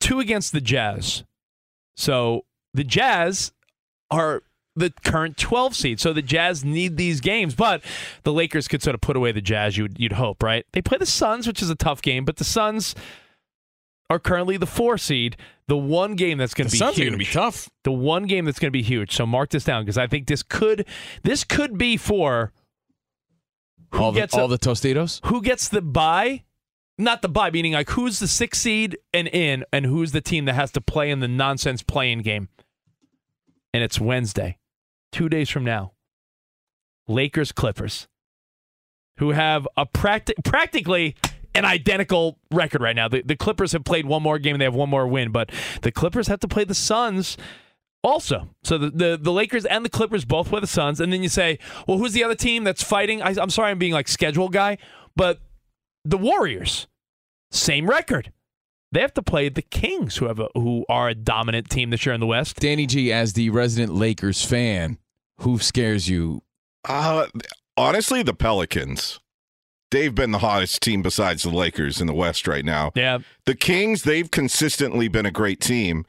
two 0.00 0.20
against 0.20 0.52
the 0.52 0.60
Jazz. 0.60 1.24
So 1.96 2.44
the 2.72 2.84
Jazz 2.84 3.52
are 4.10 4.42
the 4.76 4.92
current 5.04 5.36
12 5.36 5.76
seed. 5.76 6.00
So 6.00 6.12
the 6.12 6.22
Jazz 6.22 6.64
need 6.64 6.96
these 6.96 7.20
games, 7.20 7.54
but 7.54 7.82
the 8.24 8.32
Lakers 8.32 8.66
could 8.66 8.82
sort 8.82 8.94
of 8.94 9.00
put 9.00 9.16
away 9.16 9.30
the 9.32 9.40
Jazz. 9.40 9.76
You'd 9.76 9.98
you'd 10.00 10.12
hope, 10.12 10.42
right? 10.42 10.64
They 10.72 10.82
play 10.82 10.98
the 10.98 11.06
Suns, 11.06 11.46
which 11.46 11.62
is 11.62 11.70
a 11.70 11.76
tough 11.76 12.02
game, 12.02 12.24
but 12.24 12.36
the 12.36 12.44
Suns 12.44 12.94
are 14.10 14.18
currently 14.18 14.56
the 14.56 14.66
four 14.66 14.98
seed. 14.98 15.36
The 15.68 15.76
one 15.76 16.14
game 16.16 16.36
that's 16.38 16.52
going 16.52 16.66
to 16.68 16.72
be 16.72 16.76
Suns 16.78 16.96
huge. 16.96 17.06
are 17.06 17.10
going 17.10 17.18
to 17.18 17.24
be 17.24 17.30
tough. 17.32 17.70
The 17.84 17.92
one 17.92 18.24
game 18.26 18.44
that's 18.44 18.58
going 18.58 18.68
to 18.68 18.76
be 18.76 18.82
huge. 18.82 19.14
So 19.14 19.24
mark 19.24 19.50
this 19.50 19.64
down 19.64 19.82
because 19.84 19.96
I 19.96 20.06
think 20.08 20.26
this 20.26 20.42
could 20.42 20.86
this 21.22 21.44
could 21.44 21.78
be 21.78 21.96
for 21.96 22.52
who 23.92 23.98
All 24.02 24.12
the 24.12 24.20
gets 24.20 24.34
all 24.34 24.46
a- 24.46 24.48
the 24.48 24.58
Tostitos. 24.58 25.20
who 25.26 25.40
gets 25.40 25.68
the 25.68 25.80
bye 25.80 26.42
not 26.98 27.22
the 27.22 27.28
bye 27.28 27.50
meaning 27.50 27.72
like 27.72 27.90
who's 27.90 28.18
the 28.18 28.28
sixth 28.28 28.62
seed 28.62 28.98
and 29.12 29.28
in 29.28 29.64
and 29.72 29.86
who's 29.86 30.12
the 30.12 30.20
team 30.20 30.44
that 30.44 30.54
has 30.54 30.70
to 30.72 30.80
play 30.80 31.10
in 31.10 31.20
the 31.20 31.28
nonsense 31.28 31.82
play-in 31.82 32.22
game? 32.22 32.48
And 33.72 33.82
it's 33.82 34.00
wednesday 34.00 34.58
two 35.12 35.28
days 35.28 35.50
from 35.50 35.64
now. 35.64 35.92
Lakers 37.06 37.52
clippers 37.52 38.08
who 39.18 39.30
have 39.30 39.68
a 39.76 39.86
practi- 39.86 40.42
practically 40.44 41.14
an 41.54 41.64
identical 41.64 42.38
record 42.50 42.80
right 42.80 42.96
now. 42.96 43.06
The, 43.06 43.22
the 43.22 43.36
clippers 43.36 43.72
have 43.72 43.84
played 43.84 44.06
one 44.06 44.22
more 44.22 44.38
game 44.38 44.54
and 44.54 44.60
they 44.60 44.64
have 44.64 44.74
one 44.74 44.90
more 44.90 45.06
win 45.06 45.32
but 45.32 45.50
the 45.82 45.92
clippers 45.92 46.28
have 46.28 46.40
to 46.40 46.48
play 46.48 46.64
the 46.64 46.74
suns 46.74 47.36
also, 48.04 48.50
so 48.62 48.76
the, 48.76 48.90
the 48.90 49.18
the 49.20 49.32
Lakers 49.32 49.64
and 49.64 49.82
the 49.82 49.88
Clippers 49.88 50.26
both 50.26 50.50
play 50.50 50.60
the 50.60 50.66
Suns, 50.66 51.00
and 51.00 51.10
then 51.10 51.22
you 51.22 51.30
say, 51.30 51.58
well, 51.88 51.96
who's 51.96 52.12
the 52.12 52.22
other 52.22 52.34
team 52.34 52.62
that's 52.62 52.82
fighting? 52.82 53.22
I, 53.22 53.34
I'm 53.40 53.48
sorry, 53.48 53.70
I'm 53.70 53.78
being 53.78 53.94
like 53.94 54.08
schedule 54.08 54.50
guy, 54.50 54.76
but 55.16 55.40
the 56.04 56.18
Warriors, 56.18 56.86
same 57.50 57.88
record. 57.88 58.32
They 58.92 59.00
have 59.00 59.14
to 59.14 59.22
play 59.22 59.48
the 59.48 59.62
Kings, 59.62 60.18
who 60.18 60.26
have 60.26 60.38
a, 60.38 60.48
who 60.54 60.84
are 60.88 61.08
a 61.08 61.14
dominant 61.14 61.68
team 61.68 61.90
this 61.90 62.06
year 62.06 62.14
in 62.14 62.20
the 62.20 62.26
West. 62.26 62.56
Danny 62.60 62.86
G, 62.86 63.12
as 63.12 63.32
the 63.32 63.50
resident 63.50 63.94
Lakers 63.94 64.44
fan, 64.44 64.98
who 65.38 65.58
scares 65.58 66.08
you? 66.08 66.42
Uh, 66.88 67.26
honestly, 67.76 68.22
the 68.22 68.34
Pelicans. 68.34 69.18
They've 69.90 70.14
been 70.14 70.30
the 70.30 70.38
hottest 70.38 70.80
team 70.82 71.02
besides 71.02 71.42
the 71.42 71.50
Lakers 71.50 72.00
in 72.00 72.06
the 72.06 72.14
West 72.14 72.46
right 72.48 72.64
now. 72.64 72.92
Yeah, 72.94 73.18
The 73.46 73.54
Kings, 73.54 74.02
they've 74.02 74.30
consistently 74.30 75.08
been 75.08 75.26
a 75.26 75.30
great 75.30 75.60
team. 75.60 76.04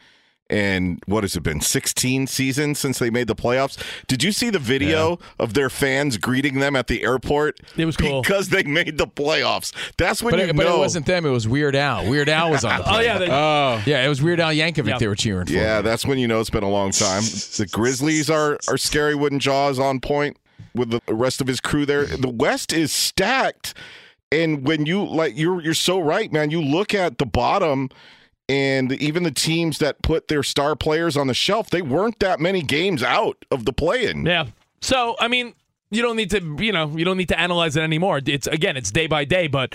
And 0.47 1.01
what 1.07 1.23
has 1.23 1.35
it 1.35 1.41
been? 1.41 1.59
16 1.59 2.27
seasons 2.27 2.77
since 2.77 2.99
they 2.99 3.09
made 3.09 3.25
the 3.27 3.35
playoffs. 3.35 3.83
Did 4.05 4.23
you 4.23 4.31
see 4.31 4.51
the 4.51 4.59
video 4.59 5.17
of 5.39 5.55
their 5.55 5.71
fans 5.71 6.17
greeting 6.17 6.59
them 6.59 6.75
at 6.75 6.85
the 6.85 7.03
airport? 7.03 7.59
It 7.75 7.85
was 7.85 7.97
cool. 7.97 8.21
Because 8.21 8.49
they 8.49 8.61
made 8.61 8.99
the 8.99 9.07
playoffs. 9.07 9.73
That's 9.97 10.21
when 10.21 10.33
But, 10.33 10.41
you 10.41 10.45
it, 10.49 10.55
but 10.55 10.67
it 10.67 10.77
wasn't 10.77 11.07
them. 11.07 11.25
It 11.25 11.31
was 11.31 11.47
Weird 11.47 11.75
Al. 11.75 12.07
Weird 12.07 12.29
Al 12.29 12.51
was 12.51 12.63
on. 12.63 12.79
The 12.79 12.85
Oh, 12.95 12.99
yeah, 12.99 13.17
they- 13.17 13.29
oh 13.31 13.81
yeah. 13.87 14.05
It 14.05 14.07
was 14.07 14.21
Weird 14.21 14.39
Al 14.39 14.51
Yankovic. 14.51 14.87
Yeah. 14.87 14.97
They 14.99 15.07
were 15.07 15.15
cheering 15.15 15.47
for. 15.47 15.53
Yeah, 15.53 15.81
that's 15.81 16.05
when 16.05 16.19
you 16.19 16.27
know 16.27 16.39
it's 16.41 16.51
been 16.51 16.63
a 16.63 16.69
long 16.69 16.91
time. 16.91 17.23
The 17.23 17.67
Grizzlies 17.71 18.29
are 18.29 18.59
are 18.67 18.77
scary. 18.77 19.15
Wooden 19.15 19.39
Jaws 19.39 19.79
on 19.79 19.99
point 19.99 20.37
with 20.75 20.91
the 20.91 21.01
rest 21.13 21.41
of 21.41 21.47
his 21.47 21.59
crew 21.59 21.87
there. 21.87 22.05
The 22.05 22.29
West 22.29 22.71
is 22.71 22.91
stacked, 22.91 23.73
and 24.31 24.63
when 24.67 24.85
you 24.85 25.03
like, 25.05 25.35
you're 25.35 25.59
you're 25.59 25.73
so 25.73 25.99
right, 25.99 26.31
man. 26.31 26.51
You 26.51 26.61
look 26.61 26.93
at 26.93 27.17
the 27.17 27.25
bottom, 27.25 27.89
and 28.47 28.91
even 28.93 29.23
the 29.23 29.31
teams 29.31 29.79
that 29.79 30.01
put 30.01 30.27
their 30.27 30.43
star 30.43 30.75
players 30.75 31.17
on 31.17 31.27
the 31.27 31.33
shelf, 31.33 31.69
they 31.69 31.81
weren't 31.81 32.19
that 32.19 32.39
many 32.39 32.61
games 32.61 33.01
out 33.03 33.43
of 33.51 33.65
the 33.65 33.73
play-in. 33.73 34.25
yeah. 34.25 34.47
So 34.81 35.15
I 35.19 35.27
mean, 35.27 35.53
you 35.89 36.01
don't 36.01 36.15
need 36.15 36.29
to, 36.31 36.57
you 36.59 36.71
know, 36.71 36.91
you 36.95 37.05
don't 37.05 37.17
need 37.17 37.29
to 37.29 37.39
analyze 37.39 37.75
it 37.75 37.81
anymore. 37.81 38.21
It's 38.25 38.47
again, 38.47 38.77
it's 38.77 38.91
day 38.91 39.07
by 39.07 39.25
day. 39.25 39.47
But 39.47 39.73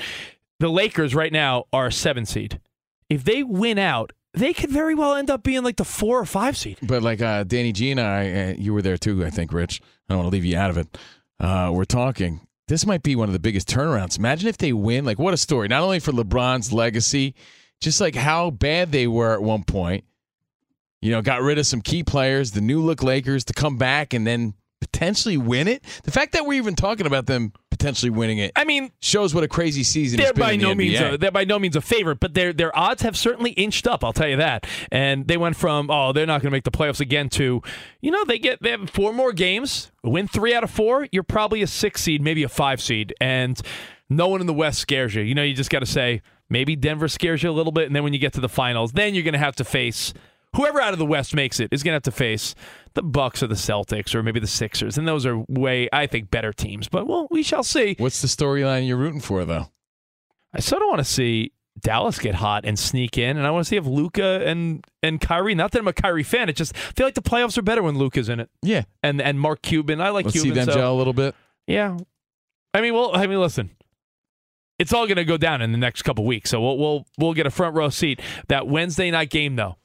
the 0.61 0.69
Lakers 0.69 1.15
right 1.15 1.33
now 1.33 1.65
are 1.73 1.87
a 1.87 1.93
seven 1.93 2.27
seed. 2.27 2.61
if 3.09 3.25
they 3.25 3.43
win 3.43 3.79
out, 3.79 4.13
they 4.35 4.53
could 4.53 4.71
very 4.71 4.95
well 4.95 5.15
end 5.15 5.31
up 5.31 5.43
being 5.43 5.65
like 5.65 5.77
the 5.77 5.85
four 5.85 6.21
or 6.21 6.25
five 6.27 6.57
seed. 6.57 6.79
But 6.83 7.03
like 7.03 7.21
uh, 7.21 7.43
Danny 7.45 7.73
G 7.73 7.91
and 7.91 8.01
I, 8.01 8.51
uh, 8.51 8.55
you 8.57 8.73
were 8.73 8.83
there 8.83 8.97
too, 8.99 9.25
I 9.25 9.31
think, 9.31 9.53
Rich. 9.53 9.81
I 10.09 10.13
don't 10.13 10.19
want 10.19 10.31
to 10.31 10.33
leave 10.33 10.45
you 10.45 10.57
out 10.57 10.71
of 10.71 10.79
it. 10.79 10.97
Uh, 11.41 11.71
we're 11.73 11.85
talking. 11.85 12.41
This 12.69 12.87
might 12.87 13.03
be 13.03 13.17
one 13.17 13.29
of 13.29 13.33
the 13.33 13.41
biggest 13.41 13.69
turnarounds. 13.69 14.17
Imagine 14.17 14.49
if 14.49 14.59
they 14.59 14.73
win. 14.73 15.05
Like, 15.05 15.19
what 15.19 15.35
a 15.35 15.37
story! 15.37 15.67
Not 15.67 15.83
only 15.83 15.99
for 15.99 16.13
LeBron's 16.13 16.73
legacy, 16.73 17.35
just 17.81 18.01
like 18.01 18.15
how 18.15 18.51
bad 18.51 18.93
they 18.93 19.07
were 19.07 19.33
at 19.33 19.43
one 19.43 19.65
point. 19.65 20.05
You 21.01 21.11
know, 21.13 21.23
got 21.23 21.41
rid 21.41 21.59
of 21.59 21.67
some 21.67 21.81
key 21.81 22.05
players, 22.05 22.51
the 22.51 22.61
new 22.61 22.81
look 22.83 23.03
Lakers 23.03 23.45
to 23.47 23.55
come 23.55 23.79
back 23.79 24.13
and 24.13 24.27
then 24.27 24.55
potentially 24.81 25.39
win 25.39 25.69
it. 25.69 25.83
The 26.05 26.11
fact 26.11 26.33
that 26.33 26.47
we're 26.47 26.55
even 26.55 26.75
talking 26.75 27.07
about 27.07 27.27
them 27.27 27.53
potentially 27.71 28.11
winning 28.11 28.39
it, 28.39 28.53
I 28.55 28.65
mean, 28.65 28.91
shows 29.01 29.35
what 29.35 29.43
a 29.43 29.49
crazy 29.49 29.83
season 29.83 30.19
they're 30.19 30.29
it's 30.29 30.39
been 30.39 30.47
by 30.47 30.57
the 30.57 30.63
no 30.63 30.75
means 30.75 31.01
a, 31.01 31.17
they're 31.17 31.31
by 31.31 31.45
no 31.45 31.59
means 31.59 31.77
a 31.77 31.81
favorite, 31.81 32.21
but 32.21 32.35
their 32.35 32.53
their 32.53 32.77
odds 32.77 33.01
have 33.03 33.17
certainly 33.17 33.53
inched 33.53 33.87
up. 33.87 34.05
I'll 34.05 34.13
tell 34.13 34.29
you 34.29 34.37
that. 34.37 34.67
And 34.93 35.27
they 35.27 35.39
went 35.39 35.57
from 35.57 35.91
oh 35.91 36.13
they're 36.13 36.27
not 36.27 36.43
going 36.43 36.51
to 36.51 36.55
make 36.55 36.65
the 36.65 36.71
playoffs 36.71 37.01
again 37.01 37.31
to 37.31 37.63
you 38.03 38.11
know 38.11 38.25
they 38.25 38.39
get 38.39 38.63
they 38.63 38.71
have 38.71 38.91
four 38.91 39.15
more 39.15 39.33
games, 39.33 39.91
win 40.03 40.29
three 40.29 40.55
out 40.55 40.65
of 40.65 40.71
four, 40.71 41.09
you're 41.13 41.23
probably 41.23 41.63
a 41.63 41.67
six 41.67 42.03
seed, 42.03 42.21
maybe 42.21 42.43
a 42.43 42.49
five 42.49 42.83
seed, 42.83 43.15
and 43.21 43.61
no 44.11 44.29
one 44.29 44.43
in 44.43 44.47
the 44.47 44.55
West 44.55 44.81
scares 44.81 45.15
you. 45.15 45.23
You 45.23 45.35
know 45.35 45.43
you 45.43 45.55
just 45.55 45.71
got 45.71 45.81
to 45.81 45.87
say 45.87 46.21
maybe 46.51 46.77
Denver 46.77 47.09
scares 47.09 47.43
you 47.43 47.51
a 47.51 47.53
little 47.53 47.73
bit, 47.73 47.87
and 47.87 47.97
then 47.97 48.03
when 48.05 48.13
you 48.13 48.19
get 48.19 48.33
to 48.35 48.41
the 48.41 48.49
finals, 48.49 48.93
then 48.93 49.15
you're 49.15 49.25
going 49.25 49.33
to 49.33 49.39
have 49.39 49.57
to 49.57 49.65
face. 49.65 50.13
Whoever 50.57 50.81
out 50.81 50.93
of 50.93 50.99
the 50.99 51.07
West 51.07 51.33
makes 51.35 51.61
it 51.61 51.69
is 51.73 51.85
going 51.85 51.93
to 51.93 51.97
have 51.97 52.03
to 52.03 52.11
face 52.11 52.57
the 52.95 53.03
Bucks 53.03 53.41
or 53.41 53.47
the 53.47 53.55
Celtics 53.55 54.15
or 54.17 54.23
maybe 54.25 54.41
the 54.41 54.49
Sixers, 54.49 54.99
and 54.99 55.07
those 55.07 55.25
are 55.25 55.39
way, 55.49 55.89
I 55.93 56.07
think, 56.09 56.31
better 56.31 56.53
teams. 56.53 56.89
But 56.89 57.07
well, 57.07 57.29
we 57.31 57.43
shall 57.45 57.63
see. 57.63 57.95
What's 57.99 58.21
the 58.21 58.29
storyline 58.29 58.87
you're 58.89 58.97
rooting 58.97 59.21
for, 59.21 59.45
though? 59.45 59.69
I 60.53 60.59
sort 60.59 60.83
of 60.83 60.89
want 60.89 60.99
to 60.99 61.05
see 61.05 61.53
Dallas 61.79 62.19
get 62.19 62.35
hot 62.35 62.65
and 62.65 62.77
sneak 62.77 63.17
in, 63.17 63.37
and 63.37 63.47
I 63.47 63.53
want 63.53 63.65
to 63.65 63.69
see 63.69 63.77
if 63.77 63.87
Luka 63.87 64.43
and 64.45 64.85
and 65.05 65.21
Kyrie. 65.21 65.55
Not 65.55 65.71
that 65.71 65.79
I'm 65.79 65.87
a 65.87 65.93
Kyrie 65.93 66.25
fan, 66.25 66.49
it 66.49 66.57
just 66.57 66.75
I 66.75 66.93
feel 66.97 67.07
like 67.07 67.15
the 67.15 67.23
playoffs 67.23 67.57
are 67.57 67.63
better 67.63 67.83
when 67.85 67.97
Luka's 67.97 68.29
in 68.29 68.41
it. 68.41 68.51
Yeah, 68.61 68.83
and 69.05 69.23
and 69.23 69.39
Mark 69.39 69.63
Cuban. 69.63 70.01
I 70.01 70.09
like 70.11 70.25
Let's 70.27 70.37
see 70.39 70.43
Cuban. 70.49 70.67
them 70.67 70.75
so- 70.75 70.81
gel 70.81 70.93
a 70.93 70.99
little 70.99 71.13
bit. 71.13 71.37
Yeah, 71.69 71.97
I 72.75 72.81
mean, 72.81 72.93
well, 72.95 73.13
I 73.15 73.29
mean, 73.29 73.39
listen. 73.41 73.71
It's 74.81 74.93
all 74.95 75.07
going 75.07 75.17
to 75.17 75.25
go 75.25 75.37
down 75.37 75.61
in 75.61 75.73
the 75.73 75.79
next 75.79 76.03
couple 76.03 76.25
weeks, 76.25 76.49
so 76.51 76.61
we'll 76.61 76.79
we'll 76.79 77.07
we'll 77.19 77.35
get 77.35 77.47
a 77.47 77.51
front 77.51 77.77
row 77.77 77.91
seat. 77.91 78.21
That 78.49 78.67
Wednesday 78.67 79.11
night 79.11 79.29
game, 79.29 79.55
though, 79.55 79.77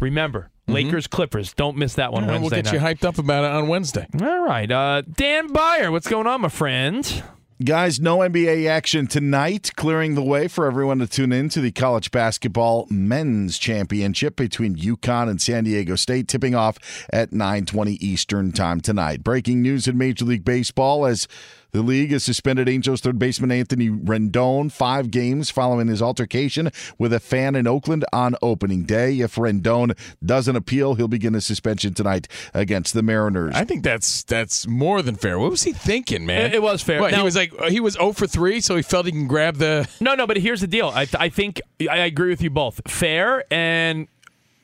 remember 0.00 0.50
Lakers 0.66 1.06
Clippers. 1.06 1.52
Don't 1.52 1.76
miss 1.76 1.94
that 1.94 2.12
one 2.12 2.22
Mm-hmm. 2.22 2.30
Yeah, 2.30 2.38
Wednesday 2.40 2.56
we'll 2.56 2.62
get 2.62 2.72
night. 2.72 2.72
you 2.74 2.96
hyped 2.96 3.04
up 3.06 3.18
about 3.18 3.44
it 3.44 3.50
on 3.50 3.68
Wednesday. 3.68 4.06
All 4.20 4.44
right, 4.44 4.70
uh, 4.70 5.02
Dan 5.02 5.52
Beyer, 5.52 5.90
what's 5.92 6.08
going 6.08 6.26
on, 6.26 6.40
my 6.40 6.48
friend? 6.48 7.22
Guys, 7.64 7.98
no 7.98 8.18
NBA 8.18 8.68
action 8.70 9.08
tonight, 9.08 9.72
clearing 9.74 10.14
the 10.14 10.22
way 10.22 10.46
for 10.46 10.64
everyone 10.64 11.00
to 11.00 11.08
tune 11.08 11.32
in 11.32 11.48
to 11.48 11.60
the 11.60 11.72
college 11.72 12.12
basketball 12.12 12.86
men's 12.88 13.58
championship 13.58 14.36
between 14.36 14.76
UConn 14.76 15.28
and 15.28 15.42
San 15.42 15.64
Diego 15.64 15.96
State, 15.96 16.28
tipping 16.28 16.54
off 16.54 16.78
at 17.12 17.32
9:20 17.32 17.96
Eastern 18.00 18.52
time 18.52 18.80
tonight. 18.80 19.24
Breaking 19.24 19.60
news 19.60 19.88
in 19.88 19.98
Major 19.98 20.24
League 20.24 20.44
Baseball 20.44 21.04
as 21.04 21.26
the 21.72 21.82
league 21.82 22.10
has 22.12 22.24
suspended 22.24 22.68
Angels 22.68 23.00
third 23.00 23.18
baseman 23.18 23.50
Anthony 23.52 23.88
Rendon 23.90 24.70
five 24.72 25.10
games 25.10 25.50
following 25.50 25.88
his 25.88 26.00
altercation 26.02 26.70
with 26.98 27.12
a 27.12 27.20
fan 27.20 27.54
in 27.54 27.66
Oakland 27.66 28.04
on 28.12 28.34
opening 28.42 28.84
day. 28.84 29.20
If 29.20 29.36
Rendon 29.36 29.96
doesn't 30.24 30.56
appeal, 30.56 30.94
he'll 30.94 31.08
begin 31.08 31.34
a 31.34 31.40
suspension 31.40 31.94
tonight 31.94 32.28
against 32.54 32.94
the 32.94 33.02
Mariners. 33.02 33.54
I 33.54 33.64
think 33.64 33.82
that's 33.84 34.22
that's 34.24 34.66
more 34.66 35.02
than 35.02 35.14
fair. 35.16 35.38
What 35.38 35.50
was 35.50 35.62
he 35.62 35.72
thinking, 35.72 36.26
man? 36.26 36.46
It- 36.46 36.54
it 36.58 36.62
was 36.62 36.82
fair. 36.82 37.00
What, 37.00 37.14
he 37.14 37.22
was 37.22 37.36
like 37.36 37.52
he 37.68 37.78
was 37.80 37.94
0 37.94 38.12
for 38.12 38.26
3, 38.26 38.60
so 38.60 38.74
he 38.76 38.82
felt 38.82 39.06
he 39.06 39.12
can 39.12 39.28
grab 39.28 39.56
the 39.56 39.88
No, 40.00 40.14
no, 40.14 40.26
but 40.26 40.36
here's 40.38 40.60
the 40.60 40.66
deal. 40.66 40.88
I, 40.94 41.06
I 41.18 41.28
think 41.28 41.60
I 41.88 41.98
agree 41.98 42.30
with 42.30 42.42
you 42.42 42.50
both. 42.50 42.80
Fair, 42.88 43.44
and 43.52 44.08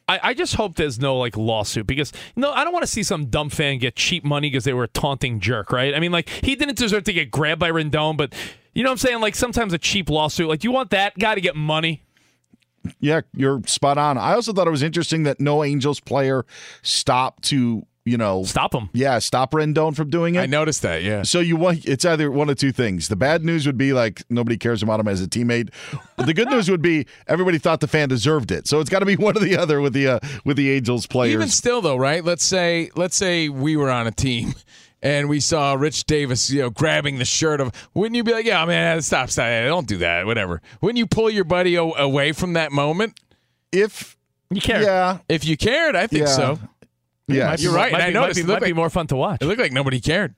I, 0.09 0.20
I 0.22 0.34
just 0.34 0.55
hope 0.55 0.76
there's 0.76 0.98
no 0.98 1.16
like 1.16 1.36
lawsuit 1.36 1.86
because 1.86 2.12
you 2.36 2.42
know 2.42 2.52
I 2.52 2.64
don't 2.64 2.72
want 2.72 2.82
to 2.82 2.90
see 2.90 3.02
some 3.02 3.26
dumb 3.26 3.48
fan 3.48 3.78
get 3.78 3.96
cheap 3.96 4.24
money 4.24 4.50
because 4.50 4.64
they 4.64 4.74
were 4.74 4.84
a 4.84 4.88
taunting 4.88 5.40
jerk, 5.40 5.72
right? 5.72 5.94
I 5.94 6.00
mean, 6.00 6.12
like 6.12 6.28
he 6.28 6.57
didn't 6.57 6.76
deserve 6.76 7.05
to 7.05 7.12
get 7.12 7.30
grabbed 7.30 7.61
by 7.61 7.70
Rendon, 7.70 8.16
but 8.16 8.34
you 8.74 8.82
know 8.82 8.90
what 8.90 8.94
I'm 8.94 8.98
saying? 8.98 9.20
Like 9.20 9.34
sometimes 9.34 9.72
a 9.72 9.78
cheap 9.78 10.11
lawsuit, 10.11 10.48
like 10.48 10.64
you 10.64 10.72
want 10.72 10.90
that 10.90 11.18
guy 11.18 11.34
to 11.34 11.40
get 11.40 11.57
money? 11.57 12.02
Yeah, 13.00 13.22
you're 13.34 13.62
spot 13.66 13.96
on. 13.96 14.18
I 14.18 14.34
also 14.34 14.52
thought 14.52 14.66
it 14.66 14.70
was 14.72 14.82
interesting 14.82 15.22
that 15.22 15.40
no 15.40 15.64
Angels 15.64 16.00
player 16.00 16.44
stopped 16.82 17.44
to, 17.44 17.86
you 18.05 18.18
know, 18.18 18.44
stop 18.44 18.74
him. 18.74 18.90
Yeah, 18.92 19.18
stop 19.18 19.52
Rendon 19.52 19.96
from 19.96 20.11
doing 20.11 20.34
it. 20.34 20.40
I 20.40 20.46
noticed 20.46 20.82
that, 20.82 21.02
yeah. 21.02 21.22
So 21.22 21.40
you 21.40 21.57
want 21.57 21.86
it's 21.86 22.05
either 22.05 22.30
one 22.30 22.50
of 22.50 22.57
two 22.57 22.70
things. 22.72 23.09
The 23.09 23.16
bad 23.16 23.44
news 23.44 23.66
would 23.66 23.78
be 23.78 23.92
like 23.94 24.22
nobody 24.28 24.57
cares 24.59 24.82
about 24.82 25.00
him 25.00 25.09
as 25.09 25.22
a 25.22 25.26
teammate. 25.26 25.70
But 26.16 26.26
the 26.26 26.34
good 26.34 26.48
news 26.48 26.70
would 26.70 26.82
be 26.82 27.07
everybody 27.26 27.57
thought 27.59 27.80
the 27.80 27.88
fan 27.88 28.09
deserved 28.11 28.50
it. 28.50 28.66
So 28.68 28.80
it's 28.80 28.90
got 28.90 28.98
to 28.98 29.07
be 29.07 29.16
one 29.18 29.36
or 29.36 29.40
the 29.40 29.57
other 29.57 29.80
with 29.80 29.94
the 29.94 30.07
uh, 30.09 30.18
with 30.44 30.57
the 30.59 30.70
Angels 30.72 31.07
players. 31.07 31.32
Even 31.34 31.48
still 31.48 31.80
though, 31.80 31.96
right? 31.96 32.22
Let's 32.22 32.44
say 32.44 32.90
let's 32.94 33.16
say 33.16 33.48
we 33.48 33.76
were 33.76 33.90
on 33.90 34.07
a 34.07 34.12
team 34.12 34.55
and 35.02 35.28
we 35.30 35.40
saw 35.40 35.72
Rich 35.72 36.05
Davis, 36.05 36.50
you 36.50 36.61
know, 36.61 36.70
grabbing 36.70 37.18
the 37.18 37.24
shirt 37.24 37.61
of 37.61 37.72
wouldn't 37.94 38.16
you 38.16 38.22
be 38.24 38.32
like, 38.32 38.44
"Yeah, 38.44 38.64
man, 38.66 39.00
stop, 39.00 39.30
stop. 39.30 39.46
Don't 39.46 39.88
do 39.88 39.96
that. 39.98 40.26
Whatever." 40.26 40.61
Wouldn't 40.82 40.98
you 40.98 41.07
pull 41.07 41.30
your 41.30 41.44
buddy 41.44 41.76
a- 41.76 41.82
away 41.82 42.32
from 42.32 42.52
that 42.52 42.70
moment? 42.70 43.18
If 43.72 44.16
you 44.50 44.61
cared. 44.61 44.82
Yeah. 44.82 45.18
If 45.28 45.44
you 45.46 45.57
cared, 45.57 45.96
I 45.96 46.07
think 46.07 46.26
Yeah. 46.26 46.36
so. 46.36 46.59
Yeah, 47.29 47.57
You're 47.59 47.72
right. 47.72 47.91
Might 47.93 47.99
and 48.01 48.05
I 48.05 48.09
be- 48.09 48.14
might 48.14 48.20
noticed 48.20 48.37
be- 48.37 48.41
it 48.43 48.47
looked 48.47 48.61
might 48.62 48.66
be 48.68 48.72
more 48.75 48.91
fun 48.91 49.07
to 49.09 49.16
watch. 49.16 49.39
It 49.41 49.47
looked 49.47 49.61
like 49.61 49.72
nobody 49.72 50.01
cared. 50.01 50.35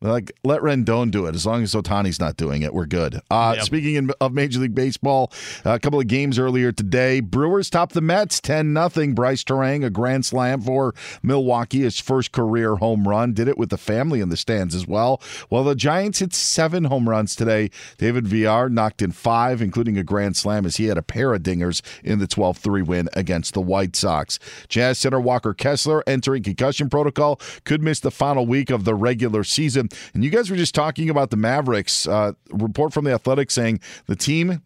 Like, 0.00 0.30
let 0.44 0.60
Rendon 0.60 1.10
do 1.10 1.26
it. 1.26 1.34
As 1.34 1.44
long 1.44 1.64
as 1.64 1.74
Ohtani's 1.74 2.20
not 2.20 2.36
doing 2.36 2.62
it, 2.62 2.72
we're 2.72 2.86
good. 2.86 3.20
Uh, 3.30 3.54
Yep. 3.56 3.64
Speaking 3.64 3.94
in, 3.96 4.10
of 4.20 4.32
Major 4.32 4.60
League 4.60 4.74
Baseball, 4.74 5.32
a 5.64 5.78
couple 5.80 5.98
of 5.98 6.06
games 6.06 6.38
earlier 6.38 6.70
today, 6.70 7.18
Brewers 7.20 7.68
topped 7.68 7.94
the 7.94 8.00
Mets 8.00 8.40
10 8.40 8.74
0. 8.74 9.14
Brice 9.14 9.42
Turang, 9.42 9.84
a 9.84 9.90
grand 9.90 10.24
slam 10.24 10.60
for 10.60 10.94
Milwaukee, 11.22 11.80
his 11.80 11.98
first 11.98 12.30
career 12.30 12.76
home 12.76 13.08
run. 13.08 13.32
Did 13.32 13.48
it 13.48 13.58
with 13.58 13.70
the 13.70 13.78
family 13.78 14.20
in 14.20 14.28
the 14.28 14.36
stands 14.36 14.74
as 14.74 14.86
well. 14.86 15.20
While 15.48 15.64
the 15.64 15.74
Giants 15.74 16.20
hit 16.20 16.32
seven 16.32 16.84
home 16.84 17.08
runs 17.08 17.34
today, 17.34 17.70
David 17.96 18.28
Villar 18.28 18.68
knocked 18.68 19.02
in 19.02 19.10
five, 19.10 19.60
including 19.60 19.98
a 19.98 20.04
grand 20.04 20.36
slam, 20.36 20.64
as 20.64 20.76
he 20.76 20.84
had 20.86 20.98
a 20.98 21.02
pair 21.02 21.34
of 21.34 21.42
dingers 21.42 21.82
in 22.04 22.20
the 22.20 22.26
12 22.28 22.58
3 22.58 22.82
win 22.82 23.08
against 23.14 23.54
the 23.54 23.60
White 23.60 23.96
Sox. 23.96 24.38
Jazz 24.68 24.98
center 24.98 25.18
Walker 25.20 25.54
Kessler 25.54 26.04
entering 26.06 26.44
concussion 26.44 26.88
protocol 26.88 27.40
could 27.64 27.82
miss 27.82 27.98
the 27.98 28.10
final 28.12 28.46
week 28.46 28.70
of 28.70 28.84
the 28.84 28.94
regular 28.94 29.42
season. 29.42 29.87
And 30.14 30.24
you 30.24 30.30
guys 30.30 30.50
were 30.50 30.56
just 30.56 30.74
talking 30.74 31.10
about 31.10 31.30
the 31.30 31.36
Mavericks. 31.36 32.06
Uh, 32.06 32.32
report 32.50 32.92
from 32.92 33.04
the 33.04 33.12
Athletic 33.12 33.50
saying 33.50 33.80
the 34.06 34.16
team 34.16 34.62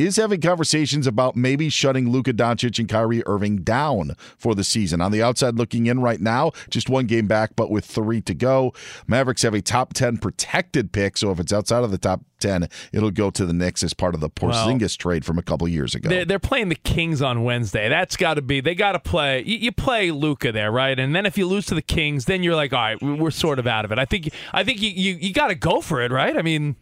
is 0.00 0.16
having 0.16 0.40
conversations 0.40 1.06
about 1.06 1.36
maybe 1.36 1.68
shutting 1.68 2.10
Luka 2.10 2.32
Doncic 2.32 2.78
and 2.78 2.88
Kyrie 2.88 3.22
Irving 3.26 3.58
down 3.58 4.14
for 4.36 4.54
the 4.54 4.64
season. 4.64 5.00
On 5.00 5.12
the 5.12 5.22
outside 5.22 5.56
looking 5.56 5.86
in 5.86 6.00
right 6.00 6.20
now, 6.20 6.52
just 6.68 6.88
one 6.88 7.06
game 7.06 7.26
back, 7.26 7.56
but 7.56 7.70
with 7.70 7.84
three 7.84 8.20
to 8.22 8.34
go. 8.34 8.72
Mavericks 9.06 9.42
have 9.42 9.54
a 9.54 9.62
top 9.62 9.92
10 9.94 10.18
protected 10.18 10.92
pick, 10.92 11.16
so 11.16 11.30
if 11.30 11.40
it's 11.40 11.52
outside 11.52 11.84
of 11.84 11.90
the 11.90 11.98
top 11.98 12.22
10, 12.40 12.68
it'll 12.92 13.10
go 13.10 13.30
to 13.30 13.46
the 13.46 13.52
Knicks 13.52 13.82
as 13.82 13.94
part 13.94 14.14
of 14.14 14.20
the 14.20 14.30
Porzingis 14.30 14.96
trade 14.96 15.24
from 15.24 15.38
a 15.38 15.42
couple 15.42 15.68
years 15.68 15.94
ago. 15.94 16.08
They're, 16.08 16.24
they're 16.24 16.38
playing 16.38 16.70
the 16.70 16.74
Kings 16.74 17.22
on 17.22 17.44
Wednesday. 17.44 17.88
That's 17.88 18.16
got 18.16 18.34
to 18.34 18.42
be. 18.42 18.60
They 18.60 18.74
got 18.74 18.92
to 18.92 18.98
play. 18.98 19.42
You, 19.44 19.58
you 19.58 19.72
play 19.72 20.10
Luka 20.10 20.52
there, 20.52 20.72
right? 20.72 20.98
And 20.98 21.14
then 21.14 21.26
if 21.26 21.36
you 21.36 21.46
lose 21.46 21.66
to 21.66 21.74
the 21.74 21.82
Kings, 21.82 22.24
then 22.24 22.42
you're 22.42 22.56
like, 22.56 22.72
all 22.72 22.80
right, 22.80 23.02
we're 23.02 23.30
sort 23.30 23.58
of 23.58 23.66
out 23.66 23.84
of 23.84 23.92
it. 23.92 23.98
I 23.98 24.04
think. 24.04 24.30
I 24.52 24.64
think 24.64 24.80
you 24.80 24.90
you, 24.90 25.14
you 25.14 25.32
got 25.32 25.48
to 25.48 25.54
go 25.54 25.80
for 25.80 26.00
it, 26.00 26.10
right? 26.10 26.36
I 26.36 26.42
mean, 26.42 26.76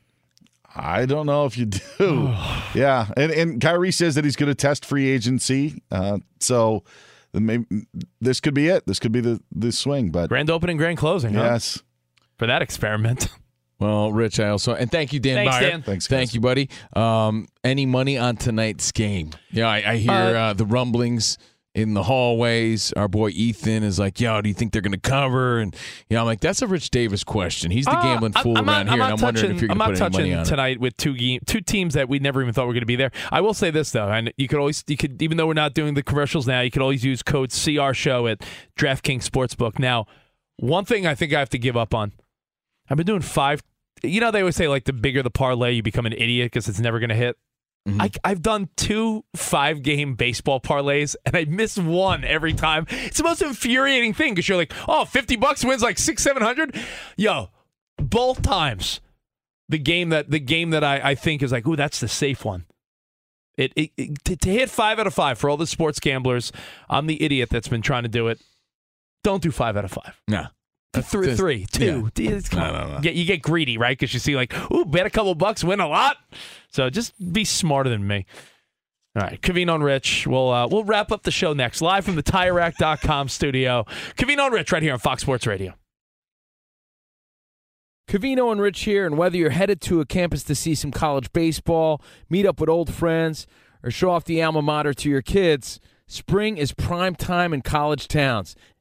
I 0.79 1.07
don't 1.07 1.27
know 1.27 1.45
if 1.47 1.59
you 1.59 1.67
do. 1.67 1.81
yeah, 2.75 3.09
and 3.17 3.33
and 3.33 3.61
Kyrie 3.61 3.93
says 3.93 4.15
that 4.15 4.25
he's 4.25 4.37
going 4.37 4.49
to 4.51 4.55
test 4.55 4.85
free 4.85 5.09
agency, 5.09 5.83
uh, 5.91 6.19
so 6.41 6.85
maybe 7.33 7.67
this 8.21 8.41
could 8.41 8.55
be 8.55 8.69
it. 8.69 8.87
This 8.87 8.99
could 8.99 9.13
be 9.13 9.21
the 9.21 9.41
the 9.53 9.73
swing. 9.73 10.11
But 10.11 10.29
grand 10.29 10.51
opening, 10.51 10.77
grand 10.77 10.99
closing. 10.99 11.35
huh? 11.35 11.43
yes, 11.43 11.83
for 12.39 12.47
that 12.47 12.63
experiment. 12.63 13.29
Well, 13.81 14.11
Rich, 14.11 14.41
I 14.41 14.49
also 14.49 14.75
and 14.75 14.91
thank 14.91 15.13
you, 15.13 15.21
Dan 15.21 15.37
Thanks, 15.37 15.57
Beyer. 15.57 15.71
Dan. 15.71 15.83
Thanks, 15.83 16.09
Thank 16.09 16.35
you, 16.35 16.41
buddy. 16.41 16.69
Um, 16.97 17.47
any 17.63 17.87
money 17.87 18.19
on 18.19 18.37
tonight's 18.37 18.91
game? 18.91 19.31
Yeah, 19.53 19.69
I, 19.69 19.93
I 19.93 19.97
hear 19.99 20.11
Uh, 20.11 20.33
uh, 20.51 20.53
the 20.53 20.67
rumblings 20.67 21.39
in 21.75 21.95
the 21.95 22.03
hallways. 22.03 22.93
Our 22.95 23.09
boy 23.09 23.29
Ethan 23.31 23.83
is 23.83 23.99
like, 23.99 24.21
"Yo, 24.21 24.41
do 24.41 24.49
you 24.49 24.55
think 24.55 24.73
they're 24.73 24.83
going 24.83 24.93
to 24.93 24.99
cover?" 24.99 25.59
And 25.59 25.75
you 26.09 26.15
know, 26.15 26.21
I'm 26.21 26.27
like, 26.27 26.41
"That's 26.41 26.63
a 26.63 26.67
Rich 26.67 26.91
Davis 26.91 27.23
question. 27.25 27.71
He's 27.71 27.85
the 27.85 27.97
Uh, 27.97 28.03
gambling 28.03 28.33
fool 28.33 28.59
I'm 28.59 28.69
around 28.69 28.87
not, 28.87 28.95
here." 28.95 29.03
I'm 29.05 29.13
and 29.13 29.13
I'm 29.13 29.21
not 29.21 29.23
wondering 29.23 29.53
if 29.57 29.61
you're 29.63 29.69
going 29.69 29.79
to 29.79 29.85
put 29.85 29.91
any 29.91 30.01
money 30.01 30.11
touching 30.11 30.35
on 30.35 30.41
it. 30.41 30.45
tonight 30.47 30.81
with 30.81 30.97
two 30.97 31.15
game, 31.15 31.41
two 31.47 31.61
teams 31.61 31.95
that 31.95 32.09
we 32.09 32.19
never 32.19 32.43
even 32.43 32.53
thought 32.53 32.67
were 32.67 32.73
going 32.73 32.81
to 32.81 32.87
be 32.87 32.97
there. 32.97 33.11
I 33.31 33.41
will 33.41 33.55
say 33.55 33.71
this 33.71 33.91
though, 33.93 34.09
and 34.09 34.33
you 34.37 34.49
could 34.49 34.59
always, 34.59 34.83
you 34.89 34.97
could, 34.97 35.23
even 35.23 35.37
though 35.37 35.47
we're 35.47 35.55
not 35.55 35.75
doing 35.75 35.95
the 35.95 36.03
commercials 36.03 36.47
now, 36.47 36.61
you 36.61 36.71
could 36.71 36.83
always 36.83 37.05
use 37.05 37.23
code 37.23 37.51
CR 37.53 37.93
Show 37.93 38.27
at 38.27 38.41
DraftKings 38.79 39.29
Sportsbook. 39.29 39.79
Now, 39.79 40.07
one 40.57 40.85
thing 40.85 41.07
I 41.07 41.15
think 41.15 41.33
I 41.33 41.39
have 41.39 41.51
to 41.51 41.59
give 41.59 41.77
up 41.77 41.95
on. 41.95 42.13
I've 42.91 42.97
been 42.97 43.07
doing 43.07 43.23
five. 43.23 43.63
You 44.03 44.21
know, 44.21 44.31
they 44.31 44.41
always 44.41 44.57
say 44.57 44.69
like 44.69 44.85
the 44.85 44.93
bigger 44.93 45.23
the 45.23 45.31
parlay, 45.31 45.73
you 45.73 45.83
become 45.83 46.07
an 46.07 46.13
idiot 46.13 46.47
because 46.47 46.69
it's 46.69 46.81
never 46.81 46.99
going 46.99 47.11
to 47.11 47.15
hit. 47.17 47.37
Mm-hmm. 47.89 48.03
I, 48.03 48.11
I've 48.25 48.43
done 48.43 48.69
two 48.77 49.25
five 49.35 49.83
game 49.83 50.15
baseball 50.15 50.61
parlays 50.61 51.17
and 51.25 51.35
I 51.37 51.45
miss 51.45 51.79
one 51.79 52.25
every 52.25 52.53
time. 52.53 52.87
It's 52.91 53.19
the 53.19 53.25
most 53.25 53.43
infuriating 53.43 54.15
thing 54.15 54.35
because 54.35 54.49
you're 54.49 54.59
like, 54.59 54.73
oh, 54.87 55.05
50 55.05 55.37
bucks 55.37 55.65
wins 55.65 55.83
like 55.83 55.99
six, 55.99 56.23
700. 56.23 56.77
Yo, 57.17 57.51
both 57.97 58.43
times 58.43 59.01
the 59.69 59.79
game 59.79 60.11
that 60.11 60.31
the 60.31 60.39
game 60.39 60.71
that 60.71 60.85
I, 60.85 61.11
I 61.11 61.15
think 61.15 61.43
is 61.43 61.53
like, 61.53 61.67
ooh, 61.67 61.77
that's 61.77 62.01
the 62.01 62.09
safe 62.09 62.45
one. 62.45 62.67
It, 63.57 63.73
it, 63.75 63.91
it 63.97 64.25
to, 64.25 64.37
to 64.37 64.51
hit 64.51 64.71
five 64.71 64.99
out 64.99 65.07
of 65.07 65.15
five 65.15 65.39
for 65.39 65.51
all 65.51 65.57
the 65.57 65.67
sports 65.67 65.99
gamblers. 65.99 66.53
I'm 66.89 67.07
the 67.07 67.23
idiot 67.23 67.49
that's 67.51 67.69
been 67.69 67.83
trying 67.83 68.05
to 68.05 68.09
do 68.09 68.29
it. 68.29 68.41
Don't 69.25 69.43
do 69.43 69.51
five 69.51 69.77
out 69.77 69.85
of 69.85 69.91
five. 69.91 70.21
Nah. 70.29 70.49
Three, 70.95 71.27
Just- 71.27 71.39
three, 71.39 71.67
two. 71.67 72.11
yeah. 72.17 72.41
Come 72.49 72.61
No, 72.61 72.65
on. 72.67 72.73
no, 72.89 72.95
no. 72.95 73.01
Get, 73.01 73.15
you 73.15 73.25
get 73.27 73.43
greedy, 73.43 73.77
right? 73.79 73.97
Because 73.97 74.15
you 74.15 74.21
see, 74.21 74.35
like, 74.37 74.53
ooh, 74.73 74.85
bet 74.85 75.07
a 75.07 75.11
couple 75.11 75.35
bucks, 75.35 75.63
win 75.63 75.81
a 75.81 75.87
lot. 75.87 76.17
So 76.71 76.89
just 76.91 77.13
be 77.33 77.45
smarter 77.45 77.91
than 77.91 78.07
me. 78.07 78.25
All 79.17 79.23
right, 79.23 79.41
Covino 79.41 79.75
and 79.75 79.85
Rich. 79.85 80.27
We'll 80.27 80.51
uh, 80.51 80.67
we'll 80.69 80.85
wrap 80.85 81.11
up 81.13 81.25
the 81.25 81.31
show 81.31 81.53
next, 81.53 81.83
live 81.83 82.05
from 82.05 82.15
the 82.17 82.23
TireRack.com 82.23 83.29
studio. 83.29 83.85
Covino 84.17 84.47
and 84.47 84.55
Rich, 84.55 84.71
right 84.73 84.83
here 84.83 84.93
on 84.93 84.99
Fox 84.99 85.23
Sports 85.23 85.47
Radio. 85.47 85.75
Covino 88.09 88.51
and 88.51 88.61
Rich 88.61 88.81
here, 88.85 89.05
and 89.07 89.19
whether 89.19 89.37
you're 89.37 89.51
headed 89.51 89.81
to 89.83 90.01
a 90.01 90.07
campus 90.07 90.43
to 90.45 90.55
see 90.55 90.75
some 90.75 90.91
college 90.91 91.33
baseball, 91.33 92.01
meet 92.31 92.47
up 92.47 92.61
with 92.61 92.69
old 92.71 92.93
friends, 92.93 93.47
or 93.83 93.91
show 93.91 94.11
off 94.11 94.25
the 94.25 94.43
alma 94.43 94.63
mater 94.63 94.95
to 94.95 95.11
your 95.11 95.21
kids, 95.23 95.79
spring 96.07 96.57
is 96.57 96.73
prime 96.73 97.15
time 97.15 97.53
in 97.53 97.61
college 97.61 98.09
towns. 98.09 98.57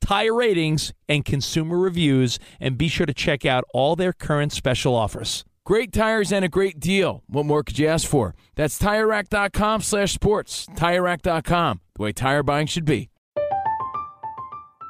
tire 0.00 0.34
ratings, 0.34 0.92
and 1.08 1.24
consumer 1.24 1.78
reviews, 1.78 2.38
and 2.58 2.78
be 2.78 2.88
sure 2.88 3.06
to 3.06 3.14
check 3.14 3.44
out 3.44 3.64
all 3.72 3.96
their 3.96 4.12
current 4.12 4.52
special 4.52 4.94
offers. 4.94 5.44
Great 5.64 5.92
tires 5.92 6.32
and 6.32 6.44
a 6.44 6.48
great 6.48 6.80
deal. 6.80 7.22
What 7.26 7.46
more 7.46 7.62
could 7.62 7.78
you 7.78 7.86
ask 7.86 8.08
for? 8.08 8.34
That's 8.56 8.78
TireRack.com 8.78 9.82
slash 9.82 10.12
sports. 10.12 10.66
TireRack.com, 10.74 11.80
the 11.94 12.02
way 12.02 12.12
tire 12.12 12.42
buying 12.42 12.66
should 12.66 12.84
be. 12.84 13.10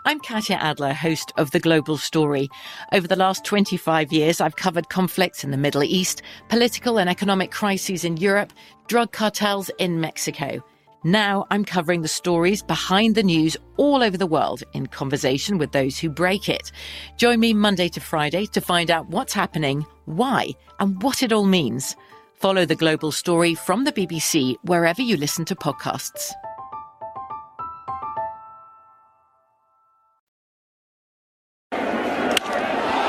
I'm 0.07 0.19
Katya 0.19 0.57
Adler, 0.57 0.95
host 0.95 1.31
of 1.37 1.51
The 1.51 1.61
Global 1.61 1.99
Story. 1.99 2.49
Over 2.93 3.07
the 3.07 3.17
last 3.17 3.45
25 3.45 4.11
years, 4.11 4.41
I've 4.41 4.57
covered 4.57 4.89
conflicts 4.89 5.45
in 5.45 5.51
the 5.51 5.59
Middle 5.59 5.85
East, 5.85 6.23
political 6.49 6.99
and 6.99 7.11
economic 7.11 7.51
crises 7.51 8.03
in 8.03 8.17
Europe, 8.17 8.51
drug 8.89 9.13
cartels 9.13 9.71
in 9.79 10.01
Mexico. 10.01 10.65
Now 11.03 11.47
I'm 11.51 11.65
covering 11.65 12.03
the 12.03 12.09
stories 12.09 12.63
behind 12.63 13.15
the 13.15 13.23
news 13.23 13.57
all 13.79 14.03
over 14.03 14.19
the 14.19 14.27
world 14.27 14.63
in 14.75 14.87
conversation 14.87 15.57
with 15.57 15.73
those 15.73 15.99
who 15.99 16.11
break 16.11 16.47
it. 16.49 16.73
Join 17.17 17.41
me 17.41 17.55
Monday 17.55 17.89
to 17.89 18.01
Friday 18.01 18.45
to 18.47 18.61
find 18.61 18.91
out 18.91 19.09
what's 19.09 19.33
happening, 19.33 19.87
why, 20.05 20.51
and 20.79 21.03
what 21.03 21.23
it 21.23 21.33
all 21.33 21.45
means. 21.45 21.97
Follow 22.35 22.67
The 22.67 22.75
Global 22.77 23.13
Story 23.13 23.55
from 23.55 23.85
the 23.85 23.93
BBC 23.93 24.57
wherever 24.65 25.01
you 25.01 25.17
listen 25.17 25.47
to 25.47 25.55
podcasts. 25.55 26.33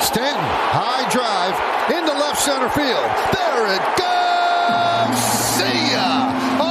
Stanton, 0.01 0.47
high 0.71 1.09
drive 1.09 1.97
into 1.97 2.13
left 2.13 2.39
center 2.39 2.69
field. 2.69 3.11
There 3.33 3.75
it 3.75 3.97
goes. 3.97 5.23
See 5.57 5.91
ya! 5.91 6.70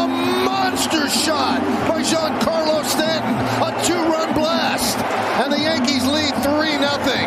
Monster 0.81 1.11
shot 1.11 1.61
by 1.87 2.01
Giancarlo 2.01 2.83
Stanton. 2.87 3.35
A 3.63 3.85
two-run 3.85 4.33
blast, 4.33 4.97
and 4.97 5.53
the 5.53 5.59
Yankees 5.59 6.07
lead 6.07 6.33
three 6.43 6.79
nothing. 6.79 7.27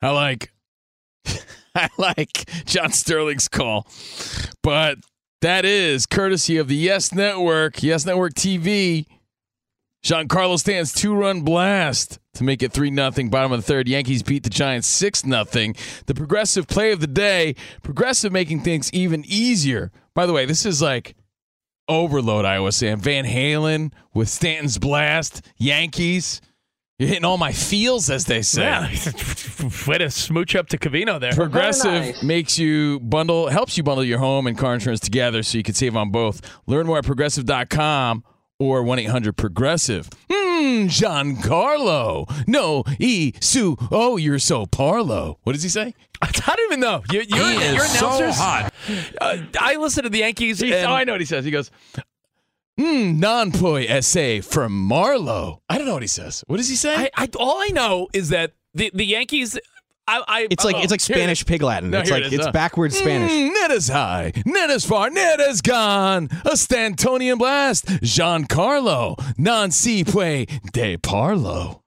I 0.00 0.10
like 0.12 0.52
I 1.74 1.88
like 1.98 2.48
John 2.66 2.92
Sterling's 2.92 3.48
call. 3.48 3.88
But 4.62 4.98
that 5.40 5.64
is 5.64 6.06
courtesy 6.06 6.56
of 6.56 6.68
the 6.68 6.76
Yes 6.76 7.12
Network, 7.12 7.82
Yes 7.82 8.06
Network 8.06 8.34
TV. 8.34 9.06
Giancarlo 10.04 10.56
Stanton's 10.56 10.92
two-run 10.92 11.40
blast 11.40 12.20
to 12.34 12.44
make 12.44 12.62
it 12.62 12.72
3 12.72 12.92
nothing. 12.92 13.28
Bottom 13.28 13.50
of 13.50 13.58
the 13.58 13.66
third, 13.66 13.88
Yankees 13.88 14.22
beat 14.22 14.44
the 14.44 14.50
Giants 14.50 14.86
6 14.86 15.26
nothing. 15.26 15.74
The 16.06 16.14
progressive 16.14 16.68
play 16.68 16.92
of 16.92 17.00
the 17.00 17.08
day, 17.08 17.56
progressive 17.82 18.30
making 18.30 18.60
things 18.60 18.88
even 18.92 19.24
easier. 19.26 19.90
By 20.14 20.26
the 20.26 20.32
way, 20.32 20.46
this 20.46 20.64
is 20.64 20.80
like 20.80 21.16
overload, 21.88 22.44
Iowa 22.44 22.72
Sam. 22.72 23.00
Van 23.00 23.24
Halen 23.24 23.92
with 24.14 24.28
Stanton's 24.28 24.78
blast, 24.78 25.42
Yankees. 25.56 26.40
You're 26.98 27.08
hitting 27.08 27.24
all 27.24 27.38
my 27.38 27.52
feels, 27.52 28.10
as 28.10 28.24
they 28.24 28.42
say. 28.42 28.62
Yeah, 28.62 28.88
way 29.86 29.98
to 29.98 30.10
smooch 30.10 30.56
up 30.56 30.68
to 30.70 30.78
Covino 30.78 31.20
there. 31.20 31.32
Progressive 31.32 32.20
makes 32.24 32.58
you 32.58 32.98
bundle, 33.00 33.48
helps 33.48 33.76
you 33.76 33.84
bundle 33.84 34.02
your 34.02 34.18
home 34.18 34.48
and 34.48 34.58
car 34.58 34.74
insurance 34.74 34.98
together 34.98 35.44
so 35.44 35.58
you 35.58 35.62
can 35.64 35.74
save 35.74 35.96
on 35.96 36.10
both. 36.10 36.40
Learn 36.66 36.86
more 36.86 36.98
at 36.98 37.04
progressive.com 37.04 38.24
or 38.58 38.82
1 38.82 38.98
800 38.98 39.36
Progressive. 39.36 40.08
Hmm, 40.28 40.37
Giancarlo. 40.88 42.28
No, 42.46 42.84
E, 42.98 43.32
Sue. 43.40 43.76
Oh, 43.90 44.16
you're 44.16 44.38
so 44.38 44.66
Parlo. 44.66 45.36
What 45.44 45.52
does 45.54 45.62
he 45.62 45.68
say? 45.68 45.94
I 46.22 46.30
don't 46.30 46.60
even 46.68 46.80
know. 46.80 47.02
You, 47.10 47.22
you're, 47.28 47.44
He 47.50 47.56
is 47.56 47.74
you're 47.76 47.84
so 47.86 48.06
announcers. 48.08 48.36
hot. 48.38 48.72
Uh, 49.20 49.36
I 49.60 49.76
listen 49.76 50.04
to 50.04 50.10
the 50.10 50.18
Yankees. 50.18 50.60
He's- 50.60 50.74
and 50.76 50.86
oh, 50.90 50.94
I 50.94 51.04
know 51.04 51.12
what 51.12 51.20
he 51.20 51.26
says. 51.26 51.44
He 51.44 51.50
goes, 51.50 51.70
Hmm, 52.78 53.18
non 53.18 53.50
poi 53.52 53.86
essay 53.86 54.40
from 54.40 54.72
Marlowe. 54.72 55.62
I 55.68 55.78
don't 55.78 55.86
know 55.86 55.94
what 55.94 56.02
he 56.02 56.08
says. 56.08 56.44
What 56.46 56.58
does 56.58 56.68
he 56.68 56.76
say? 56.76 56.94
I, 56.94 57.10
I, 57.16 57.28
all 57.38 57.58
I 57.60 57.68
know 57.72 58.08
is 58.12 58.28
that 58.28 58.52
the, 58.74 58.90
the 58.94 59.04
Yankees. 59.04 59.58
I, 60.08 60.24
I, 60.26 60.46
It's 60.50 60.64
like 60.64 60.76
oh, 60.76 60.80
it's 60.82 60.90
like 60.90 61.02
here 61.02 61.16
it 61.16 61.18
Spanish 61.20 61.40
is. 61.40 61.44
pig 61.44 61.62
Latin. 61.62 61.90
No, 61.90 62.00
it's 62.00 62.10
like 62.10 62.22
it 62.24 62.26
is, 62.28 62.32
it's 62.34 62.46
uh, 62.46 62.52
backwards 62.52 62.96
Spanish. 62.96 63.30
Mm, 63.30 63.52
net 63.52 63.70
is 63.72 63.88
high, 63.88 64.32
net 64.46 64.70
is 64.70 64.84
far, 64.86 65.10
net 65.10 65.38
is 65.38 65.60
gone. 65.60 66.28
A 66.44 66.52
Stantonian 66.54 67.38
blast. 67.38 67.86
Giancarlo, 67.86 69.16
non 69.38 69.70
si 69.70 70.04
pue 70.04 70.46
de 70.72 70.96
parlo. 70.96 71.80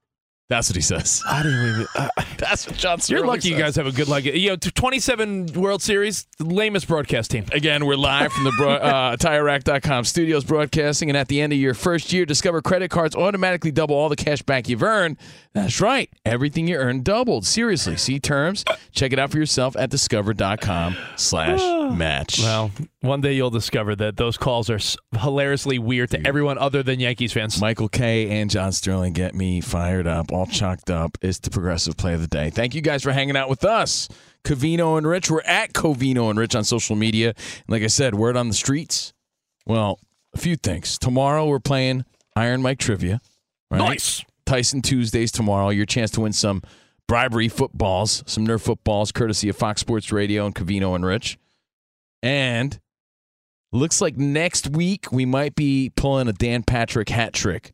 That's 0.49 0.67
what 0.67 0.75
he 0.75 0.81
says. 0.81 1.23
I 1.25 1.43
didn't 1.43 1.65
even. 1.69 1.87
Uh, 1.95 2.09
That's 2.37 2.67
what 2.67 2.75
John 2.75 2.99
says. 2.99 3.09
you're 3.09 3.19
Sterling 3.19 3.35
lucky 3.37 3.49
you 3.51 3.57
guys 3.57 3.77
have 3.77 3.87
a 3.87 3.91
good 3.93 4.09
luck. 4.09 4.25
you 4.25 4.49
know 4.49 4.57
27 4.57 5.53
World 5.53 5.81
Series, 5.81 6.27
the 6.39 6.43
lamest 6.43 6.89
broadcast 6.89 7.31
team. 7.31 7.45
Again, 7.53 7.85
we're 7.85 7.95
live 7.95 8.33
from 8.33 8.43
the 8.43 8.51
bro- 8.57 8.73
uh, 8.73 9.15
TireRack.com 9.15 10.03
studios 10.03 10.43
broadcasting, 10.43 11.09
and 11.09 11.15
at 11.15 11.29
the 11.29 11.39
end 11.39 11.53
of 11.53 11.59
your 11.59 11.73
first 11.73 12.11
year, 12.11 12.25
Discover 12.25 12.63
credit 12.63 12.91
cards 12.91 13.15
automatically 13.15 13.71
double 13.71 13.95
all 13.95 14.09
the 14.09 14.17
cash 14.17 14.41
back 14.41 14.67
you've 14.67 14.83
earned. 14.83 15.15
That's 15.53 15.81
right, 15.81 16.09
everything 16.25 16.67
you 16.69 16.77
earn 16.77 17.03
doubled. 17.03 17.45
Seriously, 17.45 17.97
see 17.97 18.21
terms. 18.21 18.63
Check 18.93 19.11
it 19.11 19.19
out 19.19 19.31
for 19.31 19.37
yourself 19.37 19.75
at 19.75 19.89
discover.com 19.89 20.95
slash 21.17 21.59
match. 21.97 22.39
Well, 22.39 22.71
one 23.01 23.19
day 23.19 23.33
you'll 23.33 23.49
discover 23.49 23.93
that 23.97 24.15
those 24.15 24.37
calls 24.37 24.69
are 24.69 24.79
hilariously 25.19 25.77
weird 25.77 26.11
to 26.11 26.25
everyone 26.25 26.57
other 26.57 26.83
than 26.83 27.01
Yankees 27.01 27.33
fans. 27.33 27.59
Michael 27.59 27.89
Kay 27.89 28.39
and 28.39 28.49
John 28.49 28.71
Sterling 28.71 29.11
get 29.11 29.35
me 29.35 29.59
fired 29.59 30.07
up, 30.07 30.31
all 30.31 30.45
chalked 30.45 30.89
up. 30.89 31.17
It's 31.21 31.39
the 31.39 31.49
progressive 31.49 31.97
play 31.97 32.13
of 32.13 32.21
the 32.21 32.27
day. 32.27 32.49
Thank 32.49 32.73
you 32.73 32.81
guys 32.81 33.03
for 33.03 33.11
hanging 33.11 33.35
out 33.35 33.49
with 33.49 33.65
us. 33.65 34.07
Covino 34.45 34.97
and 34.97 35.05
Rich. 35.05 35.29
We're 35.29 35.41
at 35.41 35.73
Covino 35.73 36.29
and 36.29 36.39
Rich 36.39 36.55
on 36.55 36.63
social 36.63 36.95
media. 36.95 37.29
And 37.35 37.65
like 37.67 37.83
I 37.83 37.87
said, 37.87 38.15
word 38.15 38.37
on 38.37 38.47
the 38.47 38.53
streets. 38.53 39.11
Well, 39.65 39.99
a 40.33 40.37
few 40.37 40.55
things. 40.55 40.97
Tomorrow 40.97 41.45
we're 41.45 41.59
playing 41.59 42.05
Iron 42.37 42.61
Mike 42.61 42.79
Trivia. 42.79 43.19
Right? 43.69 43.79
Nice. 43.79 44.23
Tyson 44.51 44.81
Tuesdays 44.81 45.31
tomorrow. 45.31 45.69
Your 45.69 45.85
chance 45.85 46.11
to 46.11 46.19
win 46.19 46.33
some 46.33 46.61
bribery 47.07 47.47
footballs, 47.47 48.21
some 48.25 48.45
Nerf 48.45 48.59
footballs, 48.59 49.13
courtesy 49.13 49.47
of 49.47 49.55
Fox 49.55 49.79
Sports 49.79 50.11
Radio 50.11 50.45
and 50.45 50.53
Covino 50.53 50.93
and 50.93 51.05
Rich. 51.05 51.39
And 52.21 52.77
looks 53.71 54.01
like 54.01 54.17
next 54.17 54.67
week 54.67 55.09
we 55.09 55.25
might 55.25 55.55
be 55.55 55.89
pulling 55.95 56.27
a 56.27 56.33
Dan 56.33 56.63
Patrick 56.63 57.07
hat 57.07 57.31
trick. 57.31 57.71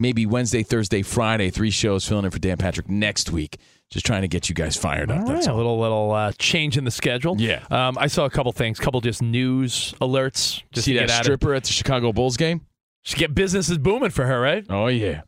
Maybe 0.00 0.24
Wednesday, 0.24 0.62
Thursday, 0.62 1.02
Friday, 1.02 1.50
three 1.50 1.70
shows 1.70 2.08
filling 2.08 2.24
in 2.24 2.30
for 2.30 2.38
Dan 2.38 2.56
Patrick 2.56 2.88
next 2.88 3.30
week. 3.30 3.58
Just 3.90 4.06
trying 4.06 4.22
to 4.22 4.28
get 4.28 4.48
you 4.48 4.54
guys 4.54 4.78
fired 4.78 5.10
up. 5.10 5.20
All 5.20 5.26
That's 5.26 5.46
right, 5.46 5.52
a 5.52 5.56
little 5.56 5.78
little 5.78 6.10
uh, 6.12 6.32
change 6.38 6.78
in 6.78 6.84
the 6.84 6.90
schedule. 6.90 7.36
Yeah. 7.38 7.66
Um, 7.70 7.98
I 7.98 8.06
saw 8.06 8.24
a 8.24 8.30
couple 8.30 8.50
things, 8.52 8.80
couple 8.80 9.02
just 9.02 9.20
news 9.20 9.92
alerts. 10.00 10.62
Just 10.72 10.86
See 10.86 10.96
that 10.96 11.10
stripper 11.10 11.52
at 11.52 11.64
the 11.64 11.72
Chicago 11.74 12.14
Bulls 12.14 12.38
game? 12.38 12.62
She 13.02 13.18
get 13.18 13.34
business 13.34 13.68
is 13.68 13.76
booming 13.76 14.08
for 14.08 14.24
her, 14.24 14.40
right? 14.40 14.64
Oh 14.70 14.86
yeah. 14.86 15.22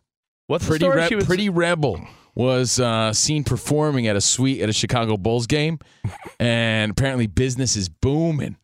What's 0.46 0.66
Pretty 0.66 0.84
the 0.84 0.90
story? 0.90 1.02
Re- 1.02 1.08
she 1.08 1.14
was 1.14 1.24
Pretty 1.26 1.48
Rebel 1.48 2.00
was 2.34 2.80
uh, 2.80 3.12
seen 3.12 3.44
performing 3.44 4.06
at 4.06 4.16
a 4.16 4.20
suite 4.20 4.60
at 4.60 4.68
a 4.68 4.72
Chicago 4.72 5.16
Bulls 5.16 5.46
game, 5.46 5.78
and 6.40 6.90
apparently 6.90 7.26
business 7.26 7.76
is 7.76 7.88
booming. 7.88 8.56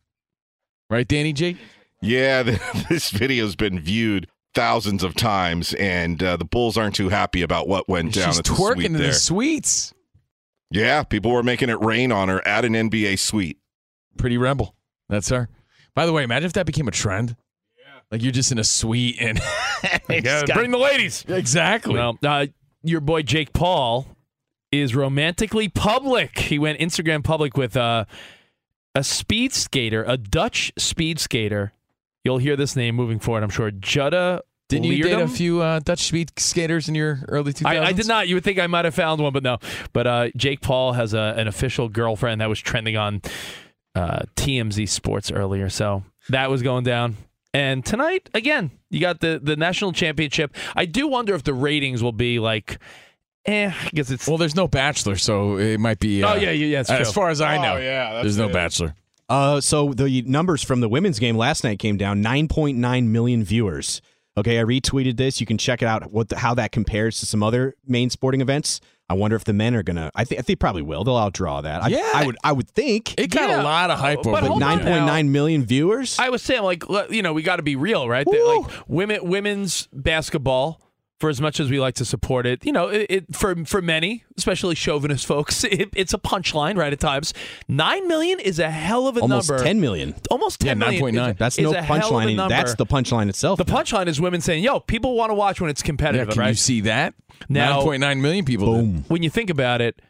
Right, 0.89 1.07
Danny 1.07 1.31
J? 1.33 1.57
Yeah, 2.01 2.43
this 2.89 3.11
video's 3.11 3.55
been 3.55 3.79
viewed 3.79 4.27
thousands 4.53 5.03
of 5.03 5.15
times, 5.15 5.73
and 5.75 6.21
uh, 6.21 6.35
the 6.37 6.45
Bulls 6.45 6.77
aren't 6.77 6.95
too 6.95 7.09
happy 7.09 7.41
about 7.41 7.67
what 7.67 7.87
went 7.87 8.13
down 8.13 8.27
She's 8.27 8.39
at 8.39 8.45
the 8.45 8.51
twerking 8.51 8.73
suite 8.73 8.85
in 8.87 8.93
there. 8.93 9.07
the 9.07 9.13
suites. 9.13 9.93
Yeah, 10.69 11.03
people 11.03 11.31
were 11.31 11.43
making 11.43 11.69
it 11.69 11.79
rain 11.81 12.11
on 12.11 12.29
her 12.29 12.45
at 12.47 12.65
an 12.65 12.73
NBA 12.73 13.19
suite. 13.19 13.57
Pretty 14.17 14.37
Rebel. 14.37 14.75
That's 15.09 15.29
her. 15.29 15.49
By 15.95 16.05
the 16.05 16.13
way, 16.13 16.23
imagine 16.23 16.45
if 16.47 16.53
that 16.53 16.65
became 16.65 16.87
a 16.87 16.91
trend. 16.91 17.35
Like 18.11 18.21
you're 18.21 18.31
just 18.31 18.51
in 18.51 18.59
a 18.59 18.63
suite 18.63 19.17
and 19.19 19.39
Yeah, 20.09 20.43
got- 20.45 20.55
bring 20.57 20.71
the 20.71 20.77
ladies. 20.77 21.23
exactly. 21.27 21.93
Well, 21.93 22.17
uh, 22.23 22.47
your 22.83 22.99
boy 23.01 23.21
Jake 23.21 23.53
Paul 23.53 24.05
is 24.71 24.95
romantically 24.95 25.69
public. 25.69 26.37
He 26.39 26.59
went 26.59 26.79
Instagram 26.79 27.23
public 27.23 27.55
with 27.57 27.75
uh, 27.77 28.05
a 28.95 29.03
speed 29.03 29.53
skater, 29.53 30.03
a 30.07 30.17
Dutch 30.17 30.71
speed 30.77 31.19
skater. 31.19 31.73
You'll 32.23 32.37
hear 32.37 32.55
this 32.55 32.75
name 32.75 32.95
moving 32.95 33.19
forward, 33.19 33.43
I'm 33.43 33.49
sure. 33.49 33.71
Jutta. 33.71 34.41
Didn't 34.69 34.85
you 34.85 35.03
date 35.03 35.19
a 35.19 35.27
few 35.27 35.61
uh, 35.61 35.79
Dutch 35.79 36.03
speed 36.03 36.31
skaters 36.39 36.87
in 36.87 36.95
your 36.95 37.19
early 37.27 37.51
2000s? 37.51 37.65
I, 37.67 37.87
I 37.87 37.91
did 37.91 38.07
not. 38.07 38.29
You 38.29 38.35
would 38.35 38.43
think 38.45 38.57
I 38.57 38.67
might 38.67 38.85
have 38.85 38.95
found 38.95 39.19
one, 39.21 39.33
but 39.33 39.43
no. 39.43 39.57
But 39.91 40.07
uh, 40.07 40.29
Jake 40.37 40.61
Paul 40.61 40.93
has 40.93 41.13
a, 41.13 41.33
an 41.37 41.47
official 41.49 41.89
girlfriend 41.89 42.39
that 42.39 42.47
was 42.47 42.59
trending 42.59 42.95
on 42.95 43.21
uh, 43.95 44.19
TMZ 44.37 44.87
Sports 44.87 45.29
earlier. 45.29 45.67
So 45.69 46.03
that 46.29 46.49
was 46.49 46.61
going 46.61 46.85
down. 46.85 47.17
And 47.53 47.85
tonight, 47.85 48.29
again, 48.33 48.71
you 48.89 48.99
got 49.01 49.19
the, 49.19 49.39
the 49.41 49.55
national 49.55 49.91
championship. 49.91 50.55
I 50.75 50.85
do 50.85 51.07
wonder 51.07 51.33
if 51.35 51.43
the 51.43 51.53
ratings 51.53 52.01
will 52.01 52.13
be 52.13 52.39
like, 52.39 52.79
eh, 53.45 53.71
I 53.73 53.89
guess 53.89 54.09
it's. 54.09 54.27
Well, 54.27 54.37
there's 54.37 54.55
no 54.55 54.67
Bachelor, 54.67 55.17
so 55.17 55.57
it 55.57 55.79
might 55.79 55.99
be. 55.99 56.23
Uh, 56.23 56.33
Oh, 56.33 56.35
yeah, 56.35 56.51
yeah, 56.51 56.65
yeah, 56.67 56.79
it's 56.81 56.89
As 56.89 57.11
far 57.11 57.29
as 57.29 57.41
I 57.41 57.57
Oh, 57.57 57.61
know, 57.61 57.77
yeah, 57.77 58.13
that's 58.13 58.23
there's 58.23 58.37
no 58.37 58.47
it. 58.47 58.53
Bachelor. 58.53 58.95
Uh, 59.27 59.61
so 59.61 59.93
the 59.93 60.21
numbers 60.23 60.61
from 60.63 60.81
the 60.81 60.89
women's 60.89 61.17
game 61.19 61.37
last 61.37 61.63
night 61.63 61.79
came 61.79 61.97
down 61.97 62.21
9.9 62.23 63.05
million 63.07 63.43
viewers. 63.43 64.01
Okay, 64.37 64.59
I 64.59 64.63
retweeted 64.63 65.17
this. 65.17 65.39
You 65.41 65.45
can 65.45 65.57
check 65.57 65.81
it 65.81 65.85
out 65.85 66.11
what 66.11 66.29
the, 66.29 66.37
how 66.37 66.53
that 66.53 66.71
compares 66.71 67.19
to 67.19 67.25
some 67.25 67.43
other 67.43 67.75
main 67.85 68.09
sporting 68.09 68.39
events. 68.41 68.79
I 69.11 69.13
wonder 69.13 69.35
if 69.35 69.43
the 69.43 69.53
men 69.53 69.75
are 69.75 69.83
gonna. 69.83 70.09
I 70.15 70.23
think 70.23 70.39
I 70.39 70.41
think 70.41 70.59
probably 70.59 70.81
will. 70.81 71.03
They'll 71.03 71.15
outdraw 71.15 71.61
that. 71.63 71.83
I, 71.83 71.87
Yeah. 71.89 72.09
I 72.13 72.25
would. 72.25 72.37
I 72.43 72.51
would 72.53 72.69
think. 72.69 73.13
It 73.19 73.27
got 73.29 73.49
Yeah. 73.49 73.61
a 73.61 73.63
lot 73.63 73.89
of 73.91 73.99
hype 73.99 74.19
But 74.23 74.27
over 74.29 74.41
But 74.41 74.47
hold 74.47 74.61
the 74.61 74.65
on 74.65 74.77
weekend. 74.79 75.05
now. 75.05 75.07
9.9 75.07 75.27
million 75.29 75.65
viewers. 75.65 76.17
I 76.17 76.29
was 76.29 76.41
saying, 76.41 76.63
like, 76.63 76.83
you 77.09 77.21
know, 77.21 77.33
we 77.33 77.43
got 77.43 77.57
to 77.57 77.63
be 77.63 77.75
real, 77.75 78.07
right? 78.09 78.25
That, 78.25 78.45
like, 78.67 78.71
women, 78.87 79.19
women's 79.23 79.87
basketball, 79.93 80.81
for 81.19 81.29
as 81.29 81.39
much 81.39 81.59
as 81.59 81.69
we 81.69 81.79
like 81.79 81.93
to 81.95 82.03
support 82.05 82.47
it, 82.47 82.65
you 82.65 82.71
know, 82.71 82.87
it, 82.87 83.05
it 83.09 83.35
for 83.35 83.55
for 83.65 83.79
many, 83.79 84.23
especially 84.37 84.73
chauvinist 84.73 85.25
folks, 85.27 85.63
it, 85.65 85.89
it's 85.95 86.13
a 86.15 86.17
punchline, 86.17 86.75
right? 86.77 86.91
At 86.93 86.99
times, 86.99 87.33
nine 87.67 88.07
million 88.07 88.39
is 88.39 88.57
a 88.57 88.71
hell 88.71 89.07
of 89.07 89.17
a 89.17 89.19
number. 89.19 89.33
Almost 89.35 89.49
number. 89.49 89.63
10 89.63 89.81
million. 89.81 90.15
almost 90.31 90.59
ten 90.61 90.79
Yeah, 90.79 90.85
ten 90.89 90.99
million. 90.99 91.15
9.9. 91.35 91.37
That's 91.37 91.59
no 91.59 91.73
a 91.73 91.81
hell 91.81 91.95
of 91.97 92.01
a 92.01 92.25
punchline. 92.25 92.49
That's 92.49 92.73
the 92.75 92.85
punchline 92.87 93.29
itself. 93.29 93.57
The 93.59 93.65
punchline 93.65 94.07
is 94.07 94.19
women 94.19 94.41
saying, 94.41 94.63
"Yo, 94.63 94.79
people 94.79 95.15
want 95.15 95.29
to 95.29 95.35
watch 95.35 95.61
when 95.61 95.69
it's 95.69 95.83
competitive." 95.83 96.27
Yeah, 96.29 96.31
competitive." 96.31 96.33
can 96.33 96.41
right? 96.41 96.49
you 96.49 96.55
see 96.55 96.81
that? 96.81 97.13
Now- 97.49 97.81
9.9 97.81 98.21
million 98.21 98.45
people. 98.45 98.81
did. 98.81 99.09
When 99.09 99.23
you 99.23 99.29
think 99.29 99.49
about 99.49 99.81
it, 99.81 100.01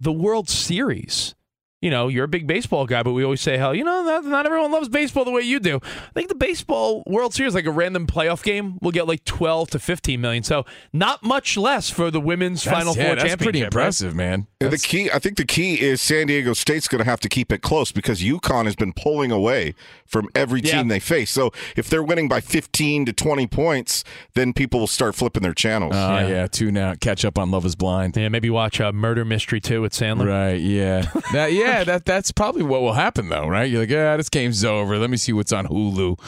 the 0.00 0.12
World 0.12 0.48
Series. 0.48 1.34
You 1.80 1.90
know, 1.90 2.08
you're 2.08 2.24
a 2.24 2.28
big 2.28 2.48
baseball 2.48 2.86
guy, 2.86 3.04
but 3.04 3.12
we 3.12 3.22
always 3.22 3.40
say, 3.40 3.56
"Hell, 3.56 3.72
you 3.72 3.84
know, 3.84 4.02
not, 4.02 4.24
not 4.24 4.46
everyone 4.46 4.72
loves 4.72 4.88
baseball 4.88 5.24
the 5.24 5.30
way 5.30 5.42
you 5.42 5.60
do." 5.60 5.76
I 5.84 6.10
think 6.12 6.28
the 6.28 6.34
baseball 6.34 7.04
World 7.06 7.34
Series, 7.34 7.54
like 7.54 7.66
a 7.66 7.70
random 7.70 8.06
playoff 8.08 8.42
game, 8.42 8.78
will 8.82 8.90
get 8.90 9.06
like 9.06 9.24
12 9.24 9.70
to 9.70 9.78
15 9.78 10.20
million. 10.20 10.42
So 10.42 10.64
not 10.92 11.22
much 11.22 11.56
less 11.56 11.88
for 11.88 12.10
the 12.10 12.20
women's 12.20 12.64
That's- 12.64 12.82
Final 12.82 12.96
yeah, 12.96 13.06
Four 13.06 13.14
that's 13.14 13.28
championship. 13.28 13.44
pretty 13.44 13.60
impressive, 13.60 14.14
man. 14.16 14.48
And 14.60 14.72
the 14.72 14.78
key, 14.78 15.08
I 15.12 15.20
think 15.20 15.36
the 15.36 15.44
key 15.44 15.80
is 15.80 16.02
San 16.02 16.26
Diego 16.26 16.52
State's 16.52 16.88
going 16.88 16.98
to 16.98 17.08
have 17.08 17.20
to 17.20 17.28
keep 17.28 17.52
it 17.52 17.62
close 17.62 17.92
because 17.92 18.20
UConn 18.22 18.64
has 18.64 18.74
been 18.74 18.92
pulling 18.92 19.30
away 19.30 19.76
from 20.04 20.28
every 20.34 20.60
Yeah. 20.60 20.78
team 20.78 20.88
they 20.88 20.98
face. 20.98 21.30
So 21.30 21.52
if 21.76 21.88
they're 21.88 22.02
winning 22.02 22.26
by 22.26 22.40
15 22.40 23.04
to 23.06 23.12
20 23.12 23.46
points, 23.46 24.02
then 24.34 24.52
people 24.52 24.80
will 24.80 24.88
start 24.88 25.14
flipping 25.14 25.44
their 25.44 25.54
channels. 25.54 25.92
Oh, 25.94 26.18
Yeah. 26.18 26.26
yeah. 26.28 26.46
tune 26.48 26.76
out. 26.76 26.98
Catch 26.98 27.24
up 27.24 27.38
on 27.38 27.52
Love 27.52 27.64
is 27.64 27.76
Blind. 27.76 28.16
Yeah, 28.16 28.28
maybe 28.30 28.50
watch 28.50 28.80
uh, 28.80 28.90
Murder 28.90 29.24
Mystery 29.24 29.60
2 29.60 29.80
with 29.80 29.92
Sandler. 29.92 30.26
Right, 30.26 30.60
yeah. 30.60 31.02
that 31.32 31.52
yeah, 31.52 31.67
that 31.84 32.04
that's 32.04 32.32
probably 32.32 32.62
what 32.62 32.80
will 32.82 32.92
happen 32.92 33.28
though, 33.28 33.46
right? 33.46 33.70
You're 33.70 33.80
like, 33.80 33.90
yeah, 33.90 34.16
this 34.16 34.28
game's 34.28 34.64
over. 34.64 34.98
Let 34.98 35.10
me 35.10 35.16
see 35.16 35.32
what's 35.32 35.52
on 35.52 35.66
Hulu. 35.66 36.18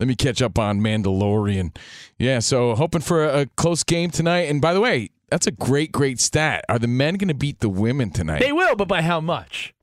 Let 0.00 0.08
me 0.08 0.14
catch 0.14 0.40
up 0.42 0.58
on 0.58 0.80
Mandalorian. 0.80 1.76
Yeah, 2.18 2.38
so 2.38 2.74
hoping 2.74 3.00
for 3.00 3.24
a, 3.24 3.40
a 3.40 3.46
close 3.46 3.82
game 3.82 4.10
tonight. 4.10 4.42
And 4.48 4.60
by 4.60 4.72
the 4.72 4.80
way, 4.80 5.10
that's 5.28 5.46
a 5.46 5.50
great, 5.50 5.90
great 5.90 6.20
stat. 6.20 6.64
Are 6.68 6.78
the 6.78 6.86
men 6.86 7.14
going 7.14 7.28
to 7.28 7.34
beat 7.34 7.60
the 7.60 7.68
women 7.68 8.10
tonight? 8.10 8.38
They 8.40 8.52
will, 8.52 8.76
but 8.76 8.86
by 8.88 9.02
how 9.02 9.20
much? 9.20 9.74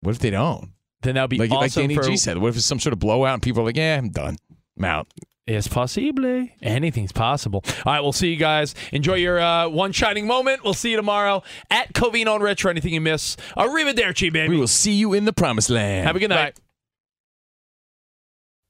what 0.00 0.12
if 0.12 0.20
they 0.20 0.30
don't? 0.30 0.70
Then 1.02 1.14
that'll 1.16 1.28
be 1.28 1.38
Like, 1.38 1.50
like 1.50 1.70
awesome 1.70 1.82
Danny 1.82 1.96
for 1.96 2.02
G 2.04 2.16
said, 2.16 2.38
what 2.38 2.48
if 2.48 2.56
it's 2.56 2.64
some 2.64 2.78
sort 2.80 2.92
of 2.92 2.98
blowout 3.00 3.34
and 3.34 3.42
people 3.42 3.62
are 3.62 3.64
like, 3.66 3.76
yeah, 3.76 3.96
I'm 3.96 4.10
done. 4.10 4.36
I'm 4.78 4.84
out. 4.84 5.08
Es 5.48 5.66
possible. 5.66 6.46
Anything's 6.60 7.12
possible. 7.12 7.64
All 7.86 7.92
right, 7.94 8.00
we'll 8.00 8.12
see 8.12 8.28
you 8.28 8.36
guys. 8.36 8.74
Enjoy 8.92 9.14
your 9.14 9.40
uh, 9.40 9.68
one 9.68 9.92
shining 9.92 10.26
moment. 10.26 10.62
We'll 10.62 10.74
see 10.74 10.90
you 10.90 10.96
tomorrow 10.96 11.42
at 11.70 11.94
Covino 11.94 12.34
and 12.34 12.44
Rich 12.44 12.62
for 12.62 12.68
anything 12.68 12.92
you 12.92 13.00
miss. 13.00 13.36
Arrivederci, 13.56 14.30
baby. 14.30 14.54
We 14.54 14.60
will 14.60 14.68
see 14.68 14.92
you 14.92 15.14
in 15.14 15.24
the 15.24 15.32
promised 15.32 15.70
land. 15.70 16.06
Have 16.06 16.16
a 16.16 16.18
good 16.18 16.28
night. 16.28 16.60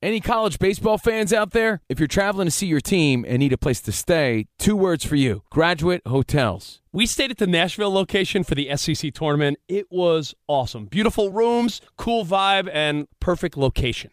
Any 0.01 0.21
college 0.21 0.61
baseball 0.61 0.97
fans 0.97 1.33
out 1.33 1.51
there? 1.51 1.81
If 1.89 1.99
you're 1.99 2.07
traveling 2.07 2.47
to 2.47 2.53
see 2.53 2.69
your 2.69 2.81
team 2.81 3.25
and 3.27 3.41
need 3.41 3.53
a 3.53 3.59
place 3.59 3.81
to 3.81 3.91
stay, 3.91 4.47
two 4.57 4.77
words 4.77 5.05
for 5.05 5.17
you 5.17 5.43
Graduate 5.51 6.03
Hotels. 6.07 6.81
We 6.93 7.05
stayed 7.07 7.33
at 7.33 7.39
the 7.39 7.49
Nashville 7.49 7.93
location 7.93 8.45
for 8.45 8.55
the 8.55 8.77
SEC 8.77 9.13
tournament. 9.13 9.59
It 9.67 9.91
was 9.91 10.37
awesome. 10.47 10.87
Beautiful 10.87 11.33
rooms, 11.33 11.81
cool 11.97 12.25
vibe, 12.25 12.71
and 12.73 13.09
perfect 13.19 13.57
location. 13.57 14.13